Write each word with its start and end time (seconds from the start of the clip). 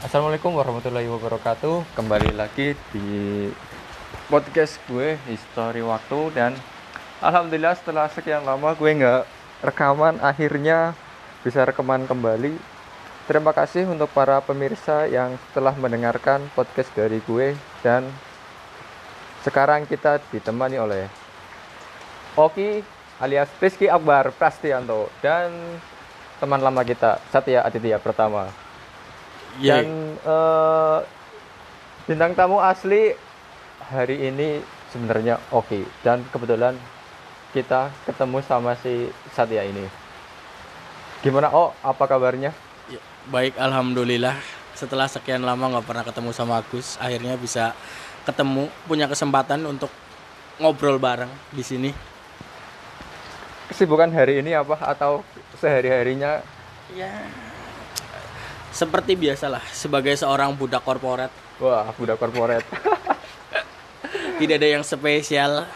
Assalamualaikum 0.00 0.56
warahmatullahi 0.56 1.12
wabarakatuh. 1.12 1.84
Kembali 1.92 2.32
lagi 2.32 2.72
di 2.88 3.52
podcast 4.32 4.80
gue 4.88 5.20
History 5.28 5.84
Waktu 5.84 6.32
dan 6.32 6.56
alhamdulillah 7.20 7.76
setelah 7.76 8.08
sekian 8.08 8.48
lama 8.48 8.72
gue 8.72 8.96
nggak 8.96 9.28
rekaman 9.60 10.16
akhirnya 10.24 10.96
bisa 11.44 11.68
rekaman 11.68 12.08
kembali. 12.08 12.56
Terima 13.28 13.52
kasih 13.52 13.92
untuk 13.92 14.08
para 14.16 14.40
pemirsa 14.40 15.04
yang 15.04 15.36
telah 15.52 15.76
mendengarkan 15.76 16.48
podcast 16.56 16.88
dari 16.96 17.20
gue 17.28 17.52
dan 17.84 18.08
sekarang 19.44 19.84
kita 19.84 20.16
ditemani 20.32 20.80
oleh 20.80 21.12
Oki 22.40 22.80
alias 23.20 23.52
Rizky 23.60 23.84
Akbar 23.92 24.32
Prastianto 24.32 25.12
dan 25.20 25.52
teman 26.40 26.64
lama 26.64 26.80
kita 26.88 27.20
Satya 27.28 27.68
Aditya 27.68 28.00
pertama. 28.00 28.69
Iya. 29.58 29.82
Dan 29.82 30.14
eh, 30.20 30.98
bintang 32.06 32.32
tamu 32.38 32.62
asli 32.62 33.14
hari 33.90 34.30
ini 34.30 34.62
sebenarnya 34.94 35.42
Oki 35.50 35.82
dan 36.06 36.22
kebetulan 36.30 36.78
kita 37.50 37.90
ketemu 38.06 38.38
sama 38.46 38.78
si 38.78 39.10
Satya 39.34 39.66
ini. 39.66 39.82
Gimana 41.20 41.50
Oh? 41.50 41.74
Apa 41.82 42.06
kabarnya? 42.06 42.54
Ya, 42.86 43.02
baik, 43.26 43.58
alhamdulillah. 43.58 44.38
Setelah 44.78 45.10
sekian 45.10 45.42
lama 45.42 45.66
nggak 45.76 45.86
pernah 45.86 46.04
ketemu 46.06 46.30
sama 46.30 46.62
Agus, 46.62 46.96
akhirnya 47.02 47.34
bisa 47.36 47.74
ketemu, 48.22 48.70
punya 48.86 49.10
kesempatan 49.10 49.66
untuk 49.66 49.90
ngobrol 50.62 50.96
bareng 50.96 51.28
di 51.50 51.60
sini. 51.66 51.90
Kesibukan 53.68 54.14
hari 54.14 54.40
ini 54.40 54.54
apa 54.54 54.78
atau 54.80 55.26
sehari-harinya 55.58 56.40
Ya, 56.90 57.22
seperti 58.70 59.18
biasalah, 59.18 59.62
sebagai 59.74 60.14
seorang 60.14 60.54
budak 60.54 60.82
korporat, 60.86 61.30
wah 61.58 61.90
budak 61.98 62.16
korporat 62.18 62.62
tidak 64.38 64.56
ada 64.62 64.68
yang 64.78 64.84
spesial. 64.86 65.66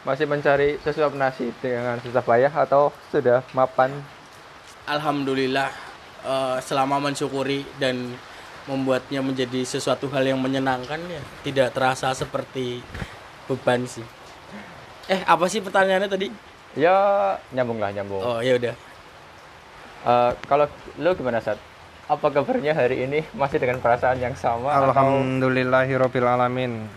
masih 0.00 0.24
mencari 0.24 0.80
sesuap 0.80 1.12
nasi 1.12 1.52
dengan 1.60 2.00
susah 2.00 2.24
payah 2.24 2.48
atau 2.48 2.88
sudah 3.12 3.44
mapan 3.52 3.92
Alhamdulillah, 4.88 5.68
eh, 6.24 6.58
selama 6.64 6.96
mensyukuri 7.04 7.68
dan 7.76 8.16
membuatnya 8.64 9.20
menjadi 9.20 9.60
sesuatu 9.60 10.08
hal 10.08 10.24
yang 10.24 10.40
menyenangkan 10.40 10.96
ya, 11.04 11.20
tidak 11.44 11.76
terasa 11.76 12.16
seperti 12.16 12.80
beban 13.44 13.84
sih. 13.84 14.04
Eh, 15.04 15.20
apa 15.26 15.44
sih 15.52 15.60
pertanyaannya 15.60 16.08
tadi? 16.08 16.28
ya 16.78 17.34
nyambung 17.50 17.82
lah 17.82 17.90
nyambung 17.90 18.22
Oh, 18.22 18.38
ya 18.38 18.54
udah. 18.56 18.74
Eh, 20.00 20.32
kalau 20.48 20.64
lo 20.96 21.10
gimana 21.12 21.44
Sat? 21.44 21.58
Apa 22.10 22.26
kabarnya 22.34 22.74
hari 22.74 23.06
ini 23.06 23.22
masih 23.38 23.62
dengan 23.62 23.78
perasaan 23.78 24.18
yang 24.18 24.34
sama 24.34 24.74
atau 24.74 24.90
Alhamdulillahirabbil 24.90 26.26
alamin. 26.26 26.90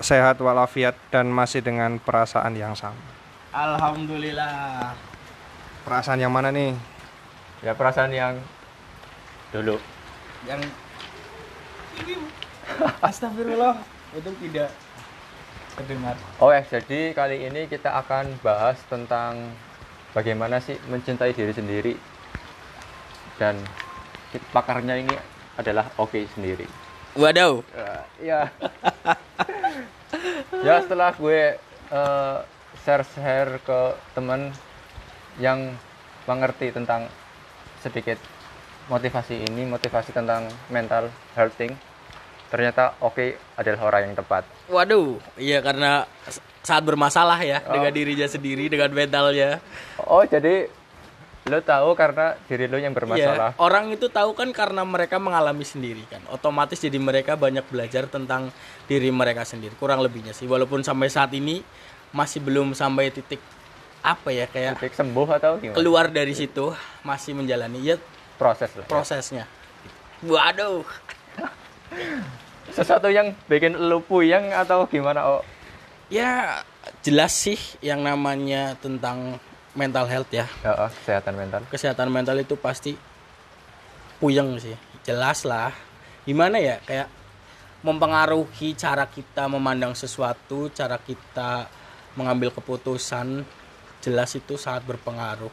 Sehat 0.00 0.40
walafiat 0.40 0.96
dan 1.12 1.28
masih 1.28 1.60
dengan 1.60 2.00
perasaan 2.00 2.56
yang 2.56 2.72
sama. 2.72 2.96
Alhamdulillah. 3.52 4.96
Perasaan 5.84 6.24
yang 6.24 6.32
mana 6.32 6.48
nih? 6.48 6.72
ya 7.60 7.76
perasaan 7.76 8.12
yang 8.12 8.40
dulu? 9.52 9.76
Yang 10.48 10.72
ini 12.00 12.16
Astagfirullah 13.04 13.80
itu 14.16 14.30
tidak 14.48 14.72
terdengar. 15.76 16.16
Oh 16.40 16.52
ya, 16.52 16.64
jadi 16.64 17.12
kali 17.12 17.48
ini 17.48 17.68
kita 17.68 17.92
akan 18.00 18.40
bahas 18.40 18.80
tentang 18.88 19.52
bagaimana 20.16 20.56
sih 20.60 20.80
mencintai 20.88 21.36
diri 21.36 21.52
sendiri 21.52 21.94
dan 23.36 23.60
pakarnya 24.52 24.98
ini 25.00 25.14
adalah 25.56 25.88
oke 25.96 26.20
sendiri. 26.36 26.68
Waduh. 27.16 27.64
Eh, 27.72 28.02
ya. 28.28 28.52
ya 30.66 30.74
setelah 30.84 31.16
gue 31.16 31.56
eh, 31.90 32.38
share-share 32.84 33.58
ke 33.64 33.80
teman 34.12 34.52
yang 35.40 35.72
mengerti 36.28 36.72
tentang 36.72 37.08
sedikit 37.80 38.18
motivasi 38.86 39.46
ini, 39.50 39.66
motivasi 39.66 40.14
tentang 40.14 40.46
mental 40.70 41.10
healthing, 41.34 41.74
ternyata 42.50 42.94
oke 43.02 43.34
adalah 43.58 43.80
orang 43.90 44.10
yang 44.10 44.14
tepat. 44.14 44.46
Waduh, 44.70 45.18
iya 45.38 45.58
karena 45.58 46.06
saat 46.62 46.82
bermasalah 46.82 47.38
ya 47.46 47.62
Oh. 47.66 47.74
dengan 47.78 47.94
dirinya 47.94 48.26
sendiri, 48.26 48.66
dengan 48.66 48.90
mentalnya. 48.90 49.62
Oh, 50.02 50.22
jadi 50.26 50.66
lo 51.46 51.62
tahu 51.62 51.94
karena 51.94 52.34
diri 52.44 52.66
lo 52.66 52.74
yang 52.74 52.90
bermasalah. 52.90 53.54
Iya, 53.54 53.62
orang 53.62 53.94
itu 53.94 54.10
tahu 54.10 54.34
kan 54.34 54.50
karena 54.50 54.82
mereka 54.82 55.16
mengalami 55.16 55.62
sendiri 55.62 56.02
kan. 56.06 56.18
Otomatis 56.28 56.76
jadi 56.76 56.98
mereka 56.98 57.38
banyak 57.38 57.62
belajar 57.66 58.06
tentang 58.06 58.50
diri 58.84 59.14
mereka 59.14 59.46
sendiri. 59.46 59.70
Kurang 59.74 60.02
lebihnya 60.02 60.34
sih. 60.34 60.44
Walaupun 60.44 60.82
sampai 60.82 61.06
saat 61.06 61.30
ini 61.30 61.62
masih 62.10 62.42
belum 62.42 62.74
sampai 62.74 63.10
titik 63.10 63.38
apa 64.02 64.30
ya 64.30 64.46
kayak 64.46 64.78
Titik 64.78 64.94
sembuh 64.94 65.26
atau 65.32 65.58
gimana? 65.58 65.74
keluar 65.74 66.06
dari 66.06 66.30
situ 66.30 66.70
masih 67.02 67.34
menjalani 67.34 67.82
ya 67.82 67.96
Proses 68.36 68.70
lah. 68.74 68.82
ya. 68.82 68.88
prosesnya. 68.88 69.44
Waduh. 70.20 70.86
Sesuatu 72.68 73.06
yang 73.08 73.34
bikin 73.46 73.78
lo 73.78 74.02
puyeng 74.02 74.50
atau 74.50 74.86
gimana? 74.86 75.22
Oh, 75.24 75.42
Ya 76.06 76.62
jelas 77.02 77.34
sih 77.34 77.58
yang 77.80 77.98
namanya 77.98 78.78
tentang 78.78 79.42
mental 79.76 80.08
health 80.08 80.32
ya. 80.32 80.48
ya, 80.64 80.72
oh, 80.74 80.90
kesehatan 80.90 81.34
mental. 81.36 81.60
Kesehatan 81.68 82.08
mental 82.08 82.36
itu 82.40 82.56
pasti 82.56 82.96
puyeng 84.18 84.56
sih. 84.56 84.74
Jelas 85.04 85.44
lah. 85.44 85.70
Gimana 86.26 86.58
ya 86.58 86.82
kayak 86.82 87.06
mempengaruhi 87.84 88.74
cara 88.74 89.06
kita 89.06 89.46
memandang 89.46 89.94
sesuatu, 89.94 90.72
cara 90.72 90.98
kita 90.98 91.68
mengambil 92.16 92.50
keputusan. 92.50 93.44
Jelas 94.00 94.34
itu 94.34 94.56
sangat 94.56 94.88
berpengaruh. 94.88 95.52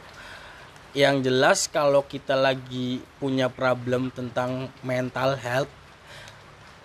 Yang 0.94 1.16
jelas 1.30 1.58
kalau 1.68 2.06
kita 2.06 2.38
lagi 2.38 3.02
punya 3.18 3.50
problem 3.50 4.14
tentang 4.14 4.70
mental 4.86 5.34
health, 5.34 5.70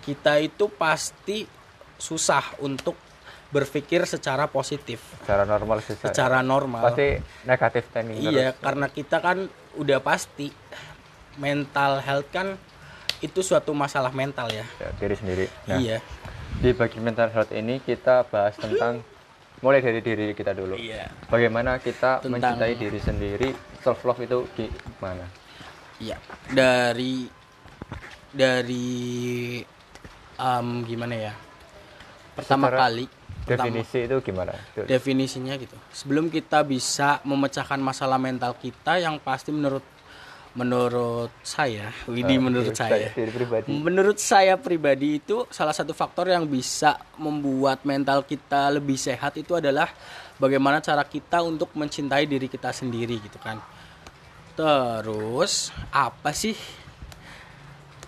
kita 0.02 0.42
itu 0.42 0.66
pasti 0.66 1.46
susah 1.94 2.58
untuk 2.58 3.09
berpikir 3.50 4.06
secara 4.06 4.46
positif, 4.46 5.02
Secara 5.20 5.42
normal 5.42 5.82
sih. 5.82 5.92
saya. 5.92 6.14
secara 6.14 6.38
normal. 6.40 6.86
Pasti 6.86 7.18
negatif 7.44 7.90
thinking 7.90 8.22
Iya, 8.24 8.54
terus. 8.54 8.62
karena 8.62 8.86
kita 8.88 9.16
kan 9.18 9.38
udah 9.74 9.98
pasti 9.98 10.54
mental 11.36 11.98
health 11.98 12.30
kan 12.30 12.54
itu 13.18 13.40
suatu 13.40 13.74
masalah 13.74 14.10
mental 14.10 14.46
ya. 14.48 14.62
Ya, 14.78 14.88
diri 14.96 15.14
sendiri. 15.14 15.46
Nah, 15.66 15.76
Iya. 15.76 15.98
di 16.56 16.70
bagi 16.72 16.98
mental 16.98 17.28
health 17.28 17.50
ini 17.50 17.78
kita 17.78 18.22
bahas 18.24 18.54
tentang 18.54 19.02
mulai 19.60 19.82
dari 19.82 19.98
diri 19.98 20.32
kita 20.32 20.54
dulu. 20.54 20.78
Iya. 20.78 21.10
Bagaimana 21.26 21.76
kita 21.76 22.22
Tentang- 22.22 22.54
mencintai 22.54 22.74
diri 22.76 22.96
sendiri, 22.96 23.50
self 23.78 24.00
love 24.04 24.20
itu 24.20 24.46
gimana? 24.54 25.26
Iya. 25.98 26.16
Dari 26.48 27.26
dari 28.30 29.58
em, 30.38 30.68
gimana 30.82 31.14
ya? 31.18 31.34
Pertama 32.32 32.70
Secara 32.70 32.78
kali 32.80 33.04
pertama- 33.42 33.70
Definisi 33.72 33.98
itu 34.02 34.16
gimana? 34.22 34.52
Definisinya 34.84 35.54
gitu. 35.54 35.76
Sebelum 35.90 36.26
kita 36.26 36.60
bisa 36.62 37.18
memecahkan 37.22 37.78
masalah 37.78 38.16
mental 38.16 38.52
kita 38.54 38.96
yang 38.96 39.16
pasti 39.16 39.50
menurut 39.50 39.82
menurut 40.50 41.30
saya, 41.40 41.94
Widi 42.04 42.34
Eh, 42.34 42.42
menurut 42.42 42.74
saya, 42.74 43.06
pribadi. 43.14 43.70
menurut 43.70 44.18
saya 44.18 44.58
pribadi 44.58 45.22
itu 45.22 45.46
salah 45.46 45.70
satu 45.70 45.94
faktor 45.94 46.26
yang 46.26 46.42
bisa 46.42 46.98
membuat 47.16 47.86
mental 47.86 48.26
kita 48.26 48.66
lebih 48.68 48.98
sehat 48.98 49.38
itu 49.38 49.54
adalah 49.54 49.86
bagaimana 50.36 50.82
cara 50.82 51.06
kita 51.06 51.38
untuk 51.40 51.70
mencintai 51.72 52.26
diri 52.26 52.50
kita 52.50 52.74
sendiri 52.74 53.22
gitu 53.22 53.38
kan. 53.38 53.62
Terus 54.56 55.70
apa 55.88 56.34
sih 56.34 56.58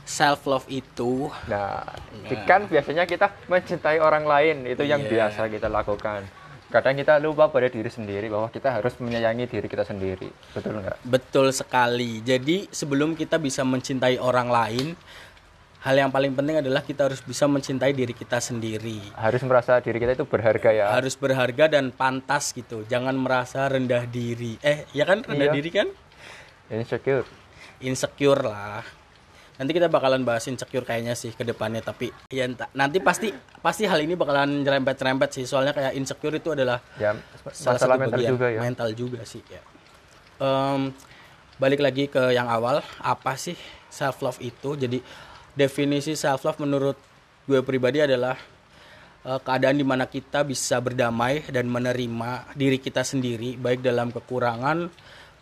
self 0.05 0.45
love 0.45 0.67
itu? 0.69 1.31
Nah, 1.47 1.87
kan 2.45 2.67
biasanya 2.67 3.05
kita 3.05 3.31
mencintai 3.47 3.99
orang 3.99 4.25
lain 4.25 4.67
itu 4.67 4.83
yang 4.83 5.01
Iya. 5.01 5.11
biasa 5.29 5.47
kita 5.47 5.67
lakukan. 5.67 6.27
Kadang 6.69 6.97
kita 6.97 7.21
lupa 7.21 7.53
pada 7.53 7.69
diri 7.69 7.93
sendiri 7.93 8.33
bahwa 8.33 8.49
kita 8.49 8.73
harus 8.73 8.97
menyayangi 8.97 9.45
diri 9.45 9.69
kita 9.69 9.85
sendiri. 9.85 10.33
Betul 10.57 10.81
nggak? 10.81 11.05
Betul 11.05 11.53
sekali. 11.53 12.25
Jadi 12.25 12.73
sebelum 12.73 13.13
kita 13.13 13.37
bisa 13.37 13.61
mencintai 13.61 14.17
orang 14.17 14.49
lain, 14.49 14.97
hal 15.85 15.95
yang 15.95 16.09
paling 16.09 16.33
penting 16.33 16.65
adalah 16.65 16.81
kita 16.81 17.13
harus 17.13 17.21
bisa 17.21 17.45
mencintai 17.45 17.93
diri 17.93 18.17
kita 18.17 18.41
sendiri. 18.41 19.05
Harus 19.13 19.45
merasa 19.45 19.85
diri 19.85 20.01
kita 20.01 20.17
itu 20.17 20.25
berharga 20.25 20.73
ya. 20.73 20.89
Harus 20.89 21.13
berharga 21.13 21.69
dan 21.69 21.93
pantas 21.93 22.57
gitu. 22.57 22.89
Jangan 22.89 23.21
merasa 23.21 23.69
rendah 23.69 24.09
diri. 24.09 24.57
Eh, 24.65 24.89
ya 24.97 25.05
kan 25.05 25.21
rendah 25.21 25.53
Iya. 25.53 25.57
diri 25.61 25.71
kan? 25.71 25.89
Insecure. 26.73 27.29
Insecure 27.85 28.41
lah. 28.41 28.81
Nanti 29.53 29.71
kita 29.71 29.87
bakalan 29.87 30.23
bahas 30.23 30.45
insecure 30.45 30.83
kayaknya 30.83 31.13
sih 31.13 31.31
ke 31.31 31.43
depannya 31.43 31.81
tapi 31.81 32.09
ya 32.27 32.45
entah- 32.45 32.73
nanti 32.73 32.99
pasti 32.99 33.29
pasti 33.59 33.85
hal 33.85 34.01
ini 34.01 34.15
bakalan 34.15 34.61
nyerempet-nyerempet 34.61 35.29
sih 35.31 35.45
soalnya 35.45 35.71
kayak 35.71 35.93
insecure 35.93 36.33
itu 36.33 36.51
adalah 36.51 36.81
Ya, 36.97 37.13
salah 37.51 37.77
satu 37.77 37.95
mental 37.95 38.17
bagian 38.17 38.33
juga 38.33 38.47
ya. 38.49 38.61
mental 38.61 38.89
juga 38.93 39.21
sih 39.23 39.45
ya 39.45 39.61
Em, 40.39 40.91
balik 41.57 41.79
lagi 41.79 42.05
ke 42.07 42.33
yang 42.33 42.49
awal 42.49 42.81
apa 42.99 43.37
sih 43.37 43.55
self 43.87 44.19
love 44.21 44.41
itu 44.41 44.75
jadi 44.75 44.99
definisi 45.53 46.17
self 46.17 46.43
love 46.43 46.59
menurut 46.59 46.97
gue 47.45 47.61
pribadi 47.61 48.01
adalah 48.01 48.35
eh, 49.23 49.39
keadaan 49.39 49.77
di 49.77 49.85
mana 49.85 50.05
kita 50.07 50.43
bisa 50.43 50.81
berdamai 50.81 51.45
dan 51.47 51.69
menerima 51.69 52.31
diri 52.53 52.79
kita 52.79 53.03
sendiri 53.03 53.55
baik 53.55 53.79
dalam 53.81 54.11
kekurangan 54.11 54.89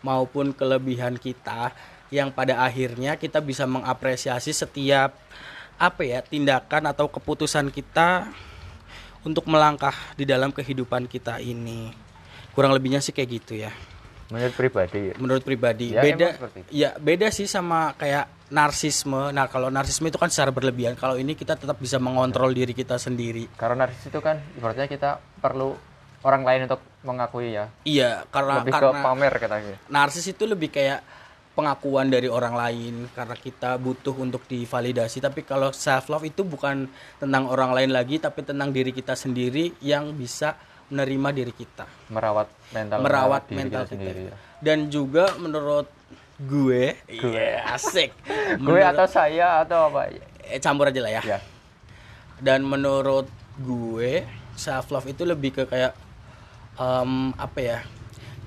maupun 0.01 0.51
kelebihan 0.51 1.15
kita 1.15 1.71
yang 2.11 2.29
pada 2.29 2.59
akhirnya 2.61 3.15
kita 3.15 3.39
bisa 3.39 3.63
mengapresiasi 3.63 4.51
setiap 4.51 5.15
apa 5.79 6.01
ya 6.05 6.19
tindakan 6.21 6.91
atau 6.91 7.09
keputusan 7.09 7.71
kita 7.73 8.29
untuk 9.25 9.47
melangkah 9.47 9.95
di 10.13 10.27
dalam 10.27 10.51
kehidupan 10.51 11.07
kita 11.07 11.39
ini. 11.41 11.89
Kurang 12.51 12.75
lebihnya 12.75 12.99
sih 12.99 13.15
kayak 13.15 13.29
gitu 13.41 13.57
ya. 13.57 13.71
Menurut 14.31 14.55
pribadi 14.55 15.01
menurut 15.17 15.43
pribadi. 15.43 15.95
Ya, 15.95 16.03
beda 16.03 16.27
ya 16.71 16.89
beda 16.99 17.27
sih 17.31 17.47
sama 17.47 17.95
kayak 17.95 18.27
narsisme. 18.51 19.31
Nah 19.31 19.47
kalau 19.47 19.71
narsisme 19.71 20.11
itu 20.11 20.19
kan 20.19 20.27
secara 20.27 20.51
berlebihan. 20.51 20.99
Kalau 20.99 21.15
ini 21.15 21.33
kita 21.33 21.55
tetap 21.55 21.79
bisa 21.79 21.95
mengontrol 21.95 22.51
diri 22.51 22.75
kita 22.75 22.99
sendiri. 22.99 23.47
Karena 23.55 23.87
narsis 23.87 24.11
itu 24.11 24.19
kan 24.19 24.43
ibaratnya 24.59 24.91
kita 24.91 25.23
perlu 25.39 25.79
orang 26.27 26.43
lain 26.43 26.59
untuk 26.67 26.83
mengakui 27.07 27.55
ya. 27.55 27.71
Iya 27.87 28.27
karena 28.29 28.61
lebih 28.61 28.75
ke 28.75 28.83
karena 28.83 28.99
pamer 29.01 29.33
katanya. 29.39 29.75
narsis 29.87 30.25
itu 30.27 30.43
lebih 30.43 30.69
kayak 30.69 31.01
pengakuan 31.61 32.09
dari 32.09 32.25
orang 32.25 32.57
lain 32.57 33.05
karena 33.13 33.37
kita 33.37 33.77
butuh 33.77 34.17
untuk 34.17 34.41
divalidasi. 34.49 35.21
Tapi 35.21 35.45
kalau 35.45 35.69
self 35.69 36.09
love 36.09 36.25
itu 36.25 36.41
bukan 36.41 36.89
tentang 37.21 37.45
orang 37.45 37.77
lain 37.77 37.93
lagi 37.93 38.17
tapi 38.17 38.41
tentang 38.41 38.73
diri 38.73 38.89
kita 38.89 39.13
sendiri 39.13 39.77
yang 39.85 40.09
bisa 40.17 40.57
menerima 40.89 41.29
diri 41.31 41.53
kita. 41.53 41.85
Merawat 42.09 42.49
mental 42.73 42.97
merawat 43.05 43.45
diri 43.45 43.57
mental 43.61 43.85
kita 43.85 43.85
kita, 43.85 43.93
sendiri 43.93 44.21
ya. 44.27 44.35
dan 44.59 44.77
juga 44.89 45.37
menurut 45.37 45.87
gue 46.41 46.97
iya 47.05 47.77
asik. 47.77 48.09
Gue 48.65 48.81
Menurut- 48.81 48.89
atau 48.97 49.05
saya 49.05 49.61
atau 49.61 49.93
apa? 49.93 50.09
Eh, 50.49 50.57
campur 50.57 50.89
aja 50.89 50.99
lah 51.05 51.13
ya. 51.13 51.21
Ya. 51.21 51.39
Dan 52.41 52.65
menurut 52.65 53.29
gue 53.61 54.25
self 54.57 54.89
love 54.89 55.05
itu 55.05 55.21
lebih 55.21 55.53
ke 55.53 55.63
kayak 55.69 55.93
em, 56.81 57.29
apa 57.37 57.59
ya 57.61 57.77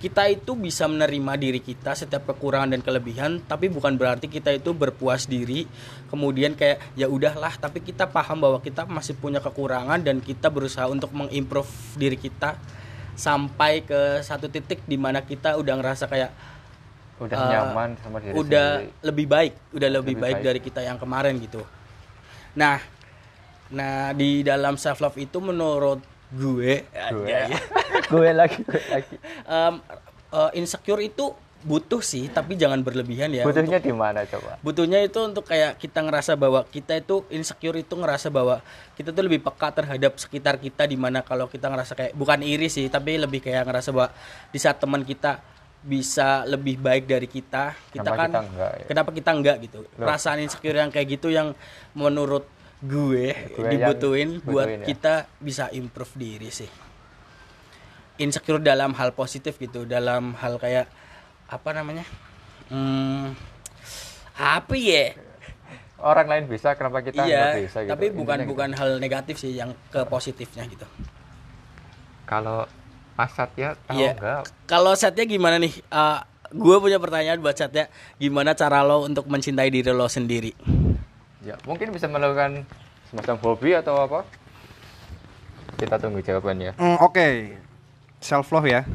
kita 0.05 0.29
itu 0.29 0.53
bisa 0.53 0.85
menerima 0.85 1.33
diri 1.41 1.65
kita 1.65 1.97
setiap 1.97 2.29
kekurangan 2.29 2.77
dan 2.77 2.85
kelebihan 2.85 3.41
tapi 3.41 3.73
bukan 3.73 3.97
berarti 3.97 4.29
kita 4.29 4.53
itu 4.53 4.77
berpuas 4.77 5.25
diri 5.25 5.65
kemudian 6.13 6.53
kayak 6.53 6.77
ya 6.93 7.09
udahlah 7.09 7.57
tapi 7.57 7.81
kita 7.81 8.05
paham 8.13 8.45
bahwa 8.45 8.61
kita 8.61 8.85
masih 8.85 9.17
punya 9.17 9.41
kekurangan 9.41 10.05
dan 10.05 10.21
kita 10.21 10.53
berusaha 10.53 10.85
untuk 10.93 11.09
mengimprove 11.17 11.73
diri 11.97 12.21
kita 12.21 12.61
sampai 13.17 13.81
ke 13.81 14.21
satu 14.21 14.53
titik 14.53 14.85
di 14.85 15.01
mana 15.01 15.25
kita 15.25 15.57
udah 15.57 15.73
ngerasa 15.81 16.05
kayak 16.05 16.31
udah 17.25 17.39
Eh, 17.41 17.49
nyaman 17.57 17.89
sama 18.05 18.21
diri 18.21 18.35
udah 18.37 18.69
sendiri 18.85 19.07
lebih 19.09 19.27
baik 19.31 19.53
udah 19.73 19.89
lebih, 19.89 20.13
Lebih 20.13 20.17
baik, 20.21 20.37
baik. 20.37 20.45
dari 20.45 20.61
kita 20.61 20.81
yang 20.85 21.01
kemarin 21.01 21.41
gitu 21.41 21.65
nah 22.53 22.77
nah 23.73 24.13
di 24.13 24.45
dalam 24.45 24.77
self 24.77 25.01
love 25.01 25.17
itu 25.17 25.41
menurut 25.41 26.05
gue? 26.33 26.75
Gue. 26.89 27.29
Ya, 27.29 27.49
gue 28.13 28.31
lagi 28.33 28.61
gue 28.65 28.83
lagi. 28.89 29.15
Em, 29.45 29.75
eh, 30.33 30.51
insecure 30.57 31.03
itu 31.05 31.37
butuh 31.65 32.05
sih 32.05 32.29
tapi 32.29 32.61
jangan 32.61 32.85
berlebihan 32.85 33.33
ya. 33.33 33.43
Butuhnya 33.49 33.81
di 33.81 33.93
mana 33.97 34.29
coba? 34.29 34.61
Butuhnya 34.61 35.01
itu 35.01 35.17
untuk 35.25 35.49
kayak 35.49 35.81
kita 35.81 36.05
ngerasa 36.05 36.37
bahwa 36.37 36.61
kita 36.69 37.01
itu 37.01 37.25
insecure 37.33 37.81
itu 37.81 37.97
ngerasa 37.97 38.29
bahwa 38.29 38.61
kita 39.01 39.17
tuh 39.17 39.25
lebih 39.25 39.41
peka 39.41 39.73
terhadap 39.73 40.13
sekitar 40.21 40.61
kita 40.61 40.85
di 40.85 41.01
mana 41.01 41.25
kalau 41.25 41.49
kita 41.49 41.73
ngerasa 41.73 41.97
kayak 41.97 42.13
bukan 42.13 42.45
iri 42.45 42.69
sih 42.69 42.85
tapi 42.93 43.17
lebih 43.17 43.41
kayak 43.41 43.65
ngerasa 43.65 43.97
bahwa 43.97 44.13
di 44.53 44.59
saat 44.61 44.77
teman 44.77 45.03
kita 45.09 45.41
bisa 45.85 46.49
lebih 46.49 46.81
baik 46.81 47.05
dari 47.05 47.29
kita 47.29 47.77
kita 47.93 48.09
Kenapa 48.09 48.17
kan 48.17 48.29
kita 48.29 48.41
enggak 48.41 48.73
ya? 48.73 48.85
kenapa 48.89 49.11
kita 49.13 49.31
enggak 49.37 49.57
gitu? 49.69 49.79
Loh. 49.85 50.07
perasaan 50.09 50.39
insecure 50.41 50.77
yang 50.81 50.89
kayak 50.89 51.09
gitu 51.21 51.29
yang 51.29 51.53
menurut 51.93 52.49
gue, 52.85 53.27
Gue 53.57 53.65
dibutuhin 53.73 54.45
buat 54.45 54.69
ya. 54.69 54.85
kita 54.85 55.15
bisa 55.41 55.73
improve 55.73 56.13
diri 56.15 56.53
sih. 56.53 56.69
Insecure 58.15 58.63
dalam 58.63 58.95
hal 58.95 59.11
positif 59.11 59.59
gitu 59.59 59.83
dalam 59.89 60.39
hal 60.39 60.61
kayak 60.61 60.87
apa 61.51 61.71
namanya 61.75 62.07
hmm, 62.71 63.35
apa 64.39 64.75
ya? 64.79 65.19
Orang 65.99 66.29
lain 66.29 66.45
bisa 66.47 66.77
kenapa 66.77 67.01
kita 67.01 67.25
iya 67.25 67.57
nggak 67.57 67.65
bisa 67.65 67.79
gitu? 67.83 67.91
tapi 67.91 68.07
bukan 68.13 68.37
Intinya 68.45 68.51
bukan 68.53 68.71
hal 68.77 68.91
negatif 69.01 69.41
sih 69.41 69.57
yang 69.57 69.73
ke 69.91 70.05
positifnya 70.07 70.63
gitu. 70.69 70.85
Gitu. 70.85 70.89
kalau 72.25 72.69
Mas 73.15 73.31
Satya 73.35 73.79
tahu 73.87 73.99
Iya. 73.99 74.13
nggak? 74.15 74.43
Kalau 74.67 74.93
setnya 74.99 75.25
gimana 75.25 75.57
nih? 75.59 75.71
Eh, 75.75 76.19
gue 76.55 76.77
punya 76.79 76.99
pertanyaan 77.03 77.39
buat 77.43 77.55
setnya 77.55 77.91
gimana 78.15 78.55
cara 78.55 78.83
lo 78.87 79.03
untuk 79.03 79.27
mencintai 79.27 79.71
diri 79.71 79.91
lo 79.91 80.07
sendiri 80.07 80.55
ya 81.45 81.55
mungkin 81.69 81.93
bisa 81.93 82.09
melakukan 82.09 82.65
semacam 83.13 83.37
hobi 83.45 83.77
atau 83.77 84.01
apa 84.01 84.25
kita 85.77 86.01
tunggu 86.01 86.25
jawabannya 86.25 86.73
Hmm, 86.79 86.97
Oke, 87.03 87.59
self 88.23 88.49
love 88.55 88.71
ya, 88.71 88.87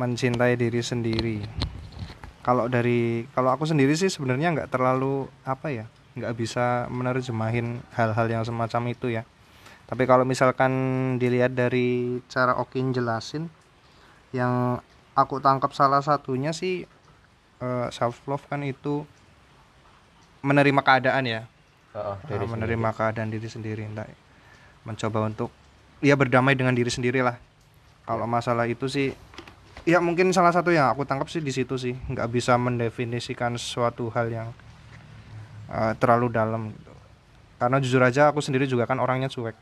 mencintai 0.00 0.56
diri 0.56 0.80
sendiri. 0.80 1.38
Kalau 2.40 2.66
dari 2.72 3.28
kalau 3.36 3.52
aku 3.52 3.68
sendiri 3.68 3.92
sih 3.92 4.08
sebenarnya 4.08 4.56
nggak 4.56 4.72
terlalu 4.72 5.28
apa 5.44 5.68
ya, 5.68 5.84
nggak 6.16 6.34
bisa 6.34 6.88
menerjemahin 6.88 7.84
hal-hal 7.92 8.26
yang 8.26 8.42
semacam 8.48 8.82
itu 8.88 9.12
ya. 9.12 9.28
Tapi 9.84 10.08
kalau 10.08 10.24
misalkan 10.24 10.72
dilihat 11.20 11.52
dari 11.52 12.20
cara 12.32 12.56
Okin 12.56 12.96
jelasin, 12.96 13.52
yang 14.32 14.80
aku 15.12 15.36
tangkap 15.44 15.76
salah 15.76 16.00
satunya 16.00 16.56
sih 16.56 16.88
self 17.92 18.24
love 18.24 18.44
kan 18.48 18.64
itu 18.64 19.04
menerima 20.42 20.80
keadaan 20.82 21.24
ya, 21.26 21.42
Ah, 21.96 22.20
diri 22.28 22.44
menerima 22.44 22.88
keadaan 22.94 23.32
diri 23.32 23.48
sendiri 23.48 23.82
entah. 23.82 24.06
Mencoba 24.84 25.26
untuk 25.26 25.50
ya 25.98 26.14
berdamai 26.14 26.54
dengan 26.54 26.76
diri 26.76 26.92
sendiri 26.92 27.24
lah. 27.24 27.40
Kalau 28.04 28.28
masalah 28.28 28.68
itu 28.70 28.86
sih 28.86 29.10
ya 29.88 29.98
mungkin 29.98 30.30
salah 30.36 30.52
satu 30.52 30.68
yang 30.68 30.92
aku 30.92 31.08
tangkap 31.08 31.26
sih 31.32 31.40
di 31.42 31.50
situ 31.50 31.74
sih. 31.80 31.96
Nggak 31.96 32.28
bisa 32.28 32.54
mendefinisikan 32.60 33.58
suatu 33.58 34.12
hal 34.14 34.28
yang 34.30 34.48
eh, 35.72 35.92
terlalu 35.98 36.28
dalam 36.30 36.70
gitu. 36.70 36.92
karena 37.58 37.76
jujur 37.82 38.02
aja 38.06 38.30
aku 38.30 38.38
sendiri 38.38 38.70
juga 38.70 38.86
kan 38.86 39.02
orangnya 39.02 39.26
cuek. 39.26 39.56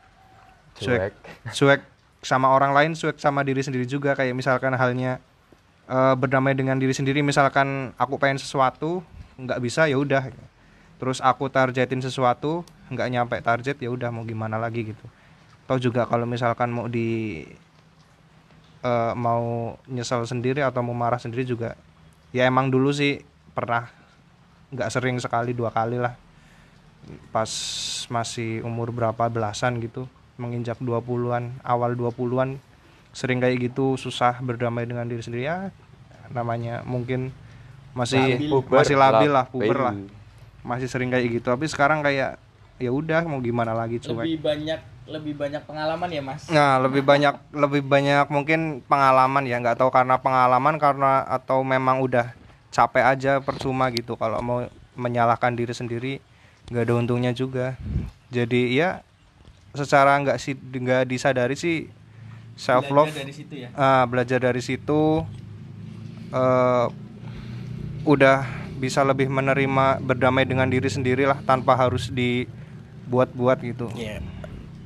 Sendiri. 0.77 1.09
cuek. 1.09 1.13
Cuek 1.57 1.81
sama 2.21 2.53
orang 2.53 2.75
lain 2.75 2.91
cuek 2.93 3.17
sama 3.17 3.41
diri 3.41 3.65
sendiri 3.65 3.89
juga. 3.89 4.13
Kayak 4.13 4.35
misalkan 4.37 4.77
halnya 4.77 5.17
eh, 5.89 6.13
berdamai 6.13 6.53
dengan 6.53 6.77
diri 6.77 6.93
sendiri. 6.93 7.23
Misalkan 7.25 7.97
aku 7.97 8.19
pengen 8.21 8.37
sesuatu 8.37 9.01
nggak 9.41 9.57
bisa 9.63 9.89
ya 9.89 9.97
udah 9.97 10.27
terus 10.97 11.21
aku 11.21 11.49
targetin 11.49 12.01
sesuatu 12.01 12.65
nggak 12.89 13.09
nyampe 13.13 13.35
target 13.41 13.77
ya 13.77 13.89
udah 13.93 14.09
mau 14.09 14.25
gimana 14.25 14.57
lagi 14.57 14.93
gitu 14.93 15.05
atau 15.67 15.77
juga 15.77 16.07
kalau 16.07 16.23
misalkan 16.23 16.71
mau 16.71 16.87
di 16.87 17.43
eh, 18.81 19.13
mau 19.13 19.75
nyesal 19.85 20.25
sendiri 20.25 20.63
atau 20.63 20.81
mau 20.81 20.95
marah 20.95 21.19
sendiri 21.19 21.43
juga 21.43 21.77
ya 22.31 22.47
emang 22.47 22.71
dulu 22.71 22.89
sih 22.95 23.21
pernah 23.51 23.89
nggak 24.71 24.89
sering 24.91 25.15
sekali 25.19 25.51
dua 25.55 25.71
kali 25.71 25.99
lah 25.99 26.15
pas 27.31 27.51
masih 28.11 28.63
umur 28.67 28.91
berapa 28.91 29.31
belasan 29.31 29.79
gitu 29.79 30.11
menginjak 30.35 30.77
20-an 30.83 31.55
awal 31.63 31.95
20-an 31.95 32.59
sering 33.15 33.41
kayak 33.41 33.71
gitu 33.71 33.95
susah 33.95 34.37
berdamai 34.43 34.85
dengan 34.85 35.07
diri 35.07 35.23
sendiri 35.23 35.47
ya 35.47 35.71
namanya 36.29 36.83
mungkin 36.83 37.31
masih 37.95 38.51
Labil. 38.51 38.75
masih 38.77 38.95
labil 38.99 39.31
lah 39.31 39.45
Labil. 39.49 39.53
puber 39.55 39.77
lah 39.79 39.95
masih 40.67 40.91
sering 40.91 41.07
kayak 41.07 41.39
gitu. 41.39 41.47
Tapi 41.47 41.65
sekarang 41.71 42.03
kayak 42.03 42.35
ya 42.77 42.91
udah 42.91 43.25
mau 43.25 43.39
gimana 43.41 43.73
lagi 43.73 43.97
cuek 43.97 44.27
lebih 44.27 44.43
banyak 44.43 44.79
lebih 45.07 45.33
banyak 45.39 45.63
pengalaman 45.63 46.09
ya 46.11 46.21
mas? 46.21 46.43
Nah, 46.51 46.77
lebih 46.83 47.01
banyak 47.01 47.33
lebih 47.55 47.81
banyak 47.87 48.27
mungkin 48.27 48.83
pengalaman 48.85 49.47
ya, 49.47 49.57
nggak 49.63 49.79
tahu 49.79 49.89
karena 49.89 50.19
pengalaman 50.19 50.75
karena 50.75 51.23
atau 51.25 51.63
memang 51.63 52.03
udah 52.03 52.35
capek 52.75 53.07
aja 53.07 53.39
percuma 53.39 53.87
gitu. 53.95 54.19
Kalau 54.19 54.43
mau 54.43 54.67
menyalahkan 54.99 55.55
diri 55.55 55.71
sendiri 55.71 56.13
nggak 56.67 56.83
ada 56.83 56.93
untungnya 56.99 57.31
juga. 57.31 57.79
Jadi 58.27 58.75
ya 58.75 58.99
secara 59.71 60.19
nggak 60.19 60.37
sih 60.37 60.59
nggak 60.59 61.07
disadari 61.07 61.55
sih 61.55 61.87
self 62.59 62.91
love 62.91 63.07
Belajar 63.07 63.23
dari 63.23 63.33
situ 63.33 63.53
ya? 63.55 63.69
Ah, 63.77 64.03
belajar 64.03 64.39
dari 64.43 64.61
situ 64.61 65.01
eh 66.27 66.87
udah 68.03 68.66
bisa 68.77 69.01
lebih 69.01 69.27
menerima 69.27 69.99
berdamai 69.99 70.45
dengan 70.45 70.69
diri 70.69 70.87
sendirilah 70.87 71.41
tanpa 71.43 71.73
harus 71.75 72.07
dibuat-buat 72.07 73.57
gitu. 73.65 73.89
Iya. 73.93 74.21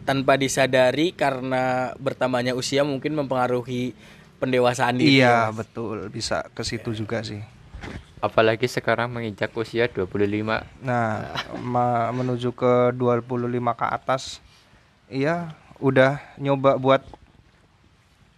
tanpa 0.02 0.34
disadari 0.34 1.14
karena 1.14 1.94
bertambahnya 2.02 2.58
usia 2.58 2.82
mungkin 2.82 3.14
mempengaruhi 3.14 3.94
pendewasaan 4.42 4.98
diri 4.98 5.22
ya, 5.22 5.46
Iya 5.46 5.54
Mas. 5.54 5.62
betul 5.62 6.10
bisa 6.10 6.42
ke 6.58 6.66
situ 6.66 6.90
juga 6.92 7.22
sih. 7.22 7.38
apalagi 8.18 8.66
sekarang 8.66 9.10
menginjak 9.10 9.50
usia 9.54 9.86
25 9.90 10.62
Nah 10.82 11.26
menuju 12.14 12.50
ke 12.54 12.94
25 12.94 13.74
ke 13.74 13.86
atas, 13.88 14.42
iya 15.06 15.54
udah 15.78 16.22
nyoba 16.38 16.78
buat, 16.78 17.02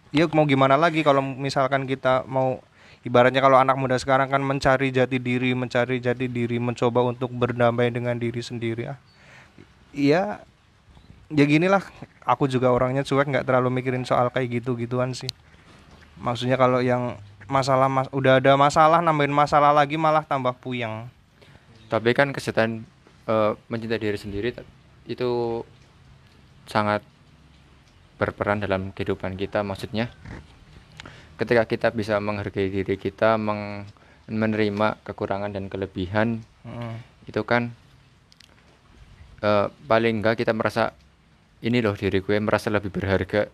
ya 0.08 0.24
mau 0.32 0.44
gimana 0.44 0.76
lagi 0.76 1.04
kalau 1.04 1.20
misalkan 1.20 1.84
kita 1.84 2.24
mau 2.24 2.60
ibaratnya 3.04 3.44
kalau 3.44 3.60
anak 3.60 3.76
muda 3.76 4.00
sekarang 4.00 4.32
kan 4.32 4.40
mencari 4.40 4.88
jati 4.90 5.20
diri 5.20 5.52
mencari 5.52 6.00
jati 6.00 6.26
diri 6.26 6.56
mencoba 6.56 7.04
untuk 7.04 7.30
berdamai 7.30 7.92
dengan 7.92 8.16
diri 8.16 8.40
sendiri 8.40 8.90
ah. 8.90 8.98
Iya 9.94 10.42
ya 11.30 11.44
ginilah. 11.46 11.84
Aku 12.24 12.48
juga 12.50 12.72
orangnya 12.72 13.04
cuek 13.04 13.30
nggak 13.30 13.46
terlalu 13.46 13.80
mikirin 13.80 14.02
soal 14.08 14.32
kayak 14.32 14.64
gitu 14.64 14.74
gituan 14.80 15.12
sih. 15.12 15.30
Maksudnya 16.18 16.56
kalau 16.56 16.80
yang 16.80 17.20
masalah 17.44 17.92
mas 17.92 18.08
udah 18.08 18.40
ada 18.40 18.56
masalah 18.56 19.04
nambahin 19.04 19.30
masalah 19.30 19.70
lagi 19.70 20.00
malah 20.00 20.24
tambah 20.24 20.56
puyeng. 20.58 21.06
Tapi 21.92 22.10
kan 22.16 22.32
kesehatan 22.32 22.88
eh, 23.28 23.52
mencintai 23.68 24.00
diri 24.00 24.18
sendiri 24.18 24.50
itu 25.04 25.62
sangat 26.64 27.04
berperan 28.16 28.62
dalam 28.62 28.88
kehidupan 28.96 29.36
kita 29.36 29.60
maksudnya 29.60 30.08
ketika 31.34 31.64
kita 31.64 31.88
bisa 31.90 32.18
menghargai 32.18 32.68
diri 32.68 32.94
kita 32.94 33.34
meng- 33.36 33.86
menerima 34.24 34.96
kekurangan 35.02 35.50
dan 35.50 35.66
kelebihan 35.66 36.40
Mm. 36.64 36.96
itu 37.26 37.42
kan 37.42 37.76
eh, 39.40 39.66
paling 39.84 40.20
enggak 40.20 40.38
kita 40.38 40.52
merasa 40.52 40.96
ini 41.60 41.80
loh 41.80 41.92
diri 41.92 42.18
gue 42.18 42.36
merasa 42.38 42.68
lebih 42.68 42.88
berharga 42.88 43.48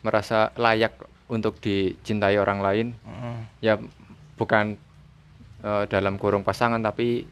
merasa 0.00 0.50
layak 0.56 0.96
untuk 1.28 1.58
dicintai 1.58 2.36
orang 2.36 2.58
lain 2.58 2.86
Mm. 3.00 3.38
ya 3.60 3.78
bukan 4.34 4.74
eh, 5.60 5.84
dalam 5.86 6.16
kurung 6.16 6.42
pasangan 6.42 6.80
tapi 6.80 7.22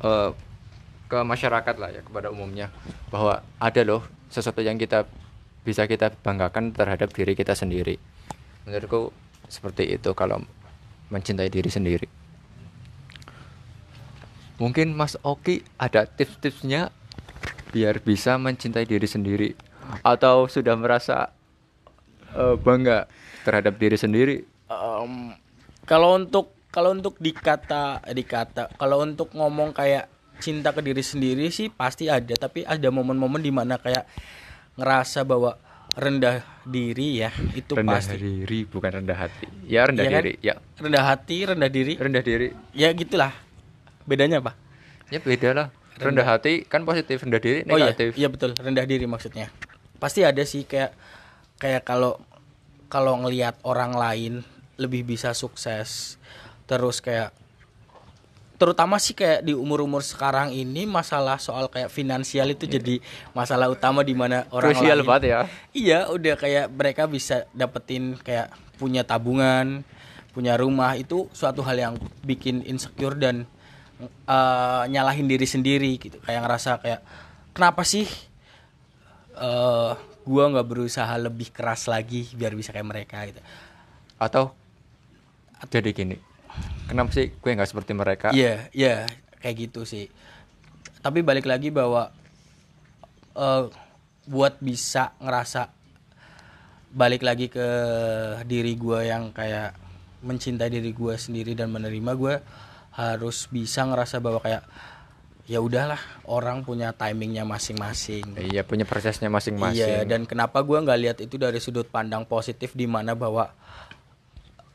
eh, 0.00 0.30
ke 1.06 1.18
masyarakat 1.22 1.74
lah 1.78 1.90
ya 1.90 2.02
kepada 2.02 2.28
umumnya 2.28 2.68
bahwa 3.08 3.38
ada 3.56 3.80
loh 3.80 4.02
sesuatu 4.26 4.58
yang 4.58 4.74
kita 4.74 5.06
bisa 5.62 5.86
kita 5.86 6.10
banggakan 6.12 6.70
terhadap 6.70 7.10
diri 7.10 7.32
kita 7.32 7.54
sendiri 7.54 7.96
menurutku 8.66 9.14
seperti 9.46 9.94
itu 9.94 10.10
kalau 10.12 10.42
mencintai 11.08 11.46
diri 11.46 11.70
sendiri. 11.70 12.06
Mungkin 14.58 14.92
Mas 14.92 15.14
Oki 15.22 15.62
ada 15.78 16.04
tips-tipsnya 16.08 16.90
biar 17.70 18.02
bisa 18.02 18.34
mencintai 18.40 18.88
diri 18.88 19.06
sendiri 19.06 19.54
atau 20.02 20.50
sudah 20.50 20.74
merasa 20.74 21.30
eh, 22.34 22.56
bangga 22.58 23.06
terhadap 23.46 23.78
diri 23.78 23.94
sendiri? 23.94 24.36
Em, 24.66 25.36
kalau 25.86 26.18
untuk 26.18 26.50
kalau 26.74 26.92
untuk 26.92 27.16
dikata 27.22 28.02
dikata 28.10 28.68
kalau 28.76 29.00
untuk 29.06 29.30
ngomong 29.32 29.72
kayak 29.72 30.10
cinta 30.42 30.74
ke 30.76 30.84
diri 30.84 31.00
sendiri 31.00 31.48
sih 31.48 31.72
pasti 31.72 32.12
ada 32.12 32.36
tapi 32.36 32.66
ada 32.66 32.92
momen-momen 32.92 33.40
di 33.40 33.48
mana 33.48 33.80
kayak 33.80 34.04
ngerasa 34.76 35.24
bahwa 35.24 35.56
rendah 35.96 36.44
diri 36.68 37.24
ya 37.24 37.32
itu 37.56 37.72
rendah 37.72 38.04
pasti. 38.04 38.20
diri 38.20 38.68
bukan 38.68 39.00
rendah 39.00 39.16
hati. 39.16 39.48
Ya 39.64 39.88
rendah 39.88 40.04
kan? 40.04 40.12
diri 40.20 40.32
ya. 40.44 40.54
Rendah 40.76 41.02
hati 41.08 41.36
rendah 41.48 41.70
diri. 41.72 41.94
Rendah 41.96 42.20
diri. 42.22 42.48
Ya 42.76 42.92
gitulah. 42.92 43.32
Bedanya 44.04 44.44
apa? 44.44 44.52
Ya 45.08 45.24
beda 45.24 45.56
lah. 45.56 45.68
Rendah 45.96 46.28
hati 46.28 46.68
kan 46.68 46.84
positif 46.84 47.24
rendah 47.24 47.40
diri 47.40 47.64
oh 47.64 47.80
iya 47.80 47.88
negatif. 47.88 48.12
iya 48.20 48.28
betul. 48.28 48.52
Rendah 48.52 48.84
diri 48.84 49.08
maksudnya. 49.08 49.48
Pasti 49.96 50.20
ada 50.20 50.44
sih 50.44 50.68
kayak 50.68 50.92
kayak 51.56 51.88
kalau 51.88 52.20
kalau 52.92 53.16
ngelihat 53.24 53.56
orang 53.64 53.96
lain 53.96 54.44
lebih 54.76 55.08
bisa 55.08 55.32
sukses 55.32 56.20
terus 56.68 57.00
kayak 57.00 57.32
terutama 58.56 58.96
sih 58.96 59.12
kayak 59.12 59.44
di 59.44 59.52
umur-umur 59.52 60.00
sekarang 60.00 60.48
ini 60.52 60.88
masalah 60.88 61.36
soal 61.36 61.68
kayak 61.68 61.92
finansial 61.92 62.48
itu 62.48 62.64
jadi 62.64 63.00
masalah 63.36 63.68
utama 63.68 64.00
di 64.00 64.16
mana 64.16 64.48
orang 64.48 64.72
Krusial 64.72 65.04
lain 65.04 65.08
banget 65.08 65.24
ya. 65.28 65.40
iya 65.76 65.98
udah 66.08 66.34
kayak 66.40 66.72
mereka 66.72 67.04
bisa 67.04 67.44
dapetin 67.52 68.16
kayak 68.16 68.48
punya 68.80 69.04
tabungan 69.04 69.84
punya 70.36 70.52
rumah 70.60 70.92
itu 71.00 71.32
suatu 71.32 71.64
hal 71.64 71.80
yang 71.80 71.94
bikin 72.20 72.60
insecure 72.68 73.16
dan 73.16 73.48
eh, 74.04 74.82
nyalahin 74.92 75.24
diri 75.24 75.48
sendiri 75.48 75.96
gitu. 75.96 76.20
Kayak 76.20 76.44
ngerasa 76.44 76.70
kayak 76.84 77.00
kenapa 77.56 77.80
sih 77.88 78.04
eh 79.36 79.92
gua 80.28 80.44
nggak 80.52 80.68
berusaha 80.68 81.16
lebih 81.16 81.48
keras 81.56 81.88
lagi 81.88 82.28
biar 82.36 82.52
bisa 82.52 82.68
kayak 82.68 82.84
mereka 82.84 83.24
gitu. 83.24 83.40
Atau 84.20 84.52
jadi 85.72 85.96
gini 85.96 86.35
kenapa 86.86 87.10
sih 87.12 87.32
gue 87.34 87.50
nggak 87.50 87.70
seperti 87.70 87.92
mereka 87.92 88.28
Iya, 88.30 88.70
iya, 88.70 89.06
kayak 89.38 89.56
gitu 89.68 89.82
sih. 89.82 90.06
Tapi 91.00 91.22
balik 91.22 91.46
lagi 91.46 91.70
bahwa 91.70 92.10
eh 93.36 93.64
buat 94.26 94.58
bisa 94.58 95.14
ngerasa 95.22 95.70
balik 96.90 97.22
lagi 97.22 97.46
ke 97.46 97.68
diri 98.48 98.74
gua 98.74 99.04
yang 99.04 99.30
kayak 99.30 99.76
mencintai 100.24 100.72
diri 100.72 100.90
gua 100.96 101.14
sendiri 101.14 101.52
dan 101.52 101.70
menerima 101.70 102.12
gua 102.16 102.40
harus 102.96 103.46
bisa 103.52 103.84
ngerasa 103.84 104.18
bahwa 104.18 104.40
kayak 104.40 104.64
ya 105.46 105.62
udahlah 105.62 106.00
orang 106.26 106.66
punya 106.66 106.90
timingnya 106.90 107.46
masing-masing. 107.46 108.34
iya 108.40 108.66
punya 108.66 108.82
prosesnya 108.82 109.30
Iya, 109.30 109.36
masing-masing 109.38 110.08
dan 110.10 110.20
kenapa 110.26 110.58
gua 110.64 110.82
nggak 110.82 111.00
lihat 111.04 111.16
itu 111.22 111.36
dari 111.38 111.60
sudut 111.62 111.86
pandang 111.86 112.26
positif 112.26 112.74
di 112.74 112.88
mana 112.90 113.14
bahwa 113.14 113.52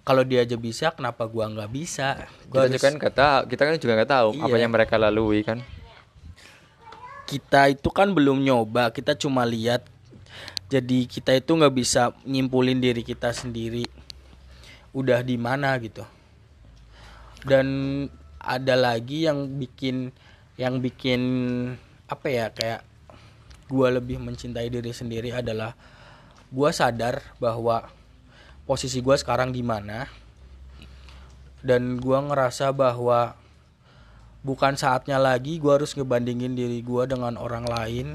kalau 0.02 0.26
dia 0.26 0.42
aja 0.42 0.58
bisa, 0.58 0.90
kenapa 0.90 1.30
gua 1.30 1.46
nggak 1.46 1.72
bisa? 1.72 2.18
Gua 2.50 2.66
kita 2.66 2.74
juga 2.74 2.82
kan 2.82 2.94
tahu 3.14 3.40
kita 3.54 3.62
kan 3.70 3.74
juga 3.78 3.94
nggak 4.02 4.12
tahu 4.12 4.30
apa 4.42 4.56
Iya. 4.58 4.62
yang 4.66 4.74
mereka 4.74 4.96
lalui 4.98 5.42
kan 5.46 5.60
kita 7.30 7.72
itu 7.72 7.90
kan 7.96 8.12
belum 8.12 8.44
nyoba 8.44 8.92
kita 8.92 9.16
cuma 9.16 9.48
lihat 9.48 9.88
jadi 10.68 11.08
kita 11.08 11.32
itu 11.40 11.52
nggak 11.56 11.76
bisa 11.76 12.12
nyimpulin 12.28 12.84
diri 12.84 13.08
kita 13.08 13.32
sendiri 13.32 13.88
udah 14.92 15.24
di 15.24 15.40
mana 15.40 15.72
gitu 15.80 16.04
dan 17.48 17.68
ada 18.36 18.76
lagi 18.76 19.32
yang 19.32 19.48
bikin 19.56 20.12
yang 20.60 20.84
bikin 20.84 21.22
apa 22.12 22.28
ya 22.28 22.46
kayak 22.52 22.84
gua 23.72 23.96
lebih 23.96 24.20
mencintai 24.20 24.68
diri 24.68 24.92
sendiri 24.92 25.32
adalah 25.32 25.72
gua 26.52 26.76
sadar 26.76 27.24
bahwa 27.40 27.88
posisi 28.66 29.02
gua 29.02 29.18
sekarang 29.18 29.52
di 29.52 29.62
mana 29.66 30.08
dan 31.62 32.02
gua 32.02 32.26
ngerasa 32.26 32.74
bahwa 32.74 33.38
bukan 34.42 34.74
saatnya 34.74 35.22
lagi 35.22 35.62
gua 35.62 35.78
harus 35.78 35.94
ngebandingin 35.94 36.58
diri 36.58 36.82
gua 36.82 37.06
dengan 37.06 37.38
orang 37.38 37.66
lain 37.70 38.08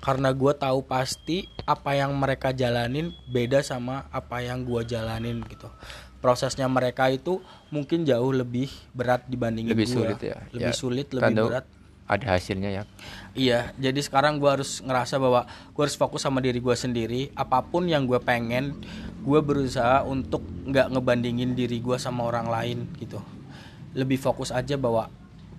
karena 0.00 0.32
gua 0.32 0.56
tahu 0.56 0.84
pasti 0.84 1.48
apa 1.68 1.96
yang 1.96 2.12
mereka 2.16 2.52
jalanin 2.52 3.12
beda 3.28 3.60
sama 3.64 4.08
apa 4.12 4.44
yang 4.44 4.64
gua 4.64 4.84
jalanin 4.84 5.40
gitu 5.48 5.68
prosesnya 6.20 6.68
mereka 6.68 7.08
itu 7.08 7.40
mungkin 7.72 8.04
jauh 8.04 8.32
lebih 8.32 8.68
berat 8.92 9.24
dibandingin 9.28 9.72
lebih 9.72 9.88
gua. 9.88 9.96
sulit 9.96 10.18
ya 10.20 10.36
lebih 10.52 10.72
Ya, 10.72 10.76
sulit 10.76 11.08
lebih 11.12 11.36
berat 11.48 11.66
ada 12.10 12.26
hasilnya 12.34 12.70
ya 12.74 12.84
Iya, 13.38 13.70
jadi 13.78 14.02
sekarang 14.02 14.42
gua 14.42 14.58
harus 14.58 14.82
ngerasa 14.82 15.22
bahwa 15.22 15.46
gua 15.70 15.82
harus 15.86 15.94
fokus 15.94 16.26
sama 16.26 16.42
diri 16.42 16.58
gua 16.58 16.74
sendiri. 16.74 17.30
Apa 17.38 17.62
pun 17.62 17.86
yang 17.86 18.10
gue 18.10 18.18
pengen, 18.18 18.74
gue 19.20 19.40
berusaha 19.44 20.02
untuk 20.08 20.40
nggak 20.70 20.86
ngebandingin 20.94 21.52
diri 21.52 21.82
gua 21.82 21.98
sama 21.98 22.24
orang 22.24 22.46
lain 22.48 22.78
gitu. 22.96 23.18
Lebih 23.92 24.16
fokus 24.22 24.54
aja 24.54 24.78
bahwa 24.78 25.10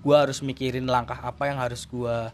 gua 0.01 0.25
harus 0.25 0.41
mikirin 0.41 0.87
langkah 0.87 1.19
apa 1.19 1.51
yang 1.51 1.59
harus 1.61 1.85
gua 1.85 2.33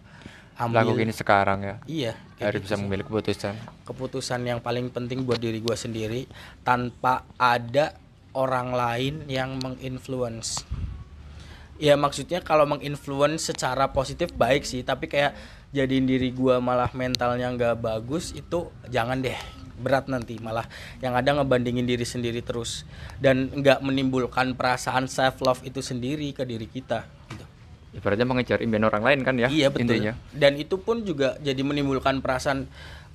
ambil. 0.56 0.88
lakukan 0.88 1.04
ini 1.06 1.14
sekarang 1.14 1.60
ya 1.62 1.76
Iya, 1.86 2.14
harus 2.42 2.64
gitu 2.64 2.66
bisa 2.66 2.76
mengambil 2.80 3.06
keputusan 3.06 3.54
keputusan 3.86 4.42
yang 4.48 4.60
paling 4.64 4.90
penting 4.90 5.28
buat 5.28 5.38
diri 5.42 5.60
gua 5.60 5.76
sendiri 5.76 6.26
tanpa 6.64 7.28
ada 7.36 7.98
orang 8.38 8.72
lain 8.72 9.14
yang 9.26 9.58
menginfluence. 9.58 10.64
Ya 11.78 11.94
maksudnya 11.94 12.42
kalau 12.42 12.66
menginfluence 12.66 13.54
secara 13.54 13.94
positif 13.94 14.34
baik 14.34 14.66
sih, 14.66 14.82
tapi 14.82 15.06
kayak 15.06 15.38
jadiin 15.74 16.10
diri 16.10 16.30
gua 16.34 16.58
malah 16.58 16.90
mentalnya 16.96 17.50
nggak 17.54 17.82
bagus 17.82 18.34
itu 18.34 18.70
jangan 18.90 19.22
deh 19.22 19.67
berat 19.78 20.10
nanti 20.10 20.42
malah 20.42 20.66
yang 21.00 21.14
ada 21.14 21.38
ngebandingin 21.38 21.86
diri 21.86 22.04
sendiri 22.04 22.42
terus 22.42 22.84
dan 23.22 23.50
nggak 23.54 23.80
menimbulkan 23.86 24.58
perasaan 24.58 25.06
self 25.06 25.40
love 25.46 25.62
itu 25.62 25.80
sendiri 25.86 26.34
ke 26.34 26.44
diri 26.44 26.66
kita 26.66 27.06
gitu. 27.30 27.46
ibaratnya 28.02 28.26
mengejar 28.26 28.58
impian 28.66 28.86
orang 28.90 29.06
lain 29.06 29.20
kan 29.22 29.38
ya 29.38 29.48
iya 29.50 29.70
betul. 29.70 29.86
intinya. 29.94 30.14
Dan 30.34 30.58
itu 30.58 30.82
pun 30.82 31.06
juga 31.06 31.38
jadi 31.42 31.62
menimbulkan 31.62 32.22
perasaan 32.26 32.66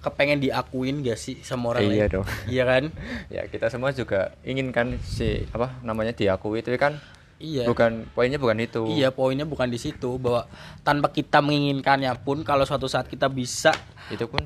kepengen 0.02 0.42
diakuin 0.42 1.06
gak 1.06 1.14
sih 1.14 1.38
sama 1.46 1.78
orang 1.78 1.86
Iya 1.86 2.10
lain? 2.10 2.14
dong. 2.18 2.26
iya 2.58 2.62
kan? 2.66 2.84
Ya 3.30 3.42
kita 3.46 3.70
semua 3.70 3.94
juga 3.94 4.34
ingin 4.42 4.74
kan 4.74 4.98
si 5.06 5.46
apa 5.54 5.78
namanya 5.86 6.10
diakui 6.10 6.58
itu 6.58 6.74
kan 6.74 6.98
iya. 7.38 7.70
bukan 7.70 8.10
poinnya 8.10 8.42
bukan 8.42 8.58
itu. 8.58 8.82
Iya 8.90 9.14
poinnya 9.14 9.46
bukan 9.46 9.70
di 9.70 9.78
situ 9.78 10.18
bahwa 10.18 10.50
tanpa 10.82 11.14
kita 11.14 11.38
menginginkannya 11.38 12.10
pun 12.26 12.42
kalau 12.42 12.66
suatu 12.66 12.90
saat 12.90 13.06
kita 13.06 13.30
bisa 13.30 13.70
itu 14.10 14.26
pun 14.26 14.42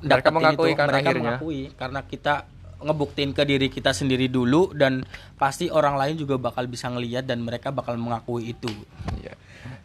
mereka 0.00 0.28
mengakui 0.30 0.70
itu, 0.70 0.78
kan 0.78 0.86
mereka 0.86 1.00
akhirnya 1.04 1.22
mengakui 1.34 1.60
karena 1.74 2.00
kita 2.02 2.34
ngebuktiin 2.78 3.34
ke 3.34 3.42
diri 3.42 3.66
kita 3.66 3.90
sendiri 3.90 4.30
dulu 4.30 4.70
dan 4.70 5.02
pasti 5.34 5.66
orang 5.66 5.98
lain 5.98 6.14
juga 6.14 6.38
bakal 6.38 6.70
bisa 6.70 6.86
ngelihat 6.86 7.26
dan 7.26 7.42
mereka 7.42 7.74
bakal 7.74 7.98
mengakui 7.98 8.54
itu 8.54 8.70
Iya. 9.18 9.34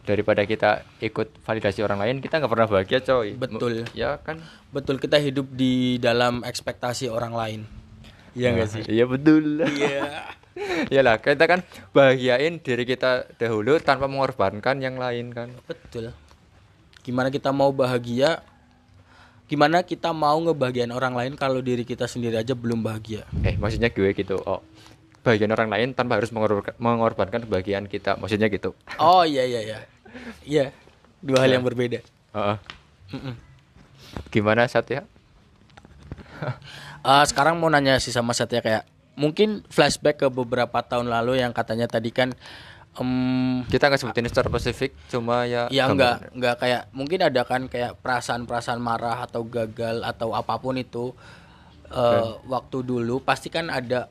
daripada 0.06 0.46
kita 0.46 0.86
ikut 1.02 1.42
validasi 1.42 1.82
orang 1.82 1.98
lain 1.98 2.14
kita 2.22 2.38
nggak 2.38 2.52
pernah 2.52 2.70
bahagia 2.70 3.02
coy 3.02 3.34
Betul. 3.34 3.82
M- 3.82 3.90
ya 3.92 4.22
kan 4.22 4.38
betul 4.70 5.02
kita 5.02 5.18
hidup 5.18 5.50
di 5.50 5.98
dalam 5.98 6.46
ekspektasi 6.46 7.10
orang 7.10 7.34
lain 7.34 7.60
iya 8.32 8.54
enggak 8.54 8.70
sih 8.70 8.82
iya 8.86 9.04
betul 9.04 9.66
iya 9.66 10.30
Iyalah, 10.94 11.18
kita 11.18 11.50
kan 11.50 11.66
bahagiain 11.90 12.62
diri 12.62 12.86
kita 12.86 13.26
dahulu 13.34 13.74
tanpa 13.82 14.06
mengorbankan 14.06 14.78
yang 14.78 14.94
lain 14.94 15.34
kan. 15.34 15.50
Betul. 15.66 16.14
Gimana 17.02 17.26
kita 17.26 17.50
mau 17.50 17.74
bahagia? 17.74 18.38
Gimana 19.54 19.86
kita 19.86 20.10
mau 20.10 20.34
ngebahagiain 20.34 20.90
orang 20.90 21.14
lain 21.14 21.38
kalau 21.38 21.62
diri 21.62 21.86
kita 21.86 22.10
sendiri 22.10 22.34
aja 22.34 22.58
belum 22.58 22.82
bahagia? 22.82 23.22
Eh, 23.46 23.54
maksudnya 23.54 23.86
gue 23.86 24.10
gitu. 24.10 24.34
Oh, 24.42 24.58
bagian 25.22 25.46
orang 25.54 25.70
lain 25.70 25.94
tanpa 25.94 26.18
harus 26.18 26.34
mengorbankan, 26.34 26.74
mengorbankan 26.74 27.46
kebahagiaan 27.46 27.86
kita. 27.86 28.18
Maksudnya 28.18 28.50
gitu. 28.50 28.74
Oh 28.98 29.22
iya 29.22 29.46
iya 29.46 29.60
iya. 29.62 29.78
Iya. 30.42 30.66
Dua 31.22 31.46
hal 31.46 31.54
Ya. 31.54 31.54
yang 31.54 31.62
berbeda. 31.62 32.02
Heeh. 32.34 32.56
Mm-mm. 33.14 33.34
Gimana 34.34 34.66
Satya? 34.66 35.06
Eh, 37.04 37.24
sekarang 37.28 37.60
mau 37.60 37.68
nanya 37.70 38.00
sih 38.02 38.10
sama 38.10 38.32
Satya 38.34 38.58
kayak 38.58 38.88
mungkin 39.14 39.60
flashback 39.68 40.24
ke 40.24 40.26
beberapa 40.26 40.80
tahun 40.80 41.12
lalu 41.12 41.36
yang 41.38 41.52
katanya 41.52 41.84
tadi 41.84 42.08
kan 42.08 42.32
em, 42.96 43.62
Kita 43.64 43.86
nggak 43.86 44.00
sebutin 44.00 44.26
secara 44.26 44.48
spesifik, 44.48 44.94
cuma 45.08 45.44
ya. 45.44 45.66
ya 45.66 45.84
gambaran. 45.84 45.90
enggak 45.90 46.16
enggak 46.32 46.54
kayak 46.58 46.82
mungkin 46.90 47.20
ada 47.20 47.42
kan 47.42 47.62
kayak 47.64 47.98
perasaan-perasaan 47.98 48.78
marah 48.78 49.22
atau 49.22 49.42
gagal 49.42 50.00
atau 50.00 50.30
apa 50.30 50.54
pun 50.56 50.74
itu 50.74 51.10
eh, 51.86 52.28
waktu 52.44 52.78
dulu 52.80 53.20
pasti 53.20 53.48
kan 53.48 53.68
ada 53.68 54.06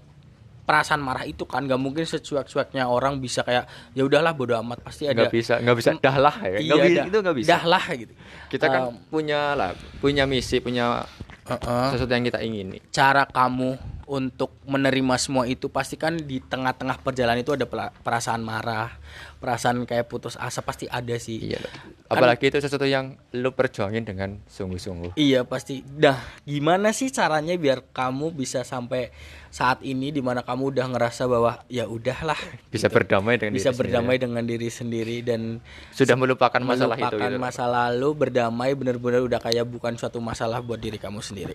perasaan 0.64 1.00
marah 1.00 1.24
itu 1.24 1.44
kan 1.44 1.60
nggak 1.62 1.76
mungkin 1.76 2.04
secuek-cueknya 2.04 2.88
orang 2.88 3.20
bisa 3.20 3.42
kayak 3.42 3.68
ya 3.92 4.02
udahlah 4.02 4.32
bodo 4.32 4.56
amat 4.58 4.80
pasti 4.82 5.04
ada 5.04 5.16
Nggak 5.22 5.34
bisa, 5.34 5.54
nggak 5.60 5.76
bisa. 5.76 5.90
Dah 5.98 6.18
lah 6.18 6.36
ya. 6.42 6.48
Iya, 6.54 6.60
Nggak 6.64 6.80
bisa, 6.82 6.96
dah- 6.96 7.06
itu 7.06 7.18
nggak 7.20 7.36
bisa. 7.36 7.48
dah 7.50 7.64
lah 7.66 7.86
gitu 7.94 8.14
Kita 8.48 8.66
kan 8.68 8.82
Em, 8.82 8.96
punya 9.06 9.42
lah, 9.54 9.70
punya 10.00 10.24
misi, 10.24 10.60
punya 10.60 11.04
Heeh. 11.44 11.88
sesuatu 11.92 12.08
yang 12.10 12.24
kita 12.24 12.40
ingini. 12.40 12.80
cara 12.90 13.24
kamu 13.26 13.76
untuk 14.06 14.52
menerima 14.68 15.16
semua 15.16 15.48
itu 15.48 15.72
pasti 15.72 15.96
kan 15.96 16.20
di 16.20 16.40
tengah-tengah 16.40 17.00
perjalanan 17.00 17.40
itu 17.40 17.56
ada 17.56 17.66
perasaan 18.04 18.44
marah, 18.44 18.92
perasaan 19.40 19.88
kayak 19.88 20.12
putus 20.12 20.36
asa 20.36 20.60
pasti 20.60 20.86
ada 20.88 21.16
sih. 21.16 21.40
Iya. 21.40 21.64
loh. 21.64 21.74
Apalagi 22.14 22.52
itu 22.52 22.62
sesuatu 22.62 22.86
yang 22.86 23.18
lu 23.34 23.56
perjuangin 23.56 24.06
dengan 24.06 24.38
sungguh-sungguh. 24.46 25.18
Iya 25.18 25.48
pasti. 25.48 25.82
Dah, 25.82 26.22
gimana 26.46 26.94
sih 26.94 27.10
caranya 27.10 27.58
biar 27.58 27.90
kamu 27.90 28.36
bisa 28.36 28.62
sampai 28.62 29.10
saat 29.50 29.82
ini 29.82 30.10
di 30.10 30.22
mana 30.22 30.46
kamu 30.46 30.74
udah 30.74 30.86
ngerasa 30.94 31.26
bahwa 31.26 31.62
ya 31.70 31.86
udahlah 31.86 32.38
Bisa 32.70 32.90
berdamai 32.90 33.38
dengan 33.38 33.54
bisa 33.54 33.70
diri 33.70 33.80
berdamai 33.82 34.18
sendiri. 34.18 34.24
dengan 34.26 34.44
diri 34.46 34.70
sendiri 34.70 35.18
dan 35.22 35.42
Sudah 35.90 36.14
melupakan 36.14 36.58
masalah 36.60 36.98
itu 36.98 37.06
melupakan 37.18 37.32
gitu. 37.34 37.42
masa 37.42 37.64
lalu 37.66 38.10
berdamai 38.14 38.74
benar-benar 38.74 39.22
udah 39.22 39.40
kayak 39.42 39.66
bukan 39.66 39.94
suatu 39.98 40.18
masalah 40.22 40.62
buat 40.62 40.78
diri 40.78 40.98
kamu 40.98 41.22
sendiri. 41.22 41.54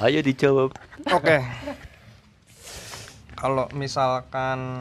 Ayo 0.00 0.24
dijawab. 0.24 0.72
Oke. 1.12 1.44
Kalau 3.36 3.68
misalkan 3.76 4.80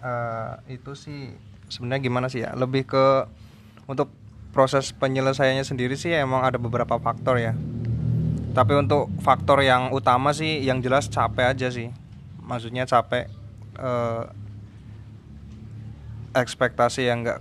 eh, 0.00 0.52
itu 0.72 0.96
sih 0.96 1.34
sebenarnya 1.68 2.02
gimana 2.08 2.26
sih 2.32 2.40
ya? 2.40 2.56
Lebih 2.56 2.88
ke 2.88 3.28
untuk 3.84 4.08
proses 4.56 4.92
penyelesaiannya 4.96 5.64
sendiri 5.64 5.98
sih 5.98 6.14
emang 6.16 6.40
ada 6.40 6.56
beberapa 6.56 6.96
faktor 6.96 7.36
ya. 7.36 7.52
Tapi 8.52 8.72
untuk 8.76 9.08
faktor 9.20 9.64
yang 9.64 9.92
utama 9.92 10.32
sih 10.32 10.64
yang 10.64 10.80
jelas 10.80 11.12
capek 11.12 11.52
aja 11.52 11.68
sih. 11.68 11.92
Maksudnya 12.40 12.88
capek 12.88 13.28
eh, 13.76 14.24
ekspektasi 16.32 17.12
yang 17.12 17.28
enggak 17.28 17.40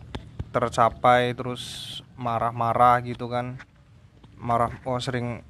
tercapai 0.51 1.31
terus 1.31 1.99
marah-marah 2.19 2.99
gitu 3.07 3.31
kan. 3.31 3.55
Marah 4.35 4.73
oh 4.83 4.99
sering 4.99 5.45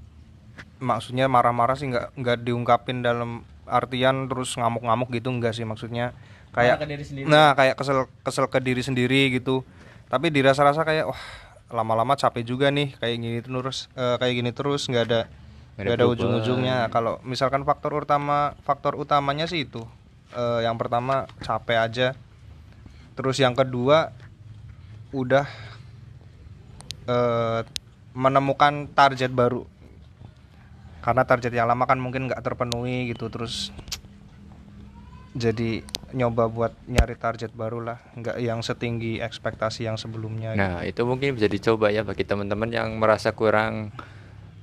maksudnya 0.82 1.30
marah-marah 1.30 1.78
sih 1.78 1.88
nggak 1.94 2.18
nggak 2.18 2.38
diungkapin 2.42 3.06
dalam 3.06 3.46
artian 3.70 4.26
terus 4.26 4.58
ngamuk-ngamuk 4.58 5.14
gitu 5.14 5.30
enggak 5.30 5.54
sih 5.54 5.64
maksudnya. 5.64 6.12
Kayak 6.52 6.76
Marah 6.76 6.84
ke 6.84 6.90
diri 6.92 7.04
sendiri. 7.08 7.26
nah 7.32 7.56
kayak 7.56 7.80
kesel 7.80 8.12
kesel 8.26 8.46
ke 8.50 8.60
diri 8.60 8.82
sendiri 8.84 9.22
gitu. 9.32 9.64
Tapi 10.12 10.28
dirasa-rasa 10.34 10.84
kayak 10.84 11.08
wah 11.08 11.24
lama-lama 11.72 12.20
capek 12.20 12.44
juga 12.44 12.68
nih 12.68 13.00
kayak 13.00 13.16
gini 13.16 13.40
terus 13.40 13.88
eh, 13.96 14.20
kayak 14.20 14.34
gini 14.36 14.52
terus 14.52 14.92
nggak 14.92 15.06
ada 15.08 15.22
Nggak 15.80 15.88
ada 15.88 16.04
nggak 16.04 16.14
ujung-ujungnya. 16.20 16.78
Kalau 16.92 17.24
misalkan 17.24 17.64
faktor 17.64 17.96
utama 17.96 18.60
faktor 18.68 19.00
utamanya 19.00 19.48
sih 19.48 19.64
itu. 19.64 19.88
Eh, 20.36 20.68
yang 20.68 20.76
pertama 20.76 21.32
capek 21.40 21.78
aja. 21.80 22.08
Terus 23.16 23.40
yang 23.40 23.56
kedua 23.56 24.12
udah 25.16 25.48
eh, 27.08 27.62
menemukan 28.12 28.92
target 28.92 29.32
baru 29.32 29.64
karena 31.02 31.24
target 31.26 31.52
yang 31.52 31.66
lama 31.66 31.84
kan 31.84 31.98
mungkin 31.98 32.30
nggak 32.30 32.42
terpenuhi 32.42 33.10
gitu 33.10 33.28
terus 33.28 33.74
jadi 35.32 35.80
nyoba 36.12 36.52
buat 36.52 36.76
nyari 36.92 37.16
target 37.16 37.56
baru 37.56 37.80
lah 37.80 37.98
nggak 38.20 38.36
yang 38.44 38.60
setinggi 38.60 39.24
ekspektasi 39.24 39.88
yang 39.88 39.96
sebelumnya 39.96 40.54
gitu. 40.54 40.60
Nah, 40.60 40.84
itu 40.84 41.02
mungkin 41.08 41.40
bisa 41.40 41.48
dicoba 41.48 41.88
ya 41.88 42.04
bagi 42.04 42.28
teman-teman 42.28 42.68
yang 42.68 43.00
merasa 43.00 43.32
kurang 43.32 43.96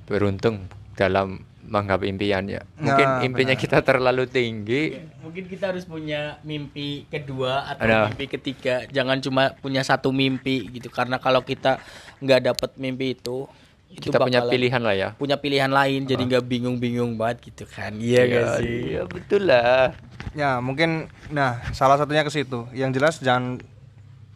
beruntung 0.05 0.69
dalam 0.93 1.41
menggapai 1.65 2.09
impiannya. 2.09 2.61
Mungkin 2.81 3.07
Nah, 3.07 3.21
impinya 3.21 3.53
benar. 3.53 3.63
kita 3.65 3.77
terlalu 3.81 4.25
tinggi. 4.25 4.97
Mungkin 5.21 5.45
kita 5.45 5.73
harus 5.73 5.85
punya 5.85 6.37
mimpi 6.41 7.05
kedua 7.09 7.65
atau 7.69 7.85
Ada. 7.85 8.09
mimpi 8.09 8.25
ketiga. 8.25 8.85
Jangan 8.89 9.21
cuma 9.21 9.53
punya 9.57 9.81
satu 9.81 10.09
mimpi 10.09 10.65
gitu. 10.69 10.89
Karena 10.89 11.21
kalau 11.21 11.41
kita 11.41 11.77
nggak 12.21 12.41
dapet 12.41 12.71
mimpi 12.77 13.13
itu, 13.13 13.45
itu 13.89 14.07
Kita 14.07 14.21
punya 14.21 14.45
pilihan 14.45 14.79
lah 14.79 14.93
ya. 14.93 15.09
punya 15.13 15.35
pilihan 15.35 15.67
lain. 15.67 16.05
Jadi 16.05 16.21
nggak 16.23 16.45
bingung-bingung 16.45 17.17
banget 17.17 17.49
gitu 17.49 17.65
kan? 17.65 17.97
Iya 17.97 18.21
Iya, 18.21 18.33
gak 18.35 18.45
sih? 18.57 18.77
Iya, 18.87 19.01
betul 19.05 19.41
lah. 19.45 19.97
ya 20.31 20.61
mungkin 20.61 21.09
nah 21.27 21.57
salah 21.71 21.97
satunya 21.97 22.21
ke 22.21 22.29
situ 22.29 22.69
yang 22.71 22.93
jelas 22.93 23.17
jangan 23.17 23.57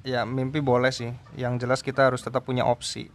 ya 0.02 0.26
mimpi 0.26 0.58
boleh 0.58 0.89
sih 0.89 1.13
yang 1.34 1.56
jelas 1.56 1.80
kita 1.80 2.10
harus 2.10 2.18
tetap 2.20 2.42
punya 2.42 2.66
opsi 2.66 3.13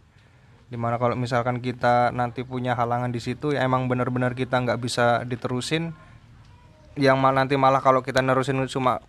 di 0.65 0.77
mana 0.79 0.95
kalau 0.95 1.11
misalkan 1.13 1.59
kita 1.59 2.07
nanti 2.09 2.41
punya 2.41 2.73
halangan 2.73 3.11
di 3.11 3.19
situ 3.19 3.51
ya 3.51 3.61
emang 3.61 3.85
benar-benar 3.85 4.31
kita 4.31 4.55
nggak 4.55 4.79
bisa 4.79 5.21
diterusin 5.21 5.91
yang 6.95 7.19
mal 7.19 7.35
nanti 7.35 7.59
malah 7.59 7.79
kalau 7.79 7.99
kita 7.99 8.23
nerusin 8.23 8.55
cuma 8.65 9.03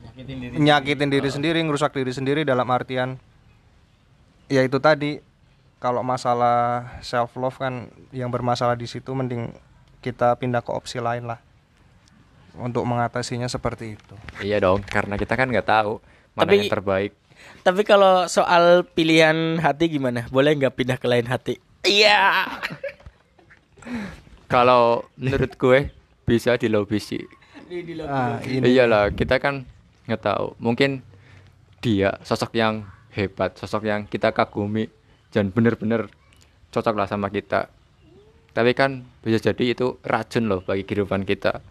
Nyakitin 0.00 0.36
diri. 0.38 0.54
nyakitin 0.56 1.08
diri 1.10 1.28
sendiri, 1.28 1.58
ngerusak 1.60 1.90
diri 1.92 2.12
sendiri 2.14 2.40
dalam 2.42 2.68
artian 2.68 3.18
ya 4.46 4.62
itu 4.62 4.78
tadi 4.78 5.18
kalau 5.80 6.04
masalah 6.04 6.84
self 7.00 7.32
love 7.40 7.56
kan 7.56 7.88
yang 8.12 8.28
bermasalah 8.28 8.76
di 8.76 8.84
situ 8.84 9.16
mending 9.16 9.48
kita 10.04 10.36
pindah 10.36 10.60
ke 10.60 10.70
opsi 10.70 11.00
lain 11.00 11.24
lah 11.24 11.40
untuk 12.60 12.84
mengatasinya 12.84 13.48
seperti 13.48 13.96
itu. 13.96 14.14
Iya 14.44 14.60
dong, 14.60 14.84
karena 14.84 15.16
kita 15.16 15.40
kan 15.40 15.48
nggak 15.48 15.66
tahu 15.66 16.04
mana 16.36 16.52
Tapi- 16.52 16.56
yang 16.60 16.68
terbaik. 16.68 17.12
Tapi 17.64 17.82
kalau 17.88 18.28
soal 18.28 18.84
pilihan 18.84 19.56
hati 19.64 19.88
gimana? 19.88 20.28
Boleh 20.28 20.52
nggak 20.52 20.76
pindah 20.76 21.00
ke 21.00 21.08
lain 21.08 21.24
hati? 21.24 21.56
Iya. 21.88 22.44
Kalau 24.52 25.08
menurut 25.16 25.56
gue 25.56 25.88
bisa 26.28 26.60
dilobisi. 26.60 27.24
Ah, 28.04 28.42
ini 28.44 28.76
Iyalah, 28.76 29.08
kita 29.14 29.40
kan 29.40 29.64
nggak 30.04 30.20
tahu. 30.20 30.52
Mungkin 30.60 31.00
dia 31.80 32.20
sosok 32.20 32.52
yang 32.60 32.84
hebat, 33.14 33.56
sosok 33.56 33.88
yang 33.88 34.04
kita 34.04 34.36
kagumi 34.36 34.92
dan 35.30 35.54
bener-bener 35.54 36.10
cocok 36.70 36.94
lah 36.94 37.06
sama 37.06 37.30
kita. 37.30 37.70
Tapi 38.50 38.74
kan 38.74 39.06
bisa 39.22 39.38
jadi 39.38 39.74
itu 39.74 40.02
racun 40.02 40.50
loh 40.50 40.60
bagi 40.66 40.82
kehidupan 40.82 41.22
kita. 41.22 41.62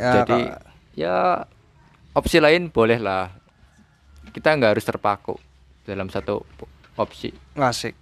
ya, 0.00 0.24
jadi 0.24 0.38
Kak, 0.48 0.60
ya 0.96 1.44
opsi 2.16 2.40
lain 2.40 2.72
boleh 2.72 2.96
lah. 2.96 3.28
Kita 4.32 4.56
nggak 4.56 4.72
harus 4.76 4.86
terpaku 4.88 5.36
dalam 5.84 6.08
satu 6.08 6.40
opsi. 6.96 7.32
ngasik. 7.56 7.96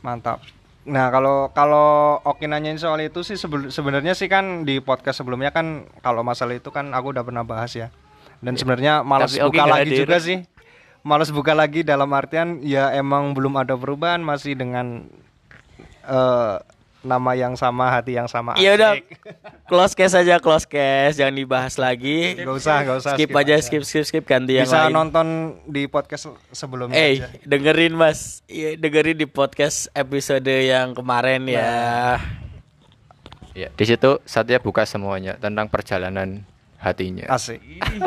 Mantap. 0.00 0.40
Nah, 0.88 1.12
kalau 1.12 1.52
kalau 1.52 2.18
Oki 2.24 2.48
nanyain 2.48 2.80
soal 2.80 3.04
itu 3.04 3.20
sih 3.20 3.36
sebenarnya 3.68 4.16
sih 4.16 4.32
kan 4.32 4.64
di 4.64 4.80
podcast 4.80 5.20
sebelumnya 5.20 5.52
kan 5.52 5.84
kalau 6.00 6.24
masalah 6.24 6.56
itu 6.56 6.72
kan 6.72 6.96
aku 6.96 7.12
udah 7.12 7.20
pernah 7.20 7.44
bahas 7.44 7.76
ya. 7.76 7.92
Dan 8.40 8.56
sebenarnya 8.56 9.04
malas 9.04 9.36
Tapi 9.36 9.44
buka 9.52 9.64
lagi 9.68 9.92
hadir. 9.92 10.08
juga 10.08 10.16
sih. 10.16 10.40
Malas 11.00 11.28
buka 11.28 11.52
lagi 11.52 11.80
dalam 11.80 12.10
artian 12.10 12.60
ya 12.60 12.92
emang 12.92 13.32
belum 13.32 13.56
ada 13.56 13.72
perubahan 13.72 14.20
masih 14.20 14.52
dengan 14.52 15.08
eh, 16.02 16.56
nama 17.00 17.32
yang 17.32 17.56
sama, 17.56 17.88
hati 17.88 18.12
yang 18.12 18.28
sama. 18.28 18.52
Iya 18.54 18.76
udah. 18.76 18.92
Close 19.70 19.94
case 19.94 20.12
aja, 20.12 20.36
close 20.36 20.66
case. 20.66 21.16
Jangan 21.16 21.32
dibahas 21.32 21.80
lagi. 21.80 22.36
Nggak 22.36 22.52
usah, 22.52 22.76
nggak 22.84 22.98
usah. 23.00 23.12
skip, 23.16 23.30
aja, 23.32 23.54
skip, 23.56 23.80
skip, 23.80 24.04
skip. 24.04 24.24
Ganti 24.24 24.58
yang 24.58 24.66
Bisa 24.66 24.84
lain. 24.84 24.92
nonton 24.92 25.26
di 25.64 25.86
podcast 25.86 26.28
sebelumnya 26.50 26.92
Eh, 26.92 27.16
aja. 27.16 27.32
dengerin 27.40 27.96
mas, 27.96 28.44
Iya, 28.44 28.76
dengerin 28.76 29.16
di 29.16 29.24
podcast 29.24 29.88
episode 29.94 30.44
yang 30.44 30.92
kemarin 30.92 31.46
ya. 31.46 32.20
Ya, 33.50 33.66
di 33.68 33.84
situ 33.84 34.20
Satya 34.22 34.58
buka 34.58 34.84
semuanya 34.84 35.34
tentang 35.34 35.66
perjalanan 35.66 36.44
hatinya. 36.80 37.28
asik 37.28 37.60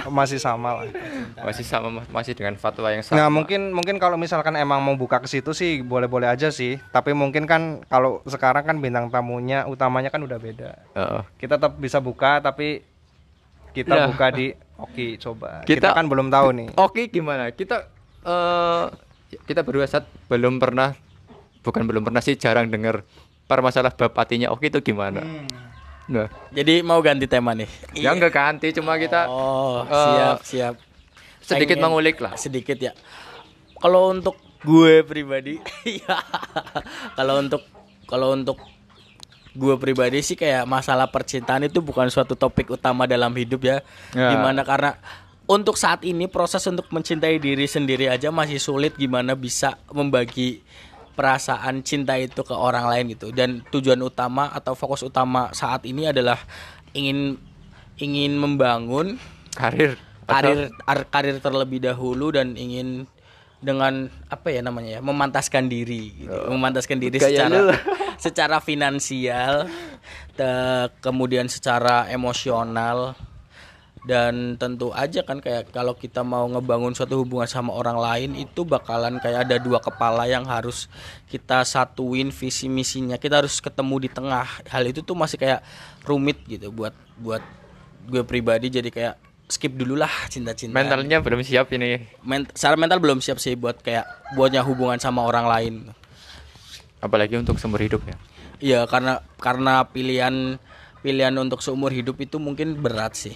masih 0.10 0.36
sama 0.36 0.76
lah 0.76 0.90
Masih 1.36 1.62
sama 1.62 2.02
masih 2.04 2.34
dengan 2.34 2.58
fatwa 2.58 2.90
yang 2.90 3.00
sama. 3.00 3.16
Nah 3.16 3.28
mungkin 3.30 3.70
mungkin 3.70 3.98
kalau 3.98 4.18
misalkan 4.18 4.54
emang 4.56 4.80
mau 4.80 4.94
buka 4.94 5.18
ke 5.18 5.28
situ 5.28 5.54
sih 5.54 5.80
boleh-boleh 5.80 6.26
aja 6.26 6.50
sih. 6.50 6.82
Tapi 6.90 7.14
mungkin 7.14 7.46
kan 7.46 7.86
kalau 7.86 8.26
sekarang 8.26 8.66
kan 8.66 8.78
bintang 8.78 9.08
tamunya 9.08 9.66
utamanya 9.66 10.10
kan 10.10 10.20
udah 10.20 10.38
beda. 10.38 10.72
Heeh. 10.92 11.22
Kita 11.38 11.56
tetap 11.56 11.78
bisa 11.78 11.98
buka 11.98 12.40
tapi 12.40 12.82
kita 13.72 13.94
Ya. 13.96 14.06
buka 14.06 14.28
di 14.30 14.54
Oke 14.76 15.16
coba. 15.16 15.62
Kita- 15.64 15.90
Kita, 15.90 15.96
kan 15.96 16.06
belum 16.06 16.28
tahu 16.28 16.48
nih. 16.52 16.68
Oke, 16.76 17.06
gimana? 17.08 17.50
Kita 17.50 17.86
eh 18.24 18.86
kita 19.44 19.62
berdua 19.62 19.86
saat 19.86 20.06
belum 20.28 20.58
pernah 20.58 20.98
bukan 21.62 21.86
belum 21.86 22.02
pernah 22.02 22.20
sih 22.20 22.36
jarang 22.36 22.68
dengar 22.68 23.06
permasalah 23.44 23.92
bab 23.92 24.14
hatinya 24.14 24.50
Oke 24.50 24.68
itu 24.68 24.82
gimana? 24.82 25.22
Nah, 26.06 26.28
Jadi 26.50 26.80
mau 26.80 27.00
ganti 27.00 27.26
tema 27.26 27.52
nih. 27.52 27.70
ya 27.96 28.12
enggak 28.12 28.32
ganti 28.32 28.72
cuma 28.72 28.96
kita 28.96 29.24
Oh, 29.26 29.82
Eh, 29.82 29.94
siap, 29.94 30.38
siap. 30.44 30.74
sedikit 31.40 31.76
Pengen- 31.76 31.84
mengulik 31.86 32.18
lah. 32.18 32.36
Sedikit 32.36 32.76
ya. 32.76 32.92
Kalau 33.78 34.10
untuk 34.10 34.36
gue 34.62 35.00
pribadi, 35.02 35.60
ya. 36.04 36.20
Kalau 37.14 37.40
untuk 37.40 37.64
kalau 38.04 38.32
untuk 38.32 38.60
gue 39.54 39.76
pribadi 39.78 40.20
sih 40.20 40.34
kayak 40.34 40.66
masalah 40.66 41.08
percintaan 41.08 41.64
itu 41.64 41.80
bukan 41.80 42.10
suatu 42.10 42.34
topik 42.34 42.68
utama 42.70 43.06
dalam 43.06 43.32
hidup 43.32 43.62
ya. 43.62 43.78
Ya. 44.12 44.34
Gimana 44.34 44.64
karena 44.64 44.98
untuk 45.46 45.76
saat 45.76 46.02
ini 46.02 46.26
proses 46.26 46.64
untuk 46.66 46.88
mencintai 46.90 47.38
diri 47.38 47.64
sendiri 47.64 48.08
aja 48.08 48.28
masih 48.28 48.58
sulit 48.58 48.92
gimana 48.94 49.36
bisa 49.36 49.76
membagi 49.88 50.64
perasaan 51.14 51.86
cinta 51.86 52.18
itu 52.18 52.42
ke 52.42 52.54
orang 52.54 52.90
lain 52.90 53.14
gitu 53.14 53.30
dan 53.30 53.62
tujuan 53.70 54.02
utama 54.02 54.50
atau 54.50 54.74
fokus 54.74 55.06
utama 55.06 55.54
saat 55.54 55.86
ini 55.86 56.10
adalah 56.10 56.42
ingin 56.98 57.38
ingin 58.02 58.34
membangun 58.38 59.22
karir 59.54 59.96
karir 60.26 60.74
ar- 60.90 61.08
karir 61.10 61.38
terlebih 61.38 61.86
dahulu 61.86 62.34
dan 62.34 62.58
ingin 62.58 63.06
dengan 63.64 64.12
apa 64.28 64.52
ya 64.52 64.60
namanya 64.60 65.00
ya 65.00 65.02
memantaskan 65.02 65.72
diri 65.72 66.26
gitu. 66.26 66.36
memantaskan 66.52 67.00
diri 67.00 67.16
secara 67.16 67.58
lu. 67.64 67.72
secara 68.26 68.58
finansial 68.60 69.72
te- 70.36 70.92
kemudian 71.00 71.48
secara 71.48 72.12
emosional 72.12 73.16
dan 74.04 74.60
tentu 74.60 74.92
aja 74.92 75.24
kan 75.24 75.40
kayak 75.40 75.72
kalau 75.72 75.96
kita 75.96 76.28
mau 76.28 76.44
ngebangun 76.52 76.92
suatu 76.92 77.24
hubungan 77.24 77.48
sama 77.48 77.72
orang 77.72 77.96
lain 77.96 78.32
itu 78.36 78.68
bakalan 78.68 79.16
kayak 79.24 79.48
ada 79.48 79.56
dua 79.64 79.80
kepala 79.80 80.28
yang 80.28 80.44
harus 80.44 80.92
kita 81.32 81.64
satuin 81.64 82.28
visi 82.36 82.68
misinya 82.68 83.16
kita 83.16 83.40
harus 83.40 83.64
ketemu 83.64 84.04
di 84.04 84.10
tengah 84.12 84.44
hal 84.44 84.84
itu 84.84 85.00
tuh 85.08 85.16
masih 85.16 85.40
kayak 85.40 85.64
rumit 86.04 86.36
gitu 86.52 86.68
buat 86.76 86.92
buat 87.16 87.40
gue 88.12 88.28
pribadi 88.28 88.68
jadi 88.68 88.92
kayak 88.92 89.16
skip 89.48 89.72
dulu 89.72 89.96
lah 89.96 90.12
cinta-cinta 90.28 90.76
mentalnya 90.76 91.24
belum 91.24 91.40
siap 91.40 91.72
ini. 91.72 92.04
Men- 92.28 92.52
secara 92.52 92.76
mental 92.76 93.00
belum 93.00 93.24
siap 93.24 93.40
sih 93.40 93.56
buat 93.56 93.80
kayak 93.80 94.36
buatnya 94.36 94.68
hubungan 94.68 95.00
sama 95.00 95.24
orang 95.24 95.48
lain 95.48 95.74
Apalagi 97.04 97.36
untuk 97.36 97.60
seumur 97.60 97.84
hidup 97.84 98.00
ya. 98.08 98.16
Iya 98.64 98.80
karena 98.88 99.20
karena 99.36 99.84
pilihan 99.84 100.56
pilihan 101.04 101.36
untuk 101.36 101.60
seumur 101.60 101.92
hidup 101.92 102.16
itu 102.24 102.40
mungkin 102.40 102.80
berat 102.80 103.20
sih. 103.20 103.36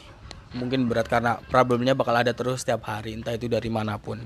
Mungkin 0.54 0.88
berat 0.88 1.08
karena 1.08 1.42
problemnya 1.48 1.92
bakal 1.92 2.16
ada 2.16 2.32
terus 2.32 2.64
setiap 2.64 2.86
hari 2.86 3.16
entah 3.16 3.34
itu 3.34 3.48
dari 3.48 3.68
mana 3.68 3.98
pun. 3.98 4.24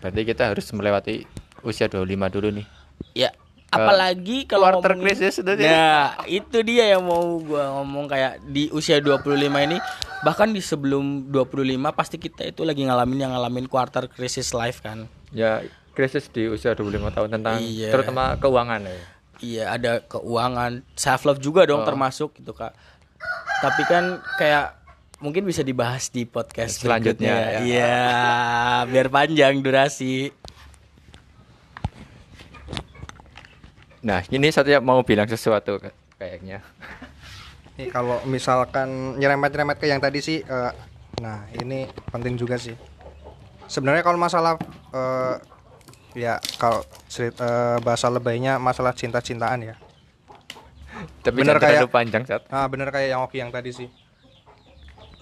Berarti 0.00 0.20
kita 0.24 0.50
harus 0.50 0.66
melewati 0.70 1.24
usia 1.62 1.86
25 1.86 2.02
dulu 2.28 2.48
nih. 2.52 2.66
Ya 3.14 3.30
apalagi 3.72 4.44
kalau 4.44 4.68
quarter 4.68 4.92
ngomongin- 4.92 5.16
crisis 5.16 5.40
itu 5.40 5.52
dia. 5.56 5.70
Nah, 5.70 6.04
itu 6.28 6.58
dia 6.60 6.92
yang 6.92 7.02
mau 7.02 7.40
gua 7.40 7.80
ngomong 7.80 8.04
kayak 8.04 8.44
di 8.44 8.68
usia 8.68 9.00
25 9.00 9.32
ini 9.62 9.80
bahkan 10.20 10.52
di 10.52 10.60
sebelum 10.60 11.32
25 11.32 11.88
pasti 11.90 12.20
kita 12.20 12.44
itu 12.44 12.62
lagi 12.62 12.84
ngalamin 12.84 13.18
yang 13.18 13.32
ngalamin 13.32 13.64
quarter 13.64 14.06
crisis 14.06 14.52
life 14.52 14.84
kan. 14.84 15.08
Ya, 15.32 15.64
krisis 15.96 16.28
di 16.28 16.46
usia 16.46 16.76
25 16.76 17.08
tahun 17.10 17.32
tentang 17.32 17.56
Iya. 17.58 17.88
terutama 17.90 18.36
keuangan 18.36 18.84
ya. 18.84 18.96
Iya 19.42 19.64
ada 19.72 19.92
keuangan, 20.04 20.84
self 20.94 21.24
love 21.24 21.40
juga 21.40 21.64
dong 21.64 21.82
termasuk 21.82 22.36
gitu 22.36 22.52
kak. 22.52 22.76
Tapi 23.58 23.82
kan 23.84 24.04
kayak 24.36 24.81
mungkin 25.22 25.46
bisa 25.46 25.62
dibahas 25.62 26.10
di 26.10 26.26
podcast 26.26 26.82
Selanjutnya, 26.82 27.30
ya. 27.30 27.58
Iya, 27.62 28.02
biar 28.90 29.06
panjang 29.06 29.62
durasi. 29.62 30.34
Nah, 34.02 34.26
ini 34.28 34.50
saya 34.50 34.82
mau 34.82 34.98
bilang 35.06 35.30
sesuatu 35.30 35.78
ka- 35.78 35.94
kayaknya. 36.18 36.58
Nih, 37.78 37.88
kalau 37.88 38.18
misalkan 38.26 39.16
nyerempet-nyerempet 39.16 39.78
ke 39.78 39.86
yang 39.88 40.02
tadi 40.02 40.18
sih 40.18 40.42
eh, 40.42 40.72
nah 41.22 41.46
ini 41.54 41.86
penting 42.10 42.34
juga 42.34 42.58
sih. 42.58 42.74
Sebenarnya 43.70 44.02
kalau 44.02 44.18
masalah 44.18 44.58
eh, 44.90 45.34
ya 46.18 46.42
kalau 46.58 46.82
eh, 47.14 47.30
bahasa 47.80 48.10
lebaynya 48.10 48.58
masalah 48.58 48.90
cinta-cintaan 48.92 49.70
ya. 49.70 49.74
Tapi 51.22 51.46
Bener 51.46 51.62
kayak- 51.62 51.86
panjang 51.88 52.26
saat. 52.26 52.42
Ah 52.50 52.66
bener 52.66 52.90
kayak 52.90 53.14
yang 53.14 53.22
Oki 53.22 53.38
yang 53.38 53.54
tadi 53.54 53.70
sih. 53.70 53.88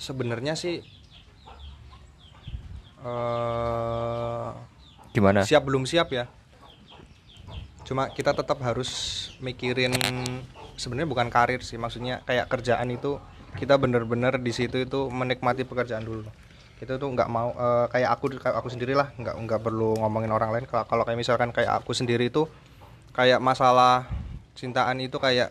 Sebenarnya 0.00 0.56
sih 0.56 0.80
eh 3.00 4.50
Gimana? 5.12 5.44
siap 5.44 5.62
belum 5.68 5.84
siap 5.84 6.08
ya. 6.14 6.24
Cuma 7.84 8.08
kita 8.14 8.30
tetap 8.32 8.56
harus 8.62 8.90
mikirin 9.42 9.92
sebenarnya 10.78 11.08
bukan 11.10 11.28
karir 11.28 11.60
sih, 11.60 11.76
maksudnya 11.76 12.22
kayak 12.24 12.46
kerjaan 12.46 12.88
itu 12.88 13.18
kita 13.58 13.74
bener-bener 13.76 14.38
di 14.38 14.52
situ 14.54 14.78
itu 14.78 15.10
menikmati 15.10 15.66
pekerjaan 15.66 16.06
dulu. 16.06 16.24
Itu 16.78 16.96
tuh 16.96 17.08
nggak 17.10 17.28
mau 17.28 17.50
eh, 17.50 17.86
kayak 17.90 18.10
aku 18.14 18.38
kayak 18.38 18.56
aku 18.56 18.68
sendirilah 18.70 19.12
nggak 19.18 19.34
nggak 19.36 19.60
perlu 19.60 19.98
ngomongin 19.98 20.30
orang 20.30 20.54
lain. 20.54 20.64
Kalau 20.70 20.86
kalau 20.86 21.02
kayak 21.02 21.18
misalkan 21.18 21.50
kayak 21.50 21.82
aku 21.82 21.92
sendiri 21.92 22.30
itu 22.30 22.46
kayak 23.10 23.42
masalah 23.42 24.06
cintaan 24.54 25.02
itu 25.02 25.18
kayak 25.18 25.50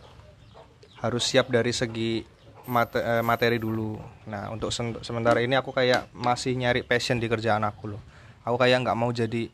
harus 1.03 1.23
siap 1.27 1.51
dari 1.51 1.75
segi 1.75 2.23
eh, 2.69 3.23
materi 3.25 3.57
dulu. 3.57 3.97
Nah 4.29 4.53
untuk 4.53 4.69
sementara 5.01 5.41
ini 5.41 5.57
aku 5.57 5.73
kayak 5.73 6.07
masih 6.13 6.53
nyari 6.53 6.85
passion 6.85 7.17
di 7.17 7.25
kerjaan 7.25 7.65
aku 7.65 7.97
loh. 7.97 8.01
Aku 8.45 8.55
kayak 8.55 8.85
nggak 8.85 8.97
mau 8.97 9.09
jadi 9.09 9.49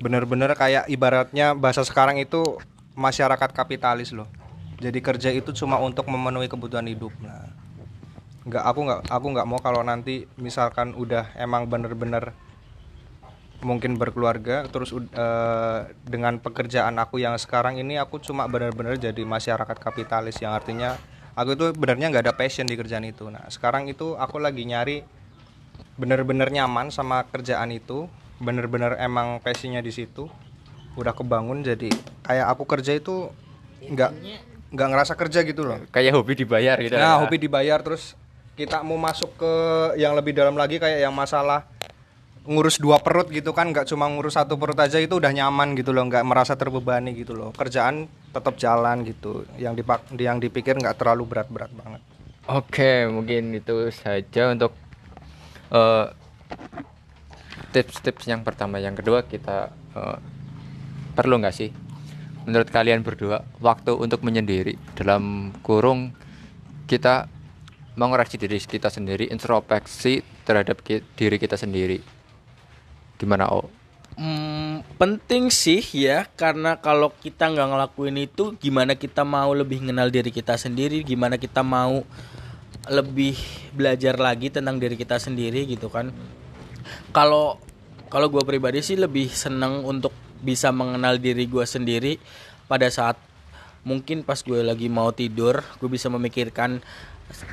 bener-bener 0.00 0.54
kayak 0.56 0.88
ibaratnya 0.88 1.52
bahasa 1.52 1.84
sekarang 1.84 2.16
itu 2.22 2.56
masyarakat 2.94 3.50
kapitalis 3.52 4.14
loh. 4.14 4.30
Jadi 4.80 4.98
kerja 5.04 5.28
itu 5.28 5.52
cuma 5.52 5.76
untuk 5.76 6.08
memenuhi 6.08 6.48
kebutuhan 6.48 6.88
hidup. 6.88 7.12
Nah, 7.20 7.52
nggak 8.48 8.64
aku 8.64 8.80
nggak 8.88 9.00
aku 9.12 9.26
nggak 9.36 9.48
mau 9.48 9.60
kalau 9.60 9.84
nanti 9.84 10.24
misalkan 10.40 10.96
udah 10.96 11.36
emang 11.36 11.68
bener-bener 11.68 12.32
mungkin 13.60 14.00
berkeluarga 14.00 14.64
terus 14.72 14.96
eh, 14.96 15.80
dengan 16.08 16.40
pekerjaan 16.40 16.96
aku 16.96 17.20
yang 17.20 17.36
sekarang 17.36 17.76
ini 17.76 18.00
aku 18.00 18.16
cuma 18.24 18.48
benar-benar 18.48 18.96
jadi 18.96 19.20
masyarakat 19.20 19.76
kapitalis 19.76 20.40
yang 20.40 20.56
artinya 20.56 20.96
aku 21.34 21.54
itu 21.54 21.66
benernya 21.74 22.10
nggak 22.10 22.24
ada 22.30 22.34
passion 22.34 22.66
di 22.66 22.74
kerjaan 22.78 23.06
itu 23.06 23.28
nah 23.28 23.46
sekarang 23.50 23.86
itu 23.90 24.14
aku 24.18 24.38
lagi 24.42 24.66
nyari 24.66 25.02
bener-bener 26.00 26.48
nyaman 26.48 26.88
sama 26.88 27.26
kerjaan 27.28 27.70
itu 27.74 28.08
bener-bener 28.40 28.96
emang 28.96 29.38
passionnya 29.44 29.84
di 29.84 29.92
situ 29.92 30.32
udah 30.96 31.12
kebangun 31.12 31.60
jadi 31.60 31.92
kayak 32.24 32.46
aku 32.56 32.64
kerja 32.64 32.96
itu 32.96 33.28
nggak 33.84 34.10
nggak 34.70 34.88
ngerasa 34.90 35.12
kerja 35.18 35.42
gitu 35.42 35.66
loh 35.66 35.82
Kayak 35.90 36.14
hobi 36.14 36.38
dibayar 36.38 36.78
gitu. 36.78 36.94
Nah, 36.94 37.18
ya. 37.18 37.20
hobi 37.26 37.36
dibayar 37.42 37.82
terus 37.82 38.14
kita 38.54 38.86
mau 38.86 39.00
masuk 39.00 39.34
ke 39.34 39.52
yang 39.98 40.14
lebih 40.14 40.36
dalam 40.36 40.54
lagi 40.54 40.78
kayak 40.78 41.02
yang 41.02 41.14
masalah 41.14 41.66
ngurus 42.48 42.80
dua 42.80 43.00
perut 43.04 43.28
gitu 43.28 43.52
kan 43.52 43.68
nggak 43.68 43.84
cuma 43.90 44.08
ngurus 44.08 44.40
satu 44.40 44.56
perut 44.56 44.78
aja 44.80 44.96
itu 44.96 45.20
udah 45.20 45.28
nyaman 45.28 45.76
gitu 45.76 45.92
loh 45.92 46.08
nggak 46.08 46.24
merasa 46.24 46.56
terbebani 46.56 47.12
gitu 47.12 47.36
loh 47.36 47.52
kerjaan 47.52 48.08
tetap 48.32 48.56
jalan 48.56 49.04
gitu 49.04 49.44
yang 49.60 49.76
dipak 49.76 50.08
yang 50.16 50.40
dipikir 50.40 50.72
nggak 50.76 50.96
terlalu 50.96 51.28
berat-berat 51.28 51.68
banget 51.76 52.00
Oke, 52.50 53.06
mungkin 53.06 53.54
itu 53.54 53.94
saja 53.94 54.50
untuk 54.50 54.74
eh, 55.70 56.06
tips-tips 57.70 58.26
yang 58.26 58.42
pertama. 58.42 58.82
Yang 58.82 59.04
kedua 59.04 59.22
kita 59.22 59.70
eh, 59.70 60.18
perlu 61.14 61.38
nggak 61.38 61.54
sih, 61.54 61.70
menurut 62.50 62.66
kalian 62.74 63.06
berdua, 63.06 63.46
waktu 63.62 63.94
untuk 63.94 64.26
menyendiri 64.26 64.74
dalam 64.98 65.54
kurung 65.62 66.10
kita 66.90 67.30
mengoreksi 67.94 68.34
diri 68.34 68.58
kita 68.58 68.90
sendiri, 68.90 69.30
introspeksi 69.30 70.24
terhadap 70.42 70.82
diri 71.14 71.36
kita 71.38 71.54
sendiri. 71.54 72.02
Gimana 73.20 73.52
oh? 73.52 73.68
Hmm, 74.20 74.84
penting 75.00 75.48
sih 75.48 75.80
ya 75.96 76.28
karena 76.36 76.76
kalau 76.76 77.08
kita 77.24 77.48
nggak 77.48 77.68
ngelakuin 77.72 78.16
itu 78.20 78.52
gimana 78.60 78.92
kita 78.92 79.24
mau 79.24 79.48
lebih 79.56 79.80
mengenal 79.80 80.12
diri 80.12 80.28
kita 80.28 80.60
sendiri 80.60 81.00
gimana 81.00 81.40
kita 81.40 81.64
mau 81.64 82.04
lebih 82.84 83.38
belajar 83.72 84.20
lagi 84.20 84.52
tentang 84.52 84.76
diri 84.76 85.00
kita 85.00 85.16
sendiri 85.16 85.64
gitu 85.64 85.88
kan 85.88 86.12
kalau 87.16 87.56
kalau 88.12 88.28
gue 88.28 88.44
pribadi 88.44 88.84
sih 88.84 88.98
lebih 88.98 89.30
seneng 89.30 89.88
untuk 89.88 90.12
bisa 90.44 90.68
mengenal 90.68 91.16
diri 91.16 91.48
gue 91.48 91.64
sendiri 91.64 92.20
pada 92.68 92.92
saat 92.92 93.16
mungkin 93.86 94.20
pas 94.26 94.40
gue 94.44 94.60
lagi 94.60 94.92
mau 94.92 95.08
tidur 95.16 95.64
gue 95.80 95.88
bisa 95.88 96.12
memikirkan 96.12 96.84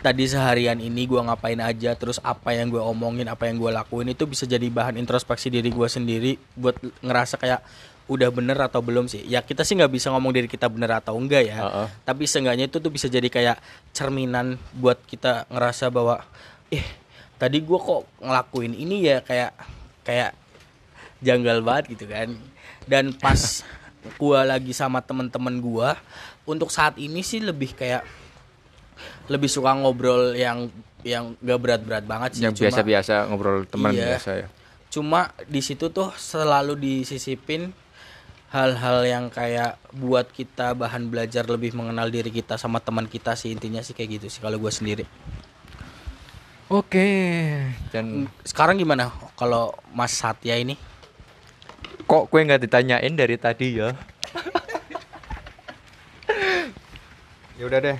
tadi 0.01 0.25
seharian 0.25 0.77
ini 0.81 1.05
gua 1.05 1.25
ngapain 1.27 1.59
aja 1.61 1.93
terus 1.93 2.17
apa 2.25 2.53
yang 2.53 2.69
gue 2.73 2.81
omongin 2.81 3.29
apa 3.29 3.49
yang 3.49 3.61
gue 3.61 3.71
lakuin 3.71 4.09
itu 4.11 4.25
bisa 4.25 4.49
jadi 4.49 4.65
bahan 4.69 4.97
introspeksi 4.97 5.53
diri 5.53 5.69
gua 5.69 5.87
sendiri 5.87 6.37
buat 6.57 6.77
ngerasa 7.01 7.37
kayak 7.37 7.61
udah 8.07 8.31
bener 8.31 8.55
atau 8.55 8.79
belum 8.79 9.11
sih. 9.11 9.27
Ya 9.27 9.43
kita 9.43 9.67
sih 9.67 9.75
nggak 9.75 9.91
bisa 9.91 10.07
ngomong 10.15 10.31
diri 10.31 10.47
kita 10.47 10.71
bener 10.71 10.95
atau 10.95 11.19
enggak 11.19 11.43
ya. 11.43 11.59
Heeh. 11.59 11.87
tapi 12.07 12.23
seenggaknya 12.23 12.71
itu 12.71 12.79
tuh 12.79 12.87
bisa 12.87 13.11
jadi 13.11 13.27
kayak 13.27 13.59
cerminan 13.91 14.55
buat 14.79 14.95
kita 15.03 15.43
ngerasa 15.51 15.91
bahwa 15.91 16.23
eh 16.71 16.83
tadi 17.35 17.59
gua 17.59 17.79
kok 17.83 18.01
ngelakuin 18.23 18.73
ini 18.73 19.11
ya 19.11 19.19
kayak 19.19 19.51
kayak 20.07 20.31
janggal 21.19 21.59
banget 21.59 21.99
gitu 21.99 22.07
kan. 22.07 22.31
Dan 22.87 23.11
pas 23.11 23.67
gua 24.21 24.47
lagi 24.47 24.71
sama 24.71 25.03
temen-temen 25.03 25.59
gua 25.59 25.99
untuk 26.47 26.71
saat 26.71 26.95
ini 26.95 27.19
sih 27.19 27.43
lebih 27.43 27.75
kayak 27.75 28.07
lebih 29.27 29.47
suka 29.47 29.71
ngobrol 29.73 30.31
yang 30.33 30.71
yang 31.03 31.35
gak 31.37 31.59
berat-berat 31.59 32.03
banget 32.03 32.29
sih 32.35 32.43
yang 32.43 32.51
Cuma- 32.51 32.67
biasa-biasa 32.67 33.13
ngobrol 33.27 33.63
teman 33.63 33.91
Iya. 33.91 34.15
biasa 34.15 34.31
ya. 34.35 34.47
Cuma 34.87 35.19
di 35.43 35.59
situ 35.59 35.87
tuh 35.87 36.09
selalu 36.11 36.73
disisipin 36.75 37.71
hal-hal 38.47 39.03
yang 39.03 39.25
kayak 39.27 39.75
buat 39.91 40.31
kita 40.31 40.71
bahan 40.71 41.11
belajar 41.11 41.43
lebih 41.43 41.75
mengenal 41.75 42.07
diri 42.07 42.31
kita 42.31 42.55
sama 42.55 42.79
teman 42.79 43.03
kita 43.05 43.35
sih 43.35 43.51
intinya 43.51 43.83
sih 43.83 43.91
kayak 43.91 44.17
gitu 44.17 44.27
sih 44.29 44.39
kalau 44.39 44.55
gue 44.55 44.71
sendiri. 44.71 45.03
Oke. 46.67 47.07
Dan 47.91 48.27
sekarang 48.43 48.75
gimana 48.75 49.07
kalau 49.35 49.71
Mas 49.91 50.11
Satya 50.11 50.55
ini? 50.55 50.75
Kok 52.03 52.27
gue 52.27 52.39
nggak 52.41 52.63
ditanyain 52.63 53.13
dari 53.13 53.35
tadi 53.35 53.67
ya? 53.75 53.91
Ya 57.57 57.65
udah 57.65 57.81
deh. 57.81 57.97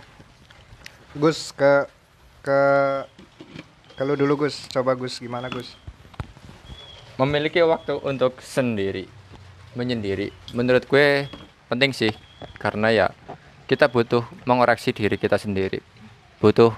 Gus 1.17 1.51
ke 1.51 1.89
ke 2.45 2.59
lu 4.05 4.13
dulu 4.13 4.45
Gus. 4.45 4.69
Coba 4.69 4.93
Gus 4.93 5.17
gimana 5.17 5.49
Gus? 5.49 5.73
memiliki 7.17 7.65
waktu 7.65 7.97
untuk 8.05 8.37
sendiri 8.45 9.09
menyendiri 9.73 10.29
menurut 10.53 10.85
gue 10.85 11.25
penting 11.65 11.89
sih 11.89 12.13
karena 12.61 12.93
ya 12.93 13.07
kita 13.65 13.89
butuh 13.89 14.21
mengoreksi 14.45 14.93
diri 14.93 15.17
kita 15.17 15.41
sendiri 15.41 15.81
butuh 16.37 16.77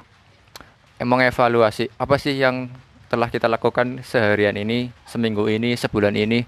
mengevaluasi 1.00 1.92
apa 2.00 2.16
sih 2.16 2.40
yang 2.40 2.72
telah 3.12 3.28
kita 3.28 3.52
lakukan 3.52 4.00
seharian 4.00 4.56
ini 4.56 4.96
seminggu 5.04 5.44
ini 5.52 5.76
sebulan 5.76 6.16
ini 6.16 6.48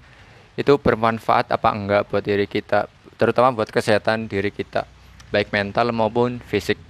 itu 0.56 0.72
bermanfaat 0.80 1.52
apa 1.52 1.68
enggak 1.72 2.02
buat 2.08 2.24
diri 2.24 2.48
kita 2.48 2.88
terutama 3.20 3.52
buat 3.52 3.68
kesehatan 3.68 4.24
diri 4.24 4.48
kita 4.48 4.88
baik 5.28 5.52
mental 5.52 5.92
maupun 5.92 6.40
fisik 6.48 6.80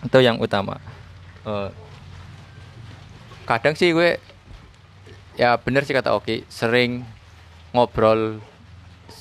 itu 0.00 0.18
yang 0.20 0.40
utama. 0.40 0.80
Eh, 1.44 1.68
kadang 3.44 3.74
sih 3.74 3.90
gue 3.90 4.16
ya 5.34 5.56
bener 5.56 5.82
sih 5.82 5.96
kata 5.96 6.12
Oki 6.14 6.44
sering 6.46 7.02
ngobrol 7.72 8.38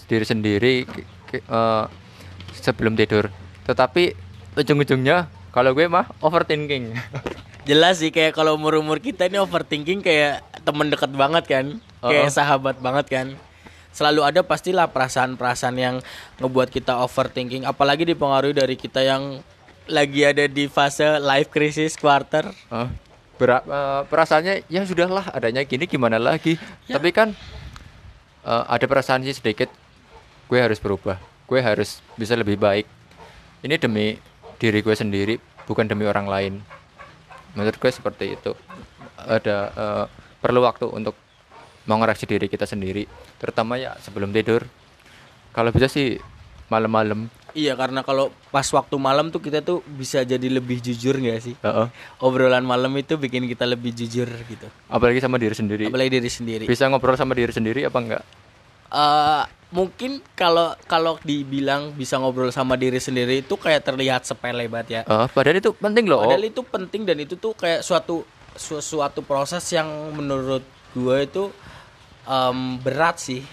diri 0.06 0.26
sendiri 0.26 0.76
eh, 1.34 1.86
sebelum 2.56 2.98
tidur. 2.98 3.30
Tetapi 3.66 4.14
ujung-ujungnya 4.58 5.30
kalau 5.50 5.74
gue 5.74 5.86
mah 5.86 6.10
overthinking. 6.20 6.94
Jelas 7.70 8.02
sih 8.02 8.10
kayak 8.10 8.34
kalau 8.34 8.58
umur 8.58 8.82
umur 8.82 8.98
kita 8.98 9.30
ini 9.30 9.38
overthinking 9.38 10.02
kayak 10.02 10.42
temen 10.66 10.90
deket 10.90 11.12
banget 11.14 11.46
kan. 11.46 11.66
Kayak 12.02 12.32
Oh. 12.32 12.34
sahabat 12.34 12.80
banget 12.80 13.06
kan. 13.12 13.28
Selalu 13.94 14.22
ada 14.24 14.42
pastilah 14.42 14.88
perasaan-perasaan 14.90 15.76
yang 15.78 15.96
ngebuat 16.40 16.72
kita 16.72 16.98
overthinking. 17.04 17.68
Apalagi 17.68 18.08
dipengaruhi 18.08 18.56
dari 18.56 18.74
kita 18.74 19.04
yang 19.04 19.44
lagi 19.90 20.22
ada 20.24 20.46
di 20.46 20.70
fase 20.70 21.18
life 21.20 21.50
crisis 21.50 21.98
quarter? 21.98 22.48
Eh, 22.70 22.88
bera- 23.36 23.66
eh, 23.66 24.02
perasaannya 24.06 24.70
ya 24.70 24.86
sudahlah 24.86 25.34
adanya 25.34 25.66
gini 25.66 25.90
gimana 25.90 26.16
lagi? 26.16 26.56
Tapi 26.86 27.10
kan 27.10 27.34
eh, 28.46 28.64
ada 28.70 28.86
perasaan 28.86 29.26
sih 29.26 29.34
sedikit 29.34 29.68
gue 30.48 30.60
harus 30.62 30.78
berubah. 30.78 31.18
Gue 31.50 31.60
harus 31.60 32.00
bisa 32.14 32.38
lebih 32.38 32.56
baik. 32.56 32.86
Ini 33.60 33.76
demi 33.76 34.16
diri 34.56 34.80
gue 34.80 34.94
sendiri 34.94 35.36
bukan 35.66 35.86
demi 35.86 36.06
orang 36.06 36.30
lain. 36.30 36.54
Menurut 37.58 37.76
gue 37.76 37.92
seperti 37.92 38.38
itu. 38.38 38.54
Ada 39.18 39.58
eh, 39.74 40.06
perlu 40.40 40.62
waktu 40.62 40.86
untuk 40.88 41.18
mengoreksi 41.90 42.30
diri 42.30 42.46
kita 42.46 42.70
sendiri. 42.70 43.10
Terutama 43.42 43.76
ya 43.76 43.98
sebelum 44.00 44.30
tidur. 44.30 44.62
Kalau 45.50 45.74
bisa 45.74 45.90
sih 45.90 46.22
malam-malam 46.70 47.26
Iya 47.52 47.74
karena 47.74 48.02
kalau 48.02 48.30
pas 48.48 48.66
waktu 48.66 48.96
malam 48.96 49.28
tuh 49.28 49.40
kita 49.40 49.60
tuh 49.60 49.82
bisa 49.84 50.22
jadi 50.22 50.48
lebih 50.50 50.80
jujur 50.80 51.14
nggak 51.14 51.40
sih? 51.40 51.56
Heeh. 51.58 51.88
Obrolan 52.20 52.62
malam 52.62 52.94
itu 52.94 53.16
bikin 53.16 53.46
kita 53.46 53.66
lebih 53.66 53.92
jujur 53.92 54.30
gitu. 54.46 54.68
apalagi 54.86 55.18
sama 55.18 55.36
diri 55.36 55.54
sendiri 55.54 55.84
Apalagi 55.86 56.12
diri 56.12 56.30
sendiri. 56.30 56.64
bisa 56.66 56.86
ngobrol 56.86 57.14
sama 57.14 57.34
diri 57.34 57.50
sendiri 57.50 57.84
apa 57.84 57.98
enggak 57.98 58.24
Eh, 58.90 59.44
mungkin 59.70 60.18
kalau 60.34 60.74
kalau 60.84 61.22
dibilang 61.22 61.94
bisa 61.94 62.18
ngobrol 62.18 62.50
sama 62.50 62.74
diri 62.74 62.98
sendiri 62.98 63.40
itu 63.40 63.54
kayak 63.54 63.86
terlihat 63.86 64.26
sepele 64.26 64.66
banget 64.66 64.88
ya. 64.90 65.02
Eh, 65.04 65.28
padahal 65.28 65.58
itu 65.58 65.70
penting 65.72 66.06
loh 66.06 66.26
Padahal 66.26 66.42
itu 66.44 66.62
penting 66.64 67.02
dan 67.04 67.18
itu 67.18 67.34
tuh 67.36 67.54
kayak 67.54 67.82
suatu 67.82 68.26
su- 68.54 68.82
suatu 68.82 69.22
proses 69.22 69.62
yang 69.70 69.86
menurut 70.12 70.66
gue 70.92 71.18
itu 71.22 71.54
em, 72.24 72.60
berat 72.78 73.18
sih. 73.18 73.46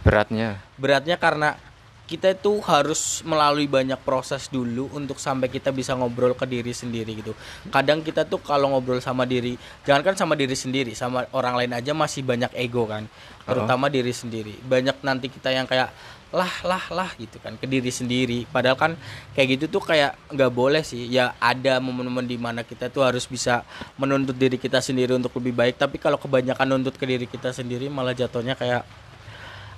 beratnya 0.00 0.60
beratnya 0.76 1.16
karena 1.16 1.56
kita 2.04 2.36
itu 2.36 2.60
harus 2.68 3.24
melalui 3.24 3.64
banyak 3.64 3.96
proses 4.04 4.52
dulu 4.52 4.92
untuk 4.92 5.16
sampai 5.16 5.48
kita 5.48 5.72
bisa 5.72 5.96
ngobrol 5.96 6.36
ke 6.36 6.44
diri 6.44 6.76
sendiri 6.76 7.24
gitu. 7.24 7.32
Kadang 7.72 8.04
kita 8.04 8.28
tuh 8.28 8.44
kalau 8.44 8.76
ngobrol 8.76 9.00
sama 9.00 9.24
diri, 9.24 9.56
jangankan 9.88 10.12
sama 10.12 10.36
diri 10.36 10.52
sendiri, 10.52 10.92
sama 10.92 11.24
orang 11.32 11.64
lain 11.64 11.72
aja 11.72 11.96
masih 11.96 12.20
banyak 12.20 12.52
ego 12.60 12.84
kan, 12.84 13.08
terutama 13.48 13.88
diri 13.88 14.12
sendiri. 14.12 14.52
Banyak 14.68 15.00
nanti 15.00 15.32
kita 15.32 15.48
yang 15.48 15.64
kayak 15.64 15.96
lah 16.34 16.50
lah 16.66 16.84
lah 16.90 17.10
gitu 17.16 17.38
kan 17.40 17.56
ke 17.56 17.64
diri 17.64 17.88
sendiri. 17.88 18.44
Padahal 18.52 18.76
kan 18.76 18.92
kayak 19.32 19.56
gitu 19.56 19.78
tuh 19.78 19.82
kayak 19.88 20.18
nggak 20.28 20.52
boleh 20.52 20.84
sih. 20.84 21.08
Ya 21.08 21.32
ada 21.40 21.80
momen-momen 21.80 22.28
di 22.28 22.36
mana 22.36 22.66
kita 22.66 22.92
tuh 22.92 23.06
harus 23.06 23.24
bisa 23.24 23.64
menuntut 23.96 24.36
diri 24.36 24.60
kita 24.60 24.84
sendiri 24.84 25.16
untuk 25.16 25.32
lebih 25.40 25.56
baik. 25.56 25.80
Tapi 25.80 25.96
kalau 25.96 26.20
kebanyakan 26.20 26.68
nuntut 26.68 27.00
ke 27.00 27.08
diri 27.08 27.24
kita 27.24 27.54
sendiri 27.54 27.88
malah 27.88 28.12
jatuhnya 28.12 28.58
kayak 28.58 28.84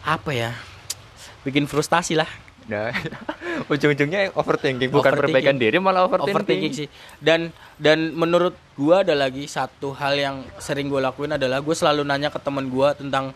apa 0.02 0.32
ya? 0.34 0.50
Bikin 1.42 1.64
frustasi 1.64 2.14
lah 2.14 2.28
Nah, 2.66 2.90
ujung-ujungnya 3.70 4.34
overthinking 4.34 4.90
bukan 4.90 5.14
Overthinking. 5.14 5.18
perbaikan 5.30 5.54
diri 5.54 5.78
malah 5.78 6.02
overthinking. 6.02 6.34
overthinking 6.34 6.72
sih 6.74 6.88
dan 7.20 7.48
dan 7.76 8.10
menurut 8.10 8.58
gua 8.74 9.00
ada 9.00 9.14
lagi 9.14 9.46
satu 9.46 9.94
hal 9.94 10.14
yang 10.14 10.36
sering 10.56 10.86
gue 10.86 10.98
lakuin 10.98 11.30
adalah 11.30 11.62
gue 11.62 11.70
selalu 11.72 12.02
nanya 12.02 12.26
ke 12.26 12.36
teman 12.36 12.66
gua 12.66 12.90
tentang 12.92 13.30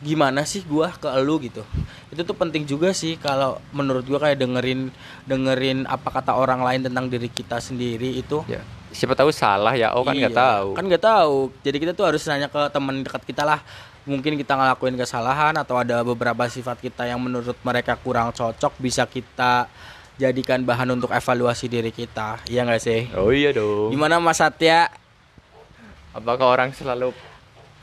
gimana 0.00 0.42
sih 0.42 0.60
gua 0.62 0.90
ke 0.92 1.06
elu 1.08 1.46
gitu 1.46 1.62
itu 2.10 2.20
tuh 2.20 2.34
penting 2.34 2.66
juga 2.66 2.90
sih 2.90 3.14
kalau 3.16 3.56
menurut 3.70 4.02
gua 4.02 4.18
kayak 4.20 4.36
dengerin 4.36 4.90
dengerin 5.24 5.86
apa 5.86 6.10
kata 6.10 6.34
orang 6.34 6.58
lain 6.58 6.82
tentang 6.82 7.06
diri 7.06 7.30
kita 7.30 7.56
sendiri 7.58 8.12
itu 8.12 8.42
Ya, 8.44 8.60
siapa 8.90 9.14
tahu 9.14 9.30
salah 9.30 9.72
ya. 9.72 9.90
Oh 9.90 10.02
kan 10.02 10.12
nggak 10.12 10.34
Iya, 10.34 10.42
tahu. 10.42 10.68
kan 10.74 10.84
nggak 10.84 11.04
tahu 11.04 11.36
jadi 11.62 11.76
kita 11.78 11.92
tuh 11.92 12.04
harus 12.04 12.26
nanya 12.26 12.46
ke 12.46 12.60
teman 12.68 13.00
dekat 13.00 13.22
kita 13.22 13.42
lah 13.42 13.62
mungkin 14.04 14.34
kita 14.34 14.52
ngelakuin 14.52 14.94
kesalahan 14.94 15.56
atau 15.56 15.74
ada 15.74 16.00
beberapa 16.00 16.44
sifat 16.44 16.76
kita 16.78 17.04
yang 17.04 17.16
menurut 17.18 17.56
mereka 17.60 17.96
kurang 17.96 18.30
cocok 18.30 18.76
bisa 18.76 19.04
kita 19.04 19.64
jadikan 20.14 20.60
bahan 20.60 20.92
untuk 20.92 21.08
evaluasi 21.08 21.66
diri 21.66 21.88
kita 21.88 22.38
iya 22.46 22.62
nggak 22.62 22.78
sih 22.78 23.08
Oh 23.12 23.28
iya 23.28 23.50
dong. 23.50 23.90
gimana 23.90 24.20
Mas 24.20 24.38
Satya 24.38 24.92
Apakah 26.12 26.46
orang 26.48 26.70
selalu 26.70 27.10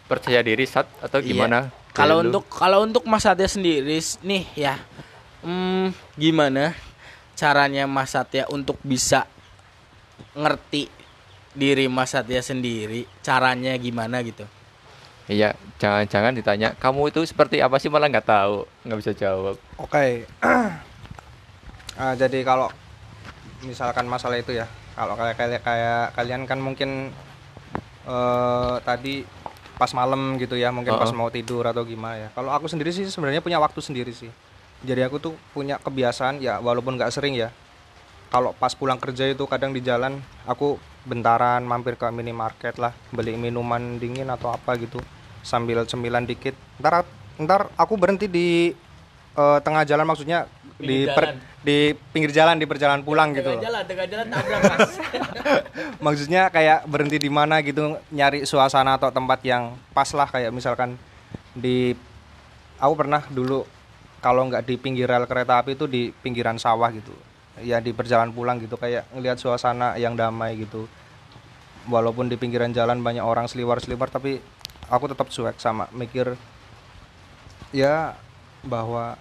percaya 0.07 0.39
diri 0.39 0.63
sat 0.63 0.87
atau 0.99 1.19
Iya. 1.19 1.27
gimana? 1.27 1.59
kalau 1.91 2.19
Dari 2.19 2.23
lu? 2.23 2.29
untuk 2.31 2.43
kalau 2.47 2.79
untuk 2.81 3.03
Mas 3.03 3.25
Satya 3.25 3.49
sendiri 3.49 3.99
nih 4.21 4.43
ya 4.55 4.79
hmm, 5.41 5.91
gimana 6.15 6.71
caranya 7.33 7.83
Mas 7.83 8.13
Satya 8.13 8.47
untuk 8.47 8.79
bisa 8.79 9.27
ngerti 10.31 10.87
diri 11.51 11.91
Mas 11.91 12.15
Satya 12.15 12.39
sendiri 12.39 13.03
caranya 13.19 13.75
gimana 13.75 14.23
gitu 14.23 14.47
Iya, 15.29 15.53
jangan-jangan 15.77 16.33
ditanya 16.33 16.73
kamu 16.77 17.13
itu 17.13 17.21
seperti 17.25 17.61
apa 17.61 17.77
sih 17.77 17.89
malah 17.93 18.09
nggak 18.09 18.25
tahu, 18.25 18.65
nggak 18.85 18.99
bisa 18.99 19.11
jawab. 19.13 19.55
Oke. 19.77 20.25
Ah, 22.01 22.15
jadi 22.17 22.41
kalau 22.41 22.71
misalkan 23.61 24.07
masalah 24.07 24.39
itu 24.39 24.55
ya, 24.55 24.65
kalau 24.95 25.13
kayak 25.13 25.35
kayak, 25.37 25.61
kayak 25.61 26.03
kalian 26.17 26.47
kan 26.49 26.57
mungkin 26.57 27.13
eh 28.07 28.75
tadi 28.81 29.21
pas 29.77 29.91
malam 29.93 30.39
gitu 30.39 30.57
ya, 30.57 30.73
mungkin 30.73 30.97
pas 30.97 31.11
Uh-uh. 31.11 31.19
mau 31.19 31.29
tidur 31.29 31.61
atau 31.67 31.85
gimana 31.85 32.17
ya. 32.17 32.27
Kalau 32.33 32.49
aku 32.49 32.65
sendiri 32.71 32.89
sih 32.89 33.05
sebenarnya 33.05 33.43
punya 33.43 33.59
waktu 33.61 33.83
sendiri 33.83 34.15
sih. 34.15 34.31
Jadi 34.81 35.03
aku 35.05 35.21
tuh 35.21 35.33
punya 35.53 35.77
kebiasaan 35.77 36.41
ya 36.41 36.57
walaupun 36.57 36.97
nggak 36.97 37.13
sering 37.13 37.37
ya. 37.37 37.53
Kalau 38.31 38.55
pas 38.57 38.73
pulang 38.73 38.97
kerja 38.97 39.27
itu 39.29 39.43
kadang 39.45 39.75
di 39.75 39.83
jalan 39.83 40.17
aku 40.47 40.79
bentaran 41.03 41.63
mampir 41.63 41.97
ke 41.97 42.05
minimarket 42.09 42.77
lah, 42.77 42.93
beli 43.09 43.33
minuman 43.33 43.97
dingin 43.97 44.29
atau 44.29 44.53
apa 44.53 44.77
gitu 44.77 45.01
sambil 45.41 45.81
cemilan 45.83 46.23
dikit. 46.23 46.53
Ntar 46.77 47.03
ntar 47.41 47.69
aku 47.73 47.97
berhenti 47.97 48.29
di 48.29 48.73
eh, 49.33 49.59
tengah 49.61 49.81
jalan 49.83 50.05
maksudnya 50.05 50.45
di 50.77 51.05
Pinggir 51.05 51.13
per- 51.13 51.25
jalan. 51.29 51.37
di 51.61 51.77
pinggir 52.09 52.31
jalan 52.33 52.55
di 52.57 52.65
perjalanan 52.65 53.05
pulang 53.05 53.37
gitu 53.37 53.53
tengah 53.53 53.61
loh. 53.61 53.65
jalan 53.69 53.81
tengah 53.85 54.07
jalan 54.09 54.27
tabrak 54.33 54.61
mas 54.65 54.93
maksudnya 56.09 56.41
kayak 56.49 56.89
berhenti 56.89 57.21
di 57.21 57.29
mana 57.29 57.61
gitu 57.61 58.01
nyari 58.09 58.49
suasana 58.49 58.97
atau 58.97 59.13
tempat 59.13 59.45
yang 59.45 59.77
pas 59.93 60.09
lah 60.09 60.25
kayak 60.25 60.49
misalkan 60.49 60.97
di 61.53 61.93
aku 62.81 62.93
pernah 62.97 63.21
dulu 63.29 63.61
kalau 64.25 64.49
nggak 64.49 64.65
di 64.65 64.73
pinggir 64.81 65.05
rel 65.05 65.29
kereta 65.29 65.61
api 65.61 65.77
itu 65.77 65.85
di 65.85 66.09
pinggiran 66.09 66.57
sawah 66.57 66.89
gitu 66.89 67.13
ya 67.61 67.77
di 67.79 67.93
perjalanan 67.93 68.33
pulang 68.33 68.57
gitu 68.59 68.75
kayak 68.75 69.07
ngelihat 69.13 69.37
suasana 69.37 69.95
yang 69.97 70.13
damai 70.13 70.57
gitu 70.57 70.85
walaupun 71.87 72.29
di 72.29 72.37
pinggiran 72.37 72.69
jalan 72.71 73.01
banyak 73.01 73.23
orang 73.25 73.49
seliwar-seliwar 73.49 74.09
tapi 74.09 74.37
aku 74.85 75.05
tetap 75.09 75.29
cuek 75.29 75.57
sama 75.57 75.89
mikir 75.93 76.35
ya 77.71 78.13
bahwa 78.61 79.17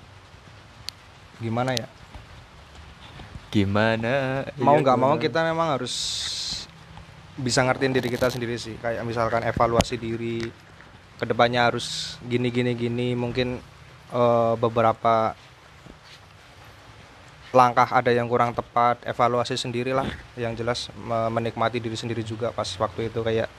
gimana 1.40 1.72
ya 1.72 1.88
Gimana? 3.50 4.46
mau 4.62 4.78
Ya, 4.78 4.82
nggak 4.82 4.98
mau 4.98 5.14
gimana? 5.16 5.22
kita 5.22 5.40
memang 5.42 5.74
harus 5.74 5.94
bisa 7.34 7.64
ngertiin 7.64 7.96
diri 7.96 8.06
kita 8.12 8.28
sendiri 8.28 8.54
sih 8.60 8.76
kayak 8.78 9.02
misalkan 9.02 9.42
evaluasi 9.42 9.96
diri 9.96 10.44
ke 11.16 11.24
depannya 11.24 11.66
harus 11.66 12.16
gini 12.22 12.52
gini 12.52 12.76
gini 12.76 13.08
mungkin 13.16 13.58
eh, 14.12 14.54
beberapa 14.54 15.34
langkah 17.50 17.86
ada 17.86 18.10
yang 18.10 18.30
kurang 18.30 18.54
tepat 18.54 19.02
evaluasi 19.02 19.58
sendirilah 19.58 20.06
yang 20.38 20.54
jelas 20.54 20.86
me- 20.94 21.30
menikmati 21.30 21.82
diri 21.82 21.98
sendiri 21.98 22.22
juga 22.22 22.54
pas 22.54 22.66
waktu 22.68 23.10
itu 23.10 23.20
kayak 23.20 23.50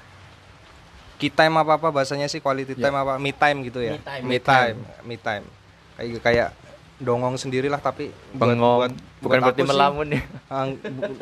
kita 1.19 1.45
time 1.45 1.59
apa 1.59 1.77
apa 1.77 1.87
bahasanya 1.91 2.25
sih 2.25 2.41
quality 2.41 2.73
time 2.73 2.97
apa 2.97 3.21
me 3.21 3.29
time 3.29 3.61
gitu 3.61 3.77
ya? 3.77 3.93
Me 3.93 4.01
time. 4.01 4.23
me 4.25 4.37
time 4.39 4.77
me 5.05 5.15
time. 5.15 5.45
Kayak 5.93 6.19
kayak 6.23 6.49
dongong 6.97 7.37
sendirilah 7.37 7.77
tapi 7.77 8.09
buat- 8.33 8.49
bengong. 8.49 8.77
buat- 8.79 8.97
bukan 9.21 9.37
buat 9.37 9.45
berarti 9.45 9.61
aku 9.61 9.61
sih, 9.61 9.69
melamun 9.69 10.07
ya? 10.09 10.21
Bu- 10.81 11.19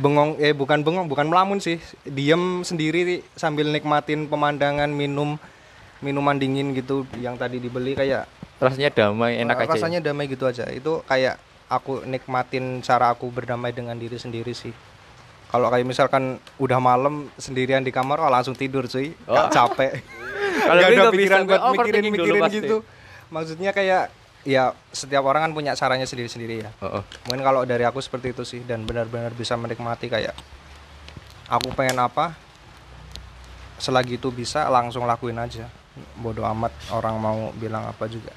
bengong 0.00 0.30
eh 0.40 0.50
bukan 0.50 0.78
bengong 0.82 1.06
bukan 1.06 1.26
melamun 1.30 1.58
sih. 1.62 1.78
Diem 2.02 2.66
sendiri 2.66 3.22
sambil 3.34 3.70
nikmatin 3.70 4.26
pemandangan 4.26 4.90
minum 4.90 5.38
minuman 6.02 6.34
dingin 6.34 6.74
gitu 6.74 7.06
yang 7.16 7.38
tadi 7.38 7.62
dibeli 7.62 7.94
kayak 7.94 8.26
rasanya 8.58 8.90
damai 8.90 9.38
enak 9.38 9.56
aja 9.56 9.66
ya? 9.66 9.74
rasanya 9.78 10.00
damai 10.02 10.26
gitu 10.26 10.42
aja. 10.44 10.66
Itu 10.66 11.06
kayak 11.06 11.38
aku 11.68 12.04
nikmatin 12.04 12.84
cara 12.84 13.12
aku 13.12 13.28
berdamai 13.32 13.72
dengan 13.72 13.96
diri 13.96 14.20
sendiri 14.20 14.52
sih. 14.52 14.72
Kalau 15.48 15.70
kayak 15.70 15.86
misalkan 15.86 16.42
udah 16.58 16.82
malam 16.82 17.30
sendirian 17.38 17.86
di 17.86 17.94
kamar 17.94 18.18
oh 18.18 18.30
langsung 18.30 18.58
tidur 18.58 18.90
cuy. 18.90 19.14
Oh. 19.30 19.48
capek. 19.48 20.02
Kalau 20.68 20.80
ada 20.80 21.10
pikiran 21.10 21.40
buat 21.46 21.60
dulu 21.60 21.74
mikirin-mikirin 21.82 22.42
pasti. 22.42 22.56
gitu. 22.58 22.76
Maksudnya 23.30 23.70
kayak 23.70 24.10
ya 24.44 24.76
setiap 24.92 25.24
orang 25.24 25.50
kan 25.50 25.52
punya 25.56 25.72
caranya 25.78 26.06
sendiri-sendiri 26.08 26.64
ya. 26.66 26.70
Oh, 26.82 27.00
oh. 27.00 27.02
mungkin 27.26 27.42
kalau 27.42 27.64
dari 27.64 27.82
aku 27.88 27.98
seperti 28.00 28.36
itu 28.36 28.44
sih 28.44 28.60
dan 28.62 28.84
benar-benar 28.84 29.32
bisa 29.32 29.56
menikmati 29.56 30.12
kayak 30.12 30.36
aku 31.48 31.72
pengen 31.72 31.96
apa 32.00 32.36
selagi 33.80 34.20
itu 34.20 34.28
bisa 34.30 34.68
langsung 34.68 35.08
lakuin 35.08 35.40
aja. 35.40 35.68
Bodoh 36.18 36.44
amat 36.50 36.72
orang 36.92 37.14
mau 37.18 37.38
bilang 37.56 37.86
apa 37.88 38.04
juga 38.10 38.34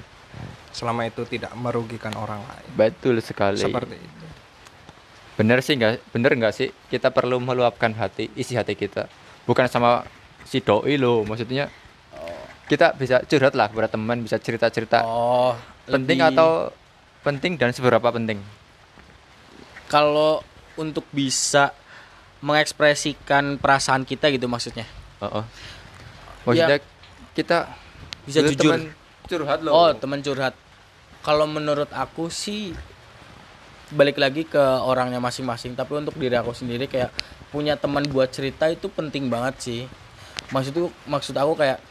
selama 0.78 1.10
itu 1.10 1.26
tidak 1.26 1.50
merugikan 1.58 2.14
orang 2.14 2.38
lain. 2.46 2.70
Betul 2.78 3.18
sekali. 3.18 3.58
Seperti 3.58 3.98
itu. 3.98 4.26
Bener 5.34 5.58
sih 5.58 5.74
nggak 5.74 6.14
bener 6.14 6.30
nggak 6.38 6.54
sih? 6.54 6.70
Kita 6.70 7.10
perlu 7.10 7.42
meluapkan 7.42 7.90
hati 7.98 8.30
isi 8.38 8.54
hati 8.54 8.78
kita. 8.78 9.10
Bukan 9.42 9.66
sama 9.66 10.06
si 10.46 10.62
doi 10.62 10.94
lo 10.94 11.26
maksudnya 11.26 11.66
kita 12.68 12.92
bisa 12.94 13.24
curhat 13.24 13.56
lah 13.56 13.72
kepada 13.72 13.88
teman 13.88 14.20
bisa 14.20 14.36
cerita 14.36 14.68
cerita 14.68 15.00
oh 15.00 15.56
penting 15.88 16.20
lebih- 16.20 16.36
atau 16.36 16.68
penting 17.24 17.56
dan 17.56 17.72
seberapa 17.72 18.12
penting? 18.12 18.38
Kalau 19.88 20.44
untuk 20.76 21.08
bisa 21.10 21.72
mengekspresikan 22.44 23.58
perasaan 23.58 24.04
kita 24.04 24.30
gitu 24.30 24.46
maksudnya. 24.46 24.86
Oh, 25.18 25.42
oh. 25.42 25.44
maksudnya 26.46 26.78
kita 27.34 27.72
bisa 28.28 28.44
jujur. 28.44 28.70
teman 28.70 28.82
curhat 29.26 29.58
lo 29.64 29.70
oh 29.72 29.90
teman 29.96 30.20
curhat 30.20 30.54
kalau 31.28 31.44
menurut 31.44 31.92
aku 31.92 32.32
sih 32.32 32.72
balik 33.92 34.16
lagi 34.16 34.48
ke 34.48 34.64
orangnya 34.80 35.20
masing-masing. 35.20 35.76
Tapi 35.76 36.00
untuk 36.00 36.16
diri 36.16 36.32
aku 36.40 36.56
sendiri 36.56 36.88
kayak 36.88 37.12
punya 37.52 37.76
teman 37.76 38.00
buat 38.08 38.32
cerita 38.32 38.64
itu 38.72 38.88
penting 38.88 39.28
banget 39.28 39.60
sih. 39.60 39.80
Maksudku 40.48 40.88
maksud 41.04 41.36
aku 41.36 41.52
kayak 41.52 41.84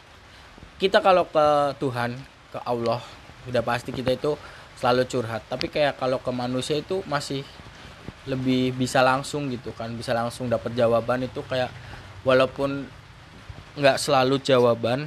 kita 0.82 0.98
kalau 0.98 1.22
ke 1.30 1.46
Tuhan 1.78 2.18
ke 2.50 2.58
Allah 2.66 2.98
udah 3.46 3.62
pasti 3.62 3.94
kita 3.94 4.18
itu 4.18 4.34
selalu 4.74 5.06
curhat. 5.06 5.46
Tapi 5.46 5.70
kayak 5.70 6.02
kalau 6.02 6.18
ke 6.18 6.34
manusia 6.34 6.74
itu 6.74 7.06
masih 7.06 7.46
lebih 8.26 8.74
bisa 8.74 9.06
langsung 9.06 9.46
gitu 9.54 9.70
kan 9.70 9.94
bisa 9.94 10.18
langsung 10.18 10.50
dapat 10.50 10.74
jawaban 10.74 11.30
itu 11.30 11.46
kayak 11.46 11.70
walaupun 12.26 12.90
nggak 13.78 14.02
selalu 14.02 14.42
jawaban 14.42 15.06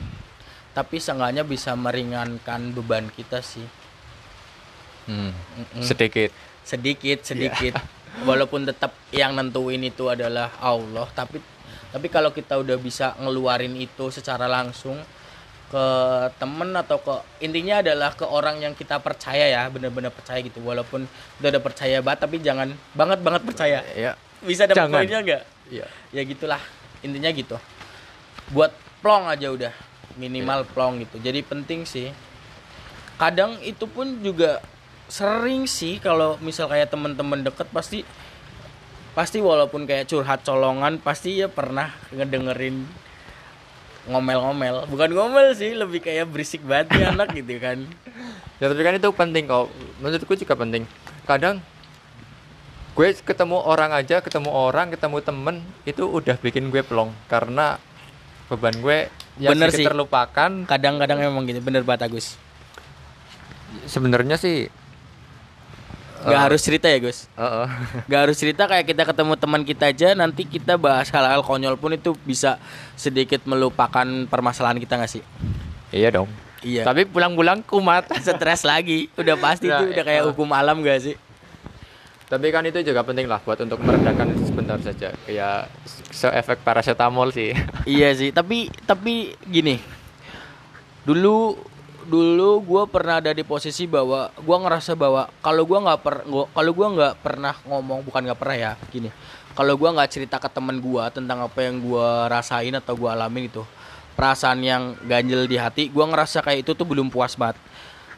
tapi 0.72 0.98
seenggaknya 0.98 1.44
bisa 1.46 1.76
meringankan 1.78 2.74
beban 2.74 3.12
kita 3.14 3.46
sih 3.46 3.81
Hmm, 5.10 5.32
sedikit. 5.82 6.30
Sedikit 6.62 7.26
sedikit. 7.26 7.78
Walaupun 8.28 8.68
tetap 8.68 8.92
yang 9.16 9.34
nentuin 9.34 9.80
itu 9.82 10.12
adalah 10.12 10.52
Allah 10.60 11.08
tapi 11.16 11.40
tapi 11.92 12.08
kalau 12.08 12.32
kita 12.32 12.60
udah 12.60 12.76
bisa 12.80 13.16
ngeluarin 13.20 13.76
itu 13.76 14.12
secara 14.12 14.48
langsung 14.48 15.00
ke 15.72 15.86
temen 16.36 16.76
atau 16.76 17.00
ke 17.00 17.16
intinya 17.48 17.80
adalah 17.80 18.12
ke 18.12 18.28
orang 18.28 18.60
yang 18.60 18.76
kita 18.76 19.00
percaya 19.00 19.48
ya 19.48 19.72
bener-bener 19.72 20.12
percaya 20.12 20.44
gitu. 20.44 20.60
Walaupun 20.60 21.08
udah 21.40 21.50
ada 21.52 21.62
percaya 21.64 22.04
banget 22.04 22.20
tapi 22.28 22.44
jangan 22.44 22.76
banget 22.92 23.20
banget 23.24 23.42
percaya. 23.48 23.80
Ya 23.96 24.20
bisa 24.44 24.68
dapat 24.68 24.92
poinnya 24.92 25.24
nggak? 25.24 25.44
Ya 25.72 25.88
ya 26.12 26.22
gitulah. 26.28 26.60
Intinya 27.00 27.32
gitu. 27.32 27.56
Buat 28.52 28.76
plong 29.00 29.32
aja 29.32 29.48
udah. 29.48 29.74
Minimal 30.20 30.68
plong 30.76 31.08
gitu. 31.08 31.24
Jadi 31.24 31.40
penting 31.40 31.88
sih. 31.88 32.12
Kadang 33.16 33.56
itu 33.64 33.88
pun 33.88 34.20
juga 34.20 34.60
sering 35.12 35.68
sih 35.68 36.00
kalau 36.00 36.40
misal 36.40 36.72
kayak 36.72 36.88
temen-temen 36.88 37.44
deket 37.44 37.68
pasti 37.76 38.08
pasti 39.12 39.44
walaupun 39.44 39.84
kayak 39.84 40.08
curhat 40.08 40.40
colongan 40.48 41.04
pasti 41.04 41.44
ya 41.44 41.52
pernah 41.52 41.92
ngedengerin 42.16 42.88
ngomel-ngomel. 44.08 44.88
Bukan 44.88 45.12
ngomel 45.12 45.52
sih 45.52 45.76
lebih 45.76 46.00
kayak 46.00 46.32
berisik 46.32 46.64
banget 46.64 46.96
nih 46.96 47.06
anak 47.12 47.28
gitu 47.44 47.60
kan. 47.60 47.84
Ya 48.64 48.72
tapi 48.72 48.82
kan 48.88 48.96
itu 48.96 49.10
penting 49.12 49.52
kok. 49.52 49.68
Menurutku 50.00 50.34
juga 50.40 50.56
penting. 50.56 50.88
Kadang 51.28 51.60
gue 52.96 53.08
ketemu 53.20 53.58
orang 53.60 53.92
aja 53.92 54.24
ketemu 54.24 54.52
orang 54.52 54.96
ketemu 54.96 55.18
temen 55.20 55.56
itu 55.84 56.08
udah 56.08 56.40
bikin 56.40 56.72
gue 56.72 56.82
plong. 56.88 57.12
Karena 57.28 57.76
beban 58.48 58.80
gue 58.80 59.12
yang 59.44 59.60
Bener 59.60 59.76
sih. 59.76 59.84
terlupakan. 59.84 60.64
Kadang-kadang 60.72 61.20
emang 61.20 61.44
gitu. 61.52 61.60
Bener 61.60 61.84
banget 61.84 62.08
Agus. 62.08 62.40
Sebenarnya 63.92 64.40
sih 64.40 64.72
nggak 66.22 66.38
Eh. 66.38 66.46
harus 66.46 66.62
cerita 66.62 66.86
ya 66.86 66.98
Gus 66.98 67.26
eh, 67.28 67.42
eh. 67.42 67.68
Gak 68.10 68.22
harus 68.22 68.38
cerita 68.38 68.64
kayak 68.64 68.86
kita 68.86 69.04
ketemu 69.04 69.34
teman 69.36 69.62
kita 69.62 69.86
aja 69.88 70.14
nanti 70.14 70.44
kita 70.44 70.76
bahas 70.76 71.10
hal-hal 71.10 71.42
konyol 71.42 71.76
pun 71.76 71.92
itu 71.92 72.14
bisa 72.22 72.62
sedikit 72.94 73.42
melupakan 73.44 74.06
permasalahan 74.26 74.78
kita 74.78 74.96
gak 74.96 75.12
sih? 75.12 75.24
iya 75.90 76.10
dong 76.10 76.30
Iya. 76.62 76.86
tapi 76.86 77.04
pulang-pulang 77.04 77.62
kumat 77.62 78.06
stres 78.22 78.62
lagi, 78.62 79.10
udah 79.16 79.34
pasti 79.36 79.66
Nah, 79.66 79.82
itu 79.82 79.92
udah 79.92 80.06
kayak 80.06 80.22
eh. 80.22 80.28
hukum 80.30 80.50
alam 80.52 80.80
gak 80.80 81.02
sih? 81.02 81.16
tapi 82.28 82.48
kan 82.48 82.64
itu 82.64 82.80
juga 82.82 83.02
penting 83.02 83.28
lah 83.28 83.42
buat 83.42 83.60
untuk 83.60 83.82
meredakan 83.82 84.32
sebentar 84.42 84.80
saja 84.80 85.12
kayak 85.26 85.68
se-efek 86.08 86.62
paracetamol 86.62 87.28
sih 87.28 87.52
iya 87.84 88.14
sih, 88.14 88.30
tapi 88.30 88.72
tapi 88.86 89.36
gini. 89.44 89.82
Dulu 91.02 91.58
dulu 92.06 92.62
gue 92.64 92.84
pernah 92.90 93.22
ada 93.22 93.32
di 93.34 93.44
posisi 93.46 93.86
bahwa 93.86 94.32
gue 94.34 94.58
ngerasa 94.58 94.98
bahwa 94.98 95.30
kalau 95.44 95.64
gue 95.66 95.80
nggak 95.82 96.00
per 96.02 96.16
kalau 96.28 96.72
gue 96.72 96.88
nggak 96.98 97.14
pernah 97.22 97.54
ngomong 97.66 98.06
bukan 98.06 98.22
nggak 98.30 98.40
pernah 98.40 98.58
ya 98.58 98.72
gini. 98.90 99.10
Kalau 99.52 99.76
gue 99.76 99.90
nggak 99.92 100.10
cerita 100.10 100.40
ke 100.40 100.48
temen 100.48 100.80
gue 100.80 101.04
tentang 101.12 101.44
apa 101.44 101.60
yang 101.60 101.84
gue 101.84 102.08
rasain 102.32 102.72
atau 102.72 102.96
gue 102.96 103.10
alamin 103.12 103.52
itu 103.52 103.64
perasaan 104.16 104.60
yang 104.64 104.96
ganjel 105.08 105.48
di 105.48 105.58
hati 105.60 105.88
gue 105.92 106.06
ngerasa 106.06 106.44
kayak 106.44 106.68
itu 106.68 106.72
tuh 106.74 106.88
belum 106.88 107.12
puas 107.12 107.36
banget. 107.36 107.60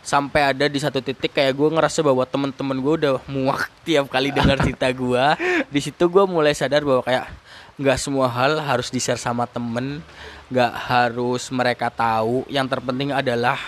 Sampai 0.04 0.52
ada 0.52 0.68
di 0.68 0.80
satu 0.84 1.00
titik 1.00 1.32
kayak 1.32 1.56
gue 1.56 1.70
ngerasa 1.72 2.04
bahwa 2.04 2.28
temen-temen 2.28 2.78
gue 2.80 2.94
udah 3.04 3.14
muak 3.32 3.72
tiap 3.88 4.12
kali 4.12 4.36
dengar 4.36 4.60
cerita 4.60 4.92
gue 4.92 5.24
di 5.72 5.80
situ 5.80 6.04
gue 6.12 6.24
mulai 6.28 6.52
sadar 6.52 6.84
bahwa 6.84 7.02
kayak 7.02 7.43
nggak 7.84 8.00
semua 8.00 8.32
hal 8.32 8.64
harus 8.64 8.88
di 8.88 9.04
share 9.04 9.20
sama 9.20 9.44
temen. 9.44 10.00
Nggak 10.48 10.74
harus 10.88 11.52
mereka 11.52 11.92
tahu. 11.92 12.48
Yang 12.48 12.80
terpenting 12.80 13.12
adalah 13.12 13.60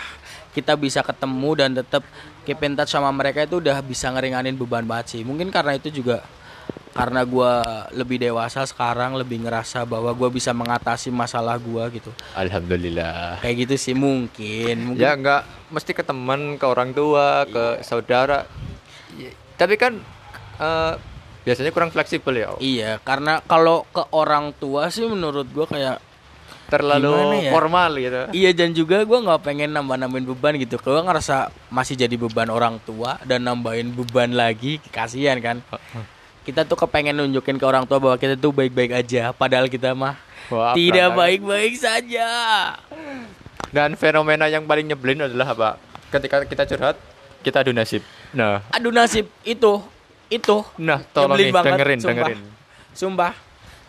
kita 0.56 0.72
bisa 0.72 1.04
ketemu 1.04 1.50
dan 1.52 1.70
tetap 1.76 2.00
keep 2.48 2.56
in 2.64 2.72
touch 2.72 2.96
sama 2.96 3.12
mereka 3.12 3.44
itu 3.44 3.60
udah 3.60 3.76
bisa 3.84 4.08
ngeringanin 4.08 4.56
beban 4.56 4.88
banget 4.88 5.18
sih. 5.18 5.22
Mungkin 5.22 5.52
karena 5.52 5.76
itu 5.76 5.92
juga 5.92 6.24
karena 6.96 7.28
gue 7.28 7.52
lebih 7.92 8.16
dewasa 8.16 8.64
sekarang 8.64 9.20
lebih 9.20 9.44
ngerasa 9.44 9.84
bahwa 9.84 10.08
gue 10.16 10.28
bisa 10.32 10.56
mengatasi 10.56 11.12
masalah 11.12 11.60
gue 11.60 12.00
gitu. 12.00 12.08
Alhamdulillah. 12.32 13.44
Kayak 13.44 13.68
gitu 13.68 13.74
sih 13.76 13.92
mungkin. 13.92 14.96
Mungkin 14.96 15.04
ya 15.04 15.12
nggak 15.12 15.68
mesti 15.68 15.92
ke 15.92 16.00
teman 16.00 16.56
ke 16.56 16.64
orang 16.64 16.96
tua 16.96 17.44
ke 17.44 17.84
saudara. 17.84 18.48
Ya, 19.12 19.28
tapi 19.60 19.76
kan 19.76 20.00
eh, 20.56 20.94
biasanya 21.46 21.70
kurang 21.70 21.94
fleksibel 21.94 22.34
ya 22.34 22.46
Om. 22.52 22.58
Iya, 22.58 22.90
karena 23.06 23.38
kalau 23.46 23.86
ke 23.94 24.02
orang 24.10 24.50
tua 24.58 24.90
sih 24.90 25.06
menurut 25.06 25.46
gua 25.54 25.70
kayak 25.70 26.02
terlalu 26.66 27.46
ya? 27.46 27.54
formal 27.54 27.94
gitu 27.94 28.26
iya 28.34 28.50
dan 28.50 28.74
juga 28.74 29.06
gua 29.06 29.22
nggak 29.22 29.46
pengen 29.46 29.70
nambah-nambahin 29.70 30.26
beban 30.26 30.58
gitu. 30.58 30.82
Kalau 30.82 31.06
ngerasa 31.06 31.54
masih 31.70 31.94
jadi 31.94 32.18
beban 32.18 32.50
orang 32.50 32.82
tua 32.82 33.22
dan 33.22 33.46
nambahin 33.46 33.94
beban 33.94 34.34
lagi, 34.34 34.82
kasihan 34.90 35.38
kan. 35.38 35.62
Kita 36.42 36.66
tuh 36.66 36.74
kepengen 36.78 37.14
nunjukin 37.14 37.58
ke 37.58 37.64
orang 37.66 37.86
tua 37.86 38.02
bahwa 38.02 38.18
kita 38.18 38.34
tuh 38.34 38.50
baik-baik 38.50 38.94
aja, 38.94 39.30
padahal 39.30 39.70
kita 39.70 39.94
mah 39.94 40.18
Wah, 40.50 40.74
tidak 40.74 41.14
baik-baik 41.14 41.74
saja. 41.74 42.30
dan 43.74 43.98
fenomena 43.98 44.46
yang 44.46 44.64
paling 44.64 44.86
nyebelin 44.86 45.26
adalah 45.26 45.52
apa 45.52 45.70
ketika 46.08 46.46
kita 46.46 46.62
curhat 46.64 46.96
kita 47.42 47.60
adu 47.60 47.74
nasib 47.74 48.02
nah 48.32 48.62
Aduh 48.72 48.94
nasib 48.94 49.28
itu 49.42 49.82
itu 50.26 50.66
nah 50.80 50.98
tolong 51.14 51.38
nih 51.38 51.54
banget, 51.54 51.70
dengerin 51.78 51.98
sumpah. 52.00 52.10
dengerin 52.10 52.40
Sumpah, 52.96 53.32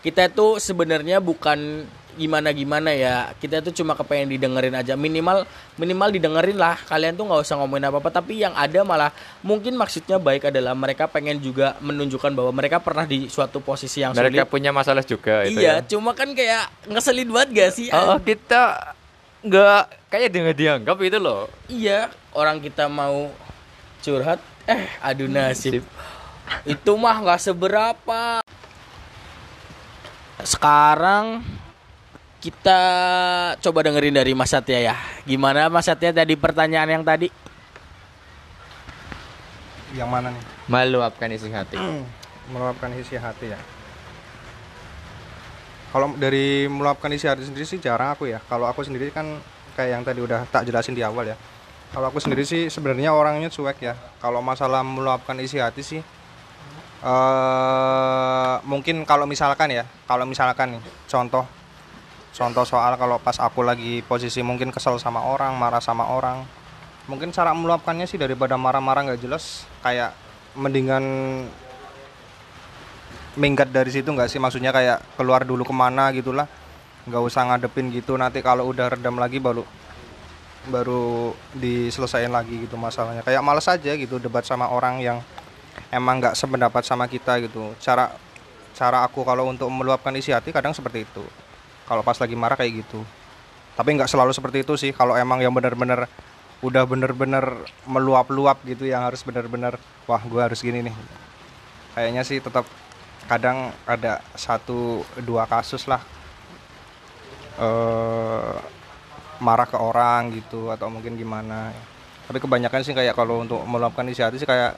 kita 0.04 0.28
tuh 0.28 0.60
sebenarnya 0.60 1.24
bukan 1.24 1.88
gimana 2.18 2.52
gimana 2.52 2.92
ya. 2.92 3.32
Kita 3.40 3.64
tuh 3.64 3.72
cuma 3.72 3.96
kepengen 3.96 4.36
didengerin 4.36 4.76
aja. 4.76 5.00
Minimal 5.00 5.48
minimal 5.80 6.10
didengerin 6.12 6.60
lah. 6.60 6.76
Kalian 6.76 7.16
tuh 7.16 7.24
nggak 7.24 7.40
usah 7.46 7.56
ngomongin 7.56 7.88
apa 7.88 8.04
apa. 8.04 8.10
Tapi 8.12 8.44
yang 8.44 8.52
ada 8.52 8.84
malah 8.84 9.16
mungkin 9.46 9.80
maksudnya 9.80 10.20
baik 10.20 10.52
adalah 10.52 10.76
mereka 10.76 11.08
pengen 11.08 11.40
juga 11.40 11.80
menunjukkan 11.80 12.36
bahwa 12.36 12.52
mereka 12.52 12.84
pernah 12.84 13.08
di 13.08 13.32
suatu 13.32 13.64
posisi 13.64 14.04
yang 14.04 14.12
mereka 14.12 14.44
sulit. 14.44 14.52
punya 14.52 14.76
masalah 14.76 15.08
juga 15.08 15.48
itu 15.48 15.62
Iya, 15.62 15.80
ya. 15.80 15.88
cuma 15.88 16.12
kan 16.12 16.36
kayak 16.36 16.68
ngeselin 16.92 17.30
banget 17.32 17.50
gak 17.56 17.72
sih? 17.72 17.88
Oh, 17.96 18.20
kita 18.20 18.92
nggak 19.46 20.12
kayak 20.12 20.30
dengan 20.34 20.52
dianggap 20.58 20.98
itu 21.00 21.18
loh 21.22 21.48
Iya, 21.72 22.12
orang 22.36 22.60
kita 22.60 22.90
mau 22.92 23.30
curhat, 24.02 24.42
eh 24.68 24.90
adu 25.00 25.30
nasib. 25.32 25.86
Itu 26.64 27.00
mah 27.00 27.24
nggak 27.24 27.42
seberapa. 27.42 28.42
Sekarang 30.44 31.44
kita 32.44 32.80
coba 33.60 33.80
dengerin 33.84 34.16
dari 34.16 34.32
Mas 34.32 34.54
Satya 34.54 34.94
ya. 34.94 34.96
Gimana 35.28 35.68
Mas 35.68 35.88
Satya 35.88 36.14
tadi 36.14 36.38
pertanyaan 36.38 37.00
yang 37.00 37.04
tadi? 37.04 37.28
Yang 39.96 40.10
mana 40.12 40.30
nih? 40.32 40.58
meluapkan 40.68 41.32
isi 41.32 41.48
hati 41.48 41.80
Meluapkan 42.52 42.92
isi 42.96 43.16
hati 43.16 43.56
ya. 43.56 43.60
Kalau 45.92 46.12
dari 46.20 46.68
meluapkan 46.68 47.12
isi 47.12 47.28
hati 47.28 47.48
sendiri 47.48 47.64
sih 47.64 47.80
jarang 47.80 48.16
aku 48.16 48.28
ya. 48.28 48.44
Kalau 48.48 48.68
aku 48.68 48.84
sendiri 48.84 49.12
kan 49.12 49.40
kayak 49.76 49.90
yang 50.00 50.04
tadi 50.04 50.20
udah 50.24 50.48
tak 50.48 50.68
jelasin 50.68 50.96
di 50.96 51.04
awal 51.04 51.28
ya. 51.28 51.36
Kalau 51.92 52.12
aku 52.12 52.20
sendiri 52.20 52.44
sih 52.44 52.68
sebenarnya 52.68 53.16
orangnya 53.16 53.48
cuek 53.48 53.80
ya. 53.80 53.96
Kalau 54.20 54.44
masalah 54.44 54.84
meluapkan 54.84 55.36
isi 55.40 55.60
hati 55.60 55.84
sih 55.84 56.00
eh 56.98 58.56
mungkin 58.66 59.06
kalau 59.06 59.30
misalkan 59.30 59.70
ya, 59.70 59.86
kalau 60.10 60.26
misalkan 60.26 60.78
nih 60.78 60.84
contoh 61.06 61.46
contoh 62.38 62.66
soal 62.70 62.94
kalau 63.02 63.18
pas 63.18 63.38
aku 63.42 63.66
lagi 63.66 64.06
posisi 64.06 64.46
mungkin 64.46 64.70
kesel 64.70 65.02
sama 65.02 65.26
orang, 65.26 65.58
marah 65.58 65.82
sama 65.82 66.06
orang. 66.06 66.46
Mungkin 67.10 67.34
cara 67.34 67.56
meluapkannya 67.56 68.06
sih 68.06 68.20
daripada 68.22 68.60
marah-marah 68.60 69.10
nggak 69.10 69.22
jelas 69.24 69.66
kayak 69.82 70.14
mendingan 70.54 71.02
minggat 73.38 73.70
dari 73.74 73.90
situ 73.90 74.12
nggak 74.14 74.30
sih? 74.30 74.38
Maksudnya 74.38 74.70
kayak 74.70 75.18
keluar 75.18 75.42
dulu 75.48 75.66
ke 75.66 75.74
mana 75.74 76.14
gitulah. 76.14 76.46
Nggak 77.08 77.24
usah 77.24 77.48
ngadepin 77.48 77.90
gitu 77.96 78.20
nanti 78.20 78.44
kalau 78.44 78.68
udah 78.70 78.92
redam 78.92 79.18
lagi 79.18 79.40
baru 79.40 79.64
baru 80.68 81.32
diselesain 81.56 82.30
lagi 82.30 82.68
gitu 82.68 82.76
masalahnya. 82.76 83.24
Kayak 83.24 83.42
males 83.42 83.66
aja 83.66 83.92
gitu 83.96 84.20
debat 84.20 84.44
sama 84.44 84.68
orang 84.68 85.00
yang 85.00 85.18
emang 85.94 86.20
nggak 86.22 86.36
sependapat 86.36 86.84
sama 86.84 87.06
kita 87.10 87.40
gitu. 87.44 87.74
Cara 87.82 88.12
cara 88.78 89.02
aku 89.02 89.26
kalau 89.26 89.50
untuk 89.50 89.70
meluapkan 89.74 90.14
isi 90.14 90.30
hati 90.30 90.54
kadang 90.54 90.76
seperti 90.76 91.06
itu. 91.08 91.26
Kalau 91.88 92.04
pas 92.04 92.18
lagi 92.20 92.36
marah 92.38 92.60
kayak 92.60 92.86
gitu. 92.86 93.02
Tapi 93.74 93.90
nggak 93.98 94.10
selalu 94.10 94.32
seperti 94.36 94.62
itu 94.62 94.74
sih. 94.76 94.92
Kalau 94.92 95.18
emang 95.18 95.42
yang 95.42 95.54
benar-benar 95.54 96.10
udah 96.66 96.84
bener-bener 96.90 97.54
meluap-luap 97.86 98.66
gitu 98.66 98.90
yang 98.90 99.06
harus 99.06 99.22
bener-bener 99.22 99.78
wah 100.10 100.22
gue 100.22 100.42
harus 100.42 100.60
gini 100.62 100.82
nih. 100.82 100.96
Kayaknya 101.94 102.22
sih 102.26 102.42
tetap 102.42 102.66
kadang 103.30 103.70
ada 103.86 104.24
satu 104.34 105.04
dua 105.22 105.44
kasus 105.46 105.84
lah 105.86 106.00
eh 107.58 108.56
marah 109.38 109.68
ke 109.70 109.78
orang 109.78 110.34
gitu 110.34 110.74
atau 110.74 110.90
mungkin 110.90 111.14
gimana. 111.14 111.70
Tapi 112.26 112.42
kebanyakan 112.42 112.82
sih 112.82 112.98
kayak 112.98 113.14
kalau 113.14 113.46
untuk 113.46 113.62
meluapkan 113.70 114.06
isi 114.10 114.26
hati 114.26 114.42
sih 114.42 114.50
kayak 114.50 114.74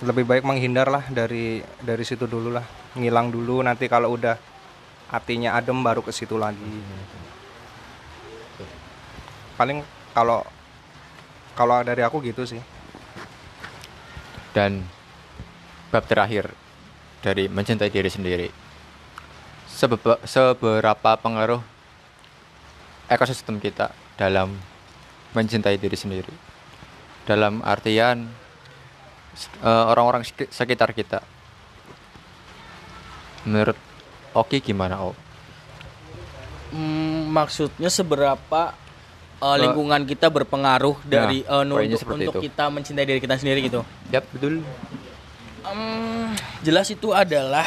lebih 0.00 0.24
baik 0.24 0.44
menghindar 0.48 0.88
lah 0.88 1.04
dari 1.12 1.60
dari 1.84 2.04
situ 2.04 2.24
dulu 2.24 2.56
lah. 2.56 2.64
Ngilang 2.96 3.28
dulu 3.28 3.60
nanti 3.60 3.84
kalau 3.86 4.16
udah 4.16 4.36
hatinya 5.12 5.52
adem 5.58 5.76
baru 5.84 6.00
ke 6.00 6.12
situ 6.14 6.40
lagi. 6.40 6.80
Paling 9.60 9.84
kalau 10.16 10.40
kalau 11.52 11.84
dari 11.84 12.00
aku 12.00 12.24
gitu 12.24 12.48
sih. 12.48 12.60
Dan 14.56 14.82
bab 15.92 16.08
terakhir 16.08 16.48
dari 17.20 17.46
mencintai 17.46 17.92
diri 17.92 18.08
sendiri. 18.08 18.48
Sebeba- 19.68 20.20
seberapa 20.24 21.10
pengaruh 21.20 21.60
ekosistem 23.06 23.60
kita 23.60 23.92
dalam 24.16 24.56
mencintai 25.36 25.76
diri 25.76 25.94
sendiri? 25.94 26.32
Dalam 27.28 27.60
artian 27.62 28.32
orang-orang 29.62 30.22
sek- 30.22 30.50
sekitar 30.50 30.90
kita 30.92 31.22
menurut 33.44 33.76
Oki 34.30 34.60
gimana 34.60 35.00
Om? 35.00 35.16
Hmm, 36.70 37.22
maksudnya 37.34 37.90
seberapa 37.90 38.74
uh, 39.42 39.54
Eh, 39.56 39.56
lingkungan 39.66 40.06
kita 40.06 40.30
berpengaruh 40.30 41.02
dari 41.02 41.42
uh, 41.48 41.66
untuk, 41.66 42.06
untuk 42.14 42.34
itu. 42.38 42.46
kita 42.52 42.70
mencintai 42.70 43.06
diri 43.08 43.18
kita 43.18 43.34
sendiri 43.40 43.66
gitu. 43.66 43.82
Yap 44.12 44.28
betul 44.30 44.62
Em, 45.60 46.32
jelas 46.64 46.88
itu 46.88 47.12
adalah 47.12 47.66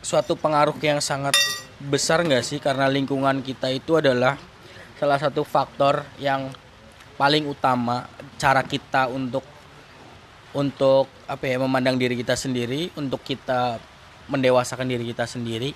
suatu 0.00 0.32
pengaruh 0.32 0.72
yang 0.80 0.96
sangat 0.96 1.36
besar 1.76 2.24
nggak 2.24 2.40
sih 2.40 2.56
karena 2.56 2.88
lingkungan 2.88 3.44
kita 3.44 3.68
itu 3.68 4.00
adalah 4.00 4.40
salah 4.96 5.20
satu 5.20 5.44
faktor 5.44 6.08
yang 6.16 6.48
paling 7.20 7.44
utama 7.44 8.08
cara 8.40 8.64
kita 8.64 9.12
untuk 9.12 9.44
untuk 10.52 11.08
apa 11.24 11.44
ya 11.48 11.56
memandang 11.56 11.96
diri 11.96 12.16
kita 12.16 12.36
sendiri 12.36 12.92
untuk 12.96 13.24
kita 13.24 13.80
mendewasakan 14.28 14.88
diri 14.88 15.08
kita 15.12 15.24
sendiri 15.24 15.72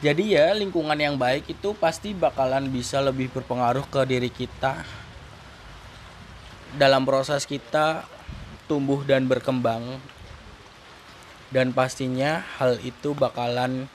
jadi 0.00 0.24
ya 0.24 0.46
lingkungan 0.56 0.96
yang 0.96 1.20
baik 1.20 1.44
itu 1.48 1.76
pasti 1.76 2.16
bakalan 2.16 2.72
bisa 2.72 3.04
lebih 3.04 3.28
berpengaruh 3.30 3.84
ke 3.84 4.00
diri 4.08 4.32
kita 4.32 4.80
dalam 6.80 7.04
proses 7.04 7.44
kita 7.44 8.08
tumbuh 8.64 9.04
dan 9.04 9.28
berkembang 9.28 10.00
dan 11.52 11.74
pastinya 11.74 12.46
hal 12.56 12.80
itu 12.80 13.12
bakalan 13.12 13.90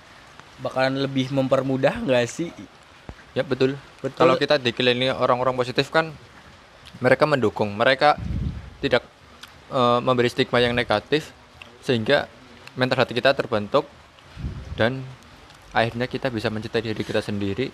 bakalan 0.61 1.01
lebih 1.01 1.33
mempermudah 1.33 2.03
nggak 2.05 2.27
sih 2.29 2.51
Ya 3.35 3.43
betul. 3.43 3.75
Betul. 3.99 4.15
Kalau 4.15 4.39
kita 4.39 4.55
dikelilingi 4.55 5.11
orang-orang 5.11 5.59
positif 5.59 5.91
kan 5.91 6.15
mereka 7.03 7.27
mendukung, 7.27 7.75
mereka 7.75 8.15
tidak 8.79 9.03
eh, 9.75 9.99
memberi 9.99 10.31
stigma 10.31 10.63
yang 10.63 10.71
negatif 10.71 11.35
sehingga 11.83 12.31
mental 12.73 13.03
hati 13.03 13.11
kita 13.11 13.35
terbentuk 13.35 13.83
dan 14.75 15.03
akhirnya 15.71 16.07
kita 16.07 16.27
bisa 16.27 16.47
mencintai 16.47 16.81
diri 16.81 17.03
kita 17.03 17.19
sendiri. 17.19 17.67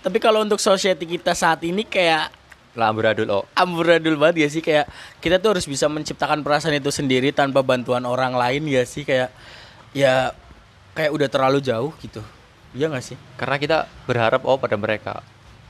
tapi 0.00 0.18
kalau 0.18 0.42
untuk 0.42 0.58
society 0.58 1.06
kita 1.06 1.34
saat 1.34 1.62
ini 1.62 1.82
kayak 1.82 2.30
Lah 2.72 2.88
amburadul 2.88 3.28
oh. 3.28 3.44
amburadul 3.52 4.16
banget 4.16 4.36
ya 4.42 4.48
sih 4.48 4.64
kayak 4.64 4.88
kita 5.20 5.36
tuh 5.36 5.54
harus 5.54 5.66
bisa 5.68 5.86
menciptakan 5.86 6.40
perasaan 6.40 6.74
itu 6.74 6.88
sendiri 6.88 7.28
tanpa 7.30 7.60
bantuan 7.60 8.02
orang 8.02 8.32
lain 8.32 8.64
ya 8.64 8.82
sih 8.82 9.04
kayak 9.04 9.28
ya 9.92 10.32
kayak 10.90 11.12
udah 11.12 11.28
terlalu 11.28 11.60
jauh 11.60 11.92
gitu 12.00 12.24
iya 12.72 12.88
nggak 12.88 13.04
sih 13.04 13.18
Karena 13.36 13.60
kita 13.60 13.78
berharap 14.08 14.40
oh 14.42 14.56
pada 14.56 14.74
mereka 14.74 15.20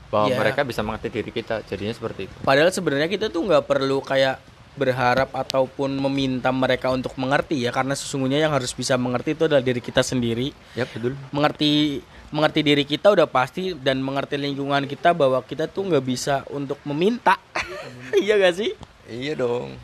bahwa 0.07 0.31
Iya. 0.31 0.37
mereka 0.39 0.61
bisa 0.63 0.79
mengerti 0.79 1.09
diri 1.09 1.33
kita. 1.33 1.65
Jadinya 1.65 1.91
seperti 1.91 2.29
itu. 2.31 2.35
padahal 2.41 2.71
sebenarnya 2.71 3.11
kita 3.11 3.27
tuh 3.27 3.41
nggak 3.43 3.65
perlu 3.67 3.99
kayak 3.99 4.39
berharap 4.73 5.29
ataupun 5.31 5.93
meminta 5.99 6.49
mereka 6.49 6.89
untuk 6.89 7.13
mengerti 7.13 7.61
ya 7.61 7.69
karena 7.69 7.93
sesungguhnya 7.93 8.41
yang 8.41 8.51
harus 8.51 8.73
bisa 8.73 8.97
mengerti 8.97 9.37
itu 9.37 9.45
adalah 9.45 9.61
diri 9.61 9.77
kita 9.77 10.01
sendiri 10.01 10.49
Ya 10.73 10.83
betul. 10.83 11.13
mengerti 11.29 12.01
mengerti 12.33 12.59
diri 12.61 12.81
kita 12.81 13.13
udah 13.13 13.29
pasti 13.29 13.77
dan 13.77 14.01
mengerti 14.01 14.35
lingkungan 14.35 14.89
kita 14.89 15.13
bahwa 15.13 15.37
kita 15.41 15.69
tuh 15.69 15.85
nggak 15.85 16.01
bisa 16.01 16.41
untuk 16.49 16.81
meminta 16.83 17.37
iya 18.17 18.33
gak 18.35 18.57
sih 18.57 18.73
Iya 19.03 19.37
dong. 19.37 19.77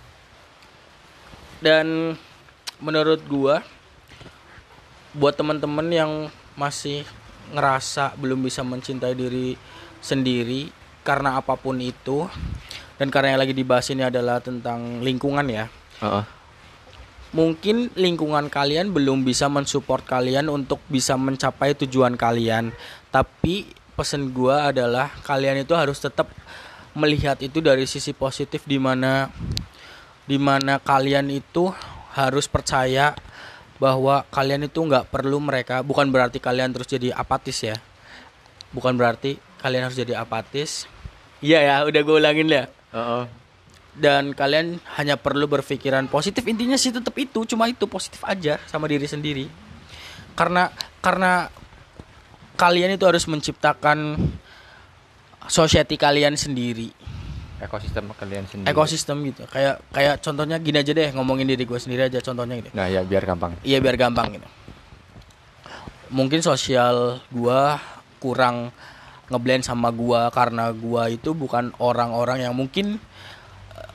dan 1.60 2.16
menurut 2.80 3.20
gua 3.28 3.62
buat 5.12 5.36
teman-teman 5.36 5.86
yang 5.86 6.12
masih 6.56 7.04
ngerasa 7.52 8.16
belum 8.16 8.40
bisa 8.40 8.62
mencintai 8.62 9.14
diri 9.14 9.54
sendiri 10.00 10.70
karena 11.02 11.36
apa 11.36 11.54
pun 11.54 11.76
itu 11.78 12.30
dan 13.00 13.08
karena 13.08 13.34
yang 13.34 13.42
lagi 13.42 13.56
dibahas 13.56 13.88
ini 13.96 14.04
adalah 14.04 14.44
tentang 14.44 15.00
lingkungan 15.00 15.48
ya. 15.48 15.66
Heeh. 16.04 16.26
mungkin 17.30 17.94
lingkungan 17.94 18.50
kalian 18.50 18.90
belum 18.90 19.22
bisa 19.22 19.46
mensupport 19.46 20.02
kalian 20.02 20.50
untuk 20.50 20.82
bisa 20.90 21.14
mencapai 21.14 21.78
tujuan 21.78 22.18
kalian. 22.18 22.74
Tapi 23.14 23.70
pesan 23.94 24.34
gua 24.34 24.74
adalah 24.74 25.14
kalian 25.22 25.62
itu 25.62 25.78
harus 25.78 26.02
tetap 26.02 26.26
melihat 26.98 27.38
itu 27.46 27.62
dari 27.62 27.86
sisi 27.86 28.18
positif 28.18 28.66
di 28.66 28.82
mana 28.82 29.30
di 30.26 30.42
mana 30.42 30.82
kalian 30.82 31.30
itu 31.30 31.70
harus 32.18 32.50
percaya 32.50 33.14
bahwa 33.78 34.26
kalian 34.34 34.66
itu 34.66 34.82
nggak 34.82 35.14
perlu 35.14 35.38
mereka 35.38 35.86
bukan 35.86 36.10
berarti 36.10 36.42
kalian 36.42 36.74
terus 36.74 36.90
jadi 36.90 37.14
apatis 37.14 37.62
ya. 37.62 37.78
Bukan 38.74 38.98
berarti 38.98 39.38
kalian 39.62 39.86
harus 39.86 40.02
jadi 40.02 40.18
apatis. 40.18 40.90
Iya 41.46 41.62
ya 41.62 41.76
udah 41.86 42.02
gue 42.02 42.16
ulangin 42.18 42.50
ya 42.50 42.66
Heeh. 42.90 43.24
dan 43.92 44.32
kalian 44.32 44.80
hanya 44.96 45.14
perlu 45.14 45.46
berpikiran 45.46 46.08
positif 46.08 46.42
intinya 46.44 46.74
sih 46.74 46.90
tetap 46.90 47.12
itu 47.16 47.44
cuma 47.46 47.68
itu 47.68 47.84
positif 47.84 48.24
aja 48.24 48.56
sama 48.66 48.86
diri 48.86 49.04
sendiri 49.04 49.46
karena 50.34 50.72
karena 51.00 51.52
kalian 52.56 52.96
itu 52.96 53.04
harus 53.04 53.26
menciptakan 53.26 54.16
society 55.46 55.96
kalian 55.96 56.34
sendiri 56.34 56.94
Ekosistem 57.60 58.08
kalian 58.14 58.48
sendiri. 58.48 58.72
ekosistem 58.72 59.20
gitu 59.26 59.44
kayak 59.46 59.84
kayak 59.92 60.16
contohnya 60.20 60.56
gini 60.58 60.80
aja 60.80 60.96
deh 60.96 61.12
ngomongin 61.12 61.44
diri 61.44 61.68
gue 61.68 61.76
sendiri 61.76 62.08
aja 62.08 62.24
contohnya 62.24 62.56
gitu 62.56 62.72
Nah, 62.72 62.88
ya 62.88 63.04
biar 63.04 63.28
gampang. 63.28 63.52
iya 63.62 63.78
biar 63.78 64.00
gampang 64.00 64.32
gitu 64.34 64.48
mungkin 66.08 66.40
sosial 66.40 67.20
gua 67.30 67.78
kurang 68.18 68.72
ngeblend 69.30 69.64
sama 69.64 69.94
gua 69.94 70.34
karena 70.34 70.74
gua 70.74 71.08
itu 71.08 71.32
bukan 71.32 71.72
orang-orang 71.78 72.44
yang 72.44 72.54
mungkin 72.58 72.98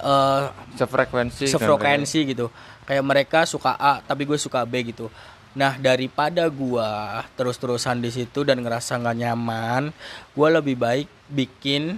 eh 0.00 0.44
Sefrekuensi. 0.78 1.46
kan, 1.46 1.52
sefrekuensi 1.58 2.18
gitu 2.34 2.46
kayak 2.84 3.04
mereka 3.04 3.48
suka 3.48 3.74
A 3.74 4.04
tapi 4.04 4.28
gue 4.28 4.36
suka 4.36 4.62
B 4.68 4.92
gitu 4.92 5.08
nah 5.54 5.78
daripada 5.78 6.50
gua 6.50 7.22
terus-terusan 7.38 8.02
di 8.02 8.10
situ 8.10 8.42
dan 8.42 8.58
ngerasa 8.58 8.98
nggak 8.98 9.16
nyaman 9.22 9.82
gua 10.34 10.48
lebih 10.58 10.74
baik 10.74 11.06
bikin 11.30 11.94